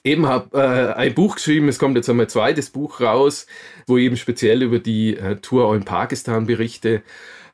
Eben 0.05 0.27
habe 0.27 0.55
äh, 0.57 0.93
ein 0.93 1.15
Buch 1.15 1.35
geschrieben, 1.35 1.67
es 1.67 1.79
kommt 1.79 1.97
jetzt 1.97 2.07
einmal 2.09 2.27
ein 2.27 2.29
zweites 2.29 2.69
Buch 2.69 3.01
raus, 3.01 3.47
wo 3.87 3.97
ich 3.97 4.05
eben 4.05 4.17
speziell 4.17 4.61
über 4.61 4.77
die 4.77 5.17
äh, 5.17 5.37
Tour 5.37 5.75
in 5.75 5.83
Pakistan 5.83 6.45
berichte. 6.45 7.01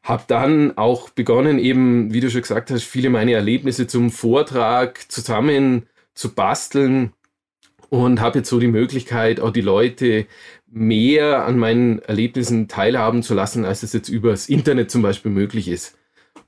Habe 0.04 0.24
dann 0.28 0.78
auch 0.78 1.10
begonnen, 1.10 1.60
eben, 1.60 2.14
wie 2.14 2.20
du 2.20 2.30
schon 2.30 2.42
gesagt 2.42 2.70
hast, 2.70 2.84
viele 2.84 3.10
meiner 3.10 3.32
Erlebnisse 3.32 3.88
zum 3.88 4.12
Vortrag 4.12 5.10
zusammen 5.10 5.88
zu 6.14 6.36
basteln 6.36 7.14
und 7.88 8.20
habe 8.20 8.40
jetzt 8.40 8.50
so 8.50 8.60
die 8.60 8.68
Möglichkeit, 8.68 9.40
auch 9.40 9.52
die 9.52 9.62
Leute 9.62 10.26
mehr 10.68 11.46
an 11.46 11.58
meinen 11.58 12.00
Erlebnissen 12.00 12.68
teilhaben 12.68 13.24
zu 13.24 13.34
lassen, 13.34 13.64
als 13.64 13.82
es 13.84 13.94
jetzt 13.94 14.10
übers 14.10 14.50
Internet 14.50 14.92
zum 14.92 15.02
Beispiel 15.02 15.32
möglich 15.32 15.70
ist. 15.70 15.98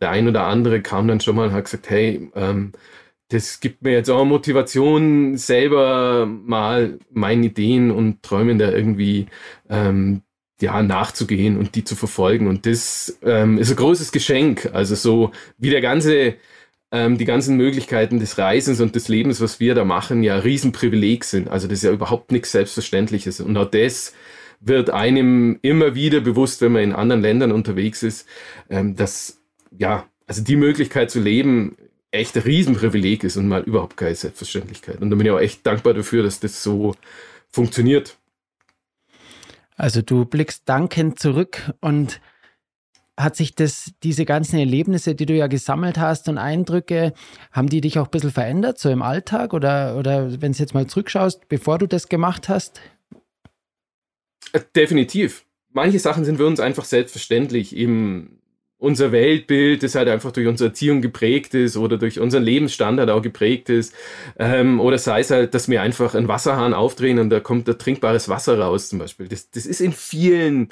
Der 0.02 0.10
ein 0.10 0.28
oder 0.28 0.48
andere 0.48 0.82
kam 0.82 1.08
dann 1.08 1.22
schon 1.22 1.38
mal 1.38 1.48
und 1.48 1.54
hat 1.54 1.66
gesagt, 1.66 1.90
hey, 1.90 2.30
ähm, 2.36 2.74
das 3.30 3.60
gibt 3.60 3.82
mir 3.84 3.92
jetzt 3.92 4.10
auch 4.10 4.26
Motivation, 4.26 5.38
selber 5.38 6.26
mal 6.26 7.00
meinen 7.12 7.44
Ideen 7.44 7.92
und 7.92 8.22
Träumen 8.22 8.60
da 8.60 8.72
irgendwie 8.72 9.28
ähm, 9.70 10.22
ja, 10.62 10.82
nachzugehen 10.84 11.58
und 11.58 11.76
die 11.76 11.84
zu 11.84 11.96
verfolgen. 11.96 12.48
Und 12.48 12.66
das 12.66 13.20
ähm, 13.24 13.58
ist 13.58 13.70
ein 13.70 13.76
großes 13.76 14.12
Geschenk. 14.12 14.70
Also 14.74 14.96
so 14.96 15.32
wie 15.58 15.70
der 15.70 15.82
ganze, 15.82 16.36
ähm, 16.92 17.18
die 17.18 17.26
ganzen 17.26 17.58
Möglichkeiten 17.58 18.20
des 18.20 18.38
Reisens 18.38 18.80
und 18.80 18.96
des 18.96 19.08
Lebens, 19.08 19.42
was 19.42 19.60
wir 19.60 19.76
da 19.76 19.84
machen, 19.84 20.24
ja 20.24 20.38
Riesenprivileg 20.38 21.24
sind. 21.24 21.50
Also 21.50 21.68
das 21.68 21.80
ist 21.80 21.84
ja 21.84 21.92
überhaupt 21.92 22.32
nichts 22.32 22.52
Selbstverständliches. 22.52 23.42
Und 23.42 23.58
auch 23.58 23.70
das 23.70 24.14
wird 24.60 24.90
einem 24.90 25.60
immer 25.62 25.96
wieder 25.96 26.22
bewusst, 26.22 26.62
wenn 26.62 26.72
man 26.72 26.84
in 26.84 26.94
anderen 26.94 27.22
Ländern 27.22 27.52
unterwegs 27.52 28.04
ist, 28.04 28.28
ähm, 28.70 28.96
dass 28.96 29.42
ja, 29.78 30.06
also 30.28 30.44
die 30.44 30.56
Möglichkeit 30.56 31.12
zu 31.12 31.20
leben 31.20 31.76
echt 32.14 32.36
ein 32.36 32.44
Riesenprivileg 32.44 33.24
ist 33.24 33.38
und 33.38 33.48
mal 33.48 33.64
überhaupt 33.64 33.98
keine 33.98 34.16
Selbstverständlichkeit. 34.16 35.02
Und 35.02 35.10
da 35.10 35.16
bin 35.16 35.26
ich 35.26 35.32
auch 35.32 35.40
echt 35.40 35.66
dankbar 35.66 35.94
dafür, 35.94 36.24
dass 36.24 36.40
das 36.40 36.62
so 36.62 36.96
funktioniert. 37.50 38.18
Also 39.76 40.02
du 40.02 40.26
blickst 40.26 40.70
dankend 40.70 41.20
zurück 41.20 41.74
und 41.82 42.22
hat 43.18 43.36
sich 43.36 43.56
das, 43.56 43.92
diese 44.04 44.26
ganzen 44.26 44.58
Erlebnisse, 44.58 45.16
die 45.16 45.26
du 45.26 45.34
ja 45.34 45.48
gesammelt 45.48 45.98
hast 45.98 46.30
und 46.30 46.38
Eindrücke, 46.38 47.14
haben 47.52 47.70
die 47.70 47.82
dich 47.82 48.00
auch 48.00 48.06
ein 48.06 48.12
bisschen 48.12 48.32
verändert, 48.32 48.80
so 48.80 48.90
im 48.90 49.02
Alltag? 49.02 49.54
Oder, 49.54 49.98
oder 49.98 50.42
wenn 50.42 50.52
du 50.52 50.60
jetzt 50.60 50.74
mal 50.74 50.88
zurückschaust, 50.88 51.48
bevor 51.48 51.80
du 51.80 51.88
das 51.88 52.10
gemacht 52.10 52.50
hast? 52.50 52.82
Äh, 54.52 54.62
definitiv. 54.76 55.46
Manche 55.72 56.00
Sachen 56.00 56.26
sind 56.26 56.38
für 56.38 56.46
uns 56.46 56.60
einfach 56.60 56.86
selbstverständlich. 56.86 57.76
Eben 57.76 58.40
unser 58.84 59.14
Weltbild, 59.14 59.82
das 59.82 59.96
halt 59.96 60.10
einfach 60.10 60.34
durch 60.34 60.46
unsere 60.46 60.70
Erziehung 60.70 61.02
geprägt 61.02 61.54
ist 61.54 61.78
oder 61.78 61.98
durch 61.98 62.20
unseren 62.20 62.44
Lebensstandard 62.44 63.10
auch 63.10 63.22
geprägt 63.22 63.70
ist. 63.70 63.96
Ähm, 64.38 64.82
oder 64.82 64.98
sei 64.98 65.22
es 65.22 65.32
halt, 65.32 65.54
dass 65.54 65.70
wir 65.70 65.82
einfach 65.82 66.16
einen 66.16 66.28
Wasserhahn 66.28 66.74
aufdrehen 66.74 67.18
und 67.20 67.30
da 67.30 67.40
kommt 67.40 67.70
da 67.70 67.74
trinkbares 67.74 68.28
Wasser 68.28 68.60
raus 68.60 68.90
zum 68.90 69.00
Beispiel. 69.00 69.30
Das, 69.30 69.50
das 69.50 69.66
ist 69.66 69.80
in 69.80 69.94
vielen 69.94 70.68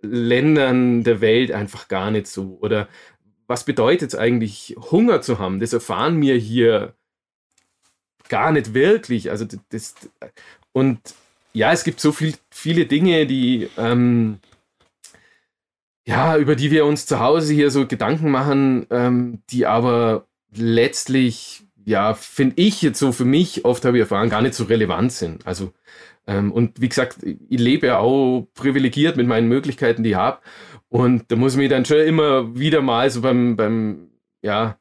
Ländern 0.00 1.04
der 1.04 1.20
Welt 1.20 1.52
einfach 1.52 1.88
gar 1.88 2.10
nicht 2.10 2.28
so. 2.28 2.56
Oder 2.62 2.88
was 3.46 3.64
bedeutet 3.64 4.14
es 4.14 4.18
eigentlich, 4.18 4.74
Hunger 4.90 5.20
zu 5.20 5.38
haben? 5.38 5.60
Das 5.60 5.74
erfahren 5.74 6.22
wir 6.22 6.36
hier 6.36 6.94
gar 8.30 8.52
nicht 8.52 8.72
wirklich. 8.72 9.30
Also 9.30 9.44
das, 9.68 9.96
und 10.72 10.98
ja, 11.52 11.72
es 11.72 11.84
gibt 11.84 12.00
so 12.00 12.12
viel, 12.12 12.32
viele 12.50 12.86
Dinge, 12.86 13.26
die 13.26 13.68
ähm, 13.76 14.38
ja, 16.06 16.36
über 16.36 16.56
die 16.56 16.70
wir 16.70 16.86
uns 16.86 17.06
zu 17.06 17.20
Hause 17.20 17.52
hier 17.52 17.70
so 17.70 17.86
Gedanken 17.86 18.30
machen, 18.30 18.86
ähm, 18.90 19.42
die 19.50 19.66
aber 19.66 20.26
letztlich, 20.54 21.64
ja, 21.84 22.14
finde 22.14 22.56
ich 22.56 22.82
jetzt 22.82 22.98
so 22.98 23.12
für 23.12 23.24
mich, 23.24 23.64
oft 23.64 23.84
habe 23.84 23.98
ich 23.98 24.02
erfahren, 24.02 24.30
gar 24.30 24.42
nicht 24.42 24.54
so 24.54 24.64
relevant 24.64 25.12
sind. 25.12 25.46
Also, 25.46 25.72
ähm, 26.26 26.52
und 26.52 26.80
wie 26.80 26.88
gesagt, 26.88 27.18
ich 27.22 27.60
lebe 27.60 27.88
ja 27.88 27.98
auch 27.98 28.46
privilegiert 28.54 29.16
mit 29.16 29.26
meinen 29.26 29.48
Möglichkeiten, 29.48 30.02
die 30.02 30.10
ich 30.10 30.16
habe. 30.16 30.40
Und 30.88 31.30
da 31.30 31.36
muss 31.36 31.52
ich 31.52 31.58
mich 31.58 31.70
dann 31.70 31.84
schon 31.84 31.98
immer 31.98 32.56
wieder 32.58 32.82
mal 32.82 33.10
so 33.10 33.20
beim, 33.20 33.56
beim, 33.56 34.10
ja, 34.42 34.78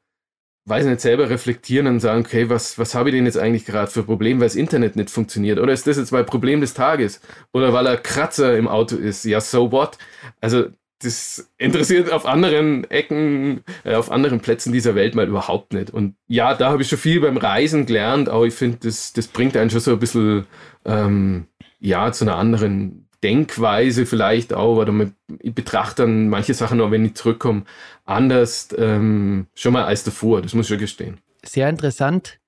weiß 0.65 0.85
nicht, 0.85 1.01
selber 1.01 1.29
reflektieren 1.29 1.87
und 1.87 1.99
sagen, 1.99 2.21
okay, 2.25 2.49
was, 2.49 2.77
was 2.77 2.95
habe 2.95 3.09
ich 3.09 3.15
denn 3.15 3.25
jetzt 3.25 3.37
eigentlich 3.37 3.65
gerade 3.65 3.91
für 3.91 4.03
Problem, 4.03 4.39
weil 4.39 4.47
das 4.47 4.55
Internet 4.55 4.95
nicht 4.95 5.09
funktioniert? 5.09 5.59
Oder 5.59 5.73
ist 5.73 5.87
das 5.87 5.97
jetzt 5.97 6.11
mein 6.11 6.25
Problem 6.25 6.61
des 6.61 6.73
Tages? 6.73 7.21
Oder 7.53 7.73
weil 7.73 7.87
er 7.87 7.97
Kratzer 7.97 8.57
im 8.57 8.67
Auto 8.67 8.95
ist? 8.95 9.25
Ja, 9.25 9.41
so 9.41 9.71
what? 9.71 9.97
Also 10.41 10.67
das 11.01 11.49
interessiert 11.57 12.11
auf 12.11 12.25
anderen 12.25 12.89
Ecken, 12.89 13.63
äh, 13.83 13.95
auf 13.95 14.11
anderen 14.11 14.41
Plätzen 14.41 14.73
dieser 14.73 14.95
Welt 14.95 15.15
mal 15.15 15.27
überhaupt 15.27 15.73
nicht. 15.73 15.91
Und 15.91 16.15
ja, 16.27 16.53
da 16.55 16.71
habe 16.71 16.81
ich 16.81 16.89
schon 16.89 16.97
viel 16.97 17.21
beim 17.21 17.37
Reisen 17.37 17.85
gelernt, 17.85 18.29
aber 18.29 18.45
ich 18.45 18.53
finde, 18.53 18.79
das, 18.81 19.13
das 19.13 19.27
bringt 19.27 19.55
einen 19.55 19.69
schon 19.69 19.79
so 19.79 19.91
ein 19.91 19.99
bisschen 19.99 20.45
ähm, 20.85 21.47
ja, 21.79 22.11
zu 22.11 22.25
einer 22.25 22.35
anderen 22.35 23.07
Denkweise 23.23 24.05
vielleicht 24.05 24.53
auch, 24.53 24.77
oder 24.77 24.91
man, 24.91 25.13
ich 25.39 25.53
betrachte 25.53 26.03
dann 26.03 26.29
manche 26.29 26.53
Sachen 26.53 26.79
auch, 26.81 26.91
wenn 26.91 27.05
ich 27.05 27.15
zurückkomme, 27.15 27.63
anders 28.05 28.69
ähm, 28.77 29.47
schon 29.55 29.73
mal 29.73 29.85
als 29.85 30.03
davor, 30.03 30.41
das 30.41 30.53
muss 30.53 30.65
ich 30.65 30.69
schon 30.69 30.79
gestehen. 30.79 31.17
Sehr 31.45 31.69
interessant. 31.69 32.39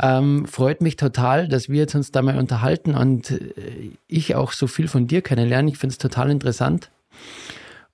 Ähm, 0.00 0.46
freut 0.46 0.80
mich 0.80 0.96
total, 0.96 1.48
dass 1.48 1.68
wir 1.68 1.80
jetzt 1.80 1.94
uns 1.94 2.12
da 2.12 2.22
mal 2.22 2.38
unterhalten 2.38 2.94
und 2.94 3.30
äh, 3.30 3.90
ich 4.08 4.34
auch 4.34 4.52
so 4.52 4.66
viel 4.66 4.88
von 4.88 5.06
dir 5.06 5.22
kennenlernen. 5.22 5.68
Ich 5.68 5.78
finde 5.78 5.92
es 5.92 5.98
total 5.98 6.30
interessant. 6.30 6.90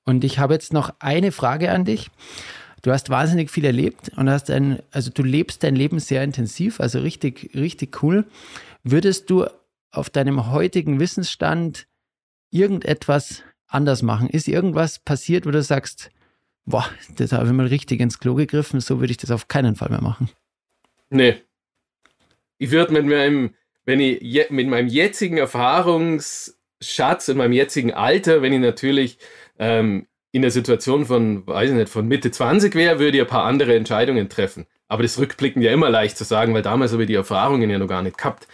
Und 0.04 0.24
ich 0.24 0.38
habe 0.38 0.54
jetzt 0.54 0.72
noch 0.72 0.94
eine 1.00 1.32
Frage 1.32 1.70
an 1.70 1.84
dich. 1.84 2.10
Du 2.82 2.92
hast 2.92 3.10
wahnsinnig 3.10 3.50
viel 3.50 3.64
erlebt 3.64 4.10
und 4.16 4.30
hast 4.30 4.50
ein, 4.50 4.80
also 4.90 5.10
du 5.10 5.22
lebst 5.22 5.62
dein 5.62 5.76
Leben 5.76 5.98
sehr 5.98 6.22
intensiv, 6.22 6.80
also 6.80 7.00
richtig, 7.00 7.50
richtig 7.54 8.02
cool. 8.02 8.24
Würdest 8.84 9.28
du 9.30 9.46
auf 9.90 10.10
deinem 10.10 10.50
heutigen 10.52 11.00
Wissensstand 11.00 11.86
irgendetwas 12.50 13.42
anders 13.66 14.02
machen? 14.02 14.30
Ist 14.30 14.48
irgendwas 14.48 14.98
passiert, 15.00 15.44
wo 15.44 15.50
du 15.50 15.62
sagst, 15.62 16.10
boah, 16.64 16.88
das 17.16 17.32
habe 17.32 17.46
ich 17.46 17.52
mal 17.52 17.66
richtig 17.66 18.00
ins 18.00 18.18
Klo 18.18 18.34
gegriffen, 18.34 18.80
so 18.80 19.00
würde 19.00 19.10
ich 19.10 19.16
das 19.16 19.30
auf 19.30 19.48
keinen 19.48 19.74
Fall 19.74 19.90
mehr 19.90 20.02
machen? 20.02 20.30
Nee. 21.10 21.42
Ich 22.58 22.70
würde 22.70 22.92
mit 22.92 23.06
meinem, 23.06 23.54
wenn 23.84 24.00
ich 24.00 24.50
mit 24.50 24.68
meinem 24.68 24.88
jetzigen 24.88 25.38
Erfahrungs- 25.38 26.57
Schatz 26.80 27.28
in 27.28 27.38
meinem 27.38 27.52
jetzigen 27.52 27.92
Alter, 27.92 28.42
wenn 28.42 28.52
ich 28.52 28.60
natürlich 28.60 29.18
ähm, 29.58 30.06
in 30.32 30.42
der 30.42 30.50
Situation 30.50 31.06
von, 31.06 31.46
weiß 31.46 31.70
ich 31.70 31.76
nicht, 31.76 31.88
von 31.88 32.06
Mitte 32.06 32.30
20 32.30 32.74
wäre, 32.74 32.98
würde 32.98 33.18
ich 33.18 33.22
ein 33.22 33.28
paar 33.28 33.44
andere 33.44 33.74
Entscheidungen 33.74 34.28
treffen. 34.28 34.66
Aber 34.88 35.02
das 35.02 35.18
rückblickend 35.18 35.64
ja 35.64 35.72
immer 35.72 35.90
leicht 35.90 36.16
zu 36.16 36.24
sagen, 36.24 36.54
weil 36.54 36.62
damals 36.62 36.92
habe 36.92 37.02
ich 37.02 37.08
die 37.08 37.14
Erfahrungen 37.14 37.70
ja 37.70 37.78
noch 37.78 37.88
gar 37.88 38.02
nicht 38.02 38.18
gehabt. 38.18 38.46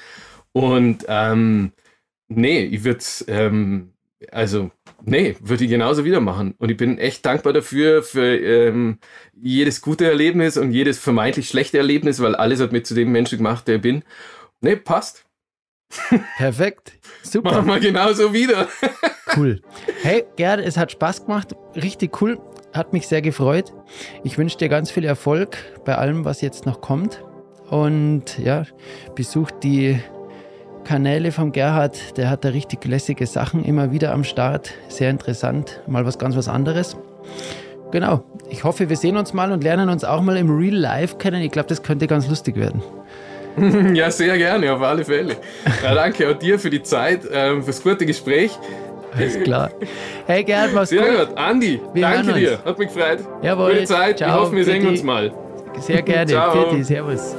Und 0.53 1.05
ähm, 1.09 1.73
nee, 2.29 2.65
ich 2.65 2.85
würde 2.85 3.05
ähm, 3.29 3.95
also 4.33 4.71
nee, 5.05 5.37
würde 5.41 5.65
ich 5.65 5.71
genauso 5.71 6.05
wieder 6.05 6.21
machen. 6.21 6.55
Und 6.59 6.71
ich 6.71 6.77
bin 6.77 6.99
echt 6.99 7.25
dankbar 7.27 7.53
dafür, 7.53 8.03
für 8.03 8.37
ähm, 8.37 8.99
jedes 9.35 9.81
gute 9.83 10.07
Erlebnis 10.07 10.57
und 10.57 10.73
jedes 10.73 10.99
vermeintlich 10.99 11.49
schlechte 11.49 11.79
Erlebnis, 11.79 12.21
weil 12.21 12.35
alles 12.35 12.61
hat 12.61 12.73
mich 12.73 12.87
zu 12.87 12.95
dem 12.95 13.13
Menschen 13.13 13.39
gemacht, 13.39 13.69
der 13.69 13.77
ich 13.77 13.83
bin. 13.83 14.05
Nee, 14.61 14.77
passt. 14.77 15.24
Perfekt. 16.37 16.93
Super. 17.23 17.53
Machen 17.53 17.67
wir 17.69 17.81
genauso 17.81 18.33
wieder. 18.33 18.69
cool. 19.37 19.61
Hey, 20.03 20.25
Gerd, 20.37 20.61
es 20.61 20.77
hat 20.77 20.93
Spaß 20.93 21.27
gemacht. 21.27 21.55
Richtig 21.75 22.21
cool. 22.21 22.39
Hat 22.73 22.93
mich 22.93 23.07
sehr 23.07 23.23
gefreut. 23.23 23.73
Ich 24.25 24.37
wünsche 24.37 24.59
dir 24.59 24.69
ganz 24.69 24.91
viel 24.91 25.05
Erfolg 25.05 25.57
bei 25.85 25.97
allem, 25.97 26.25
was 26.25 26.41
jetzt 26.41 26.67
noch 26.67 26.81
kommt. 26.81 27.23
Und 27.71 28.39
ja, 28.39 28.65
besucht 29.15 29.55
die 29.63 30.01
Kanäle 30.85 31.33
vom 31.33 31.53
Gerhard. 31.53 32.17
Der 32.19 32.29
hat 32.31 32.45
da 32.45 32.51
richtig 32.51 32.85
lässige 32.85 33.27
Sachen 33.27 33.65
immer 33.65 33.93
wieder 33.93 34.13
am 34.13 34.25
Start. 34.25 34.73
Sehr 34.89 35.11
interessant. 35.11 35.83
Mal 35.87 36.05
was 36.05 36.19
ganz 36.19 36.37
was 36.37 36.49
anderes. 36.49 36.97
Genau. 37.91 38.25
Ich 38.51 38.65
hoffe, 38.65 38.89
wir 38.89 38.97
sehen 38.97 39.17
uns 39.17 39.33
mal 39.33 39.53
und 39.53 39.65
lernen 39.65 39.89
uns 39.89 40.05
auch 40.05 40.21
mal 40.21 40.37
im 40.37 40.51
Real 40.51 40.75
Life 40.75 41.17
kennen. 41.17 41.43
Ich 41.43 41.53
glaube, 41.53 41.69
das 41.69 41.83
könnte 41.83 42.07
ganz 42.07 42.29
lustig 42.29 42.57
werden. 42.57 42.83
ja, 43.95 44.11
sehr 44.11 44.37
gerne, 44.37 44.73
auf 44.73 44.83
alle 44.83 45.05
Fälle. 45.05 45.37
Ja, 45.83 45.95
danke 45.95 46.29
auch 46.29 46.39
dir 46.39 46.59
für 46.59 46.71
die 46.71 46.83
Zeit, 46.83 47.21
ähm, 47.33 47.63
fürs 47.63 47.83
gute 47.83 48.07
Gespräch. 48.07 48.59
Alles 49.17 49.41
klar. 49.43 49.71
Hey 50.27 50.43
Gerd, 50.43 50.75
mach's 50.75 50.91
Sehr 50.91 51.03
gut. 51.03 51.29
gut. 51.29 51.39
Andi, 51.39 51.81
wir 51.93 52.03
danke 52.03 52.33
dir. 52.33 52.59
Hat 52.65 52.79
mich 52.79 52.93
gefreut. 52.93 53.21
Jawohl. 53.43 53.75
Gute 53.75 53.85
Zeit. 53.85 54.19
Ciao, 54.19 54.29
ich 54.29 54.35
hoffe, 54.35 54.57
wir 54.57 54.65
sehen 54.65 54.87
uns 54.89 55.03
mal. 55.03 55.33
Sehr 55.79 56.03
gerne. 56.03 56.27
Ciao. 56.33 56.71
Pfiat, 56.71 56.85
servus 56.85 57.37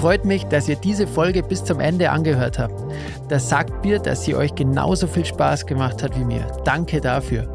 freut 0.00 0.24
mich, 0.24 0.46
dass 0.46 0.66
ihr 0.66 0.76
diese 0.76 1.06
Folge 1.06 1.42
bis 1.42 1.62
zum 1.62 1.78
Ende 1.78 2.10
angehört 2.10 2.58
habt. 2.58 2.72
Das 3.28 3.50
sagt 3.50 3.84
mir, 3.84 3.98
dass 3.98 4.24
sie 4.24 4.34
euch 4.34 4.54
genauso 4.54 5.06
viel 5.06 5.26
Spaß 5.26 5.66
gemacht 5.66 6.02
hat 6.02 6.18
wie 6.18 6.24
mir. 6.24 6.46
Danke 6.64 7.02
dafür. 7.02 7.54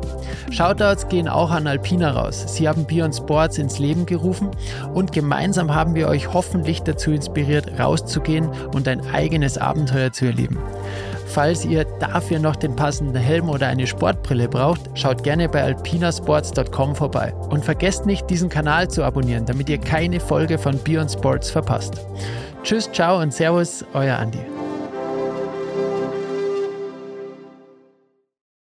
Shoutouts 0.51 1.07
gehen 1.07 1.27
auch 1.27 1.49
an 1.49 1.65
Alpina 1.65 2.11
raus. 2.11 2.45
Sie 2.47 2.69
haben 2.69 2.85
Beyond 2.85 3.15
Sports 3.15 3.57
ins 3.57 3.79
Leben 3.79 4.05
gerufen 4.05 4.51
und 4.93 5.11
gemeinsam 5.11 5.73
haben 5.73 5.95
wir 5.95 6.07
euch 6.07 6.33
hoffentlich 6.33 6.83
dazu 6.83 7.13
inspiriert, 7.13 7.79
rauszugehen 7.79 8.47
und 8.75 8.87
ein 8.87 9.01
eigenes 9.07 9.57
Abenteuer 9.57 10.11
zu 10.11 10.25
erleben. 10.25 10.59
Falls 11.35 11.65
ihr 11.65 11.83
dafür 11.99 12.39
noch 12.39 12.55
den 12.55 12.77
passenden 12.77 13.17
Helm 13.21 13.49
oder 13.49 13.67
eine 13.67 13.85
Sportbrille 13.85 14.47
braucht, 14.47 14.79
schaut 14.97 15.21
gerne 15.21 15.49
bei 15.49 15.63
alpinasports.com 15.63 16.95
vorbei. 16.95 17.33
Und 17.49 17.65
vergesst 17.65 18.05
nicht, 18.05 18.29
diesen 18.29 18.47
Kanal 18.47 18.87
zu 18.87 19.03
abonnieren, 19.03 19.45
damit 19.45 19.67
ihr 19.67 19.77
keine 19.77 20.21
Folge 20.21 20.57
von 20.57 20.81
Beyond 20.81 21.11
Sports 21.11 21.51
verpasst. 21.51 22.07
Tschüss, 22.63 22.89
ciao 22.89 23.21
und 23.21 23.33
Servus, 23.33 23.83
euer 23.93 24.15
Andi. 24.15 24.64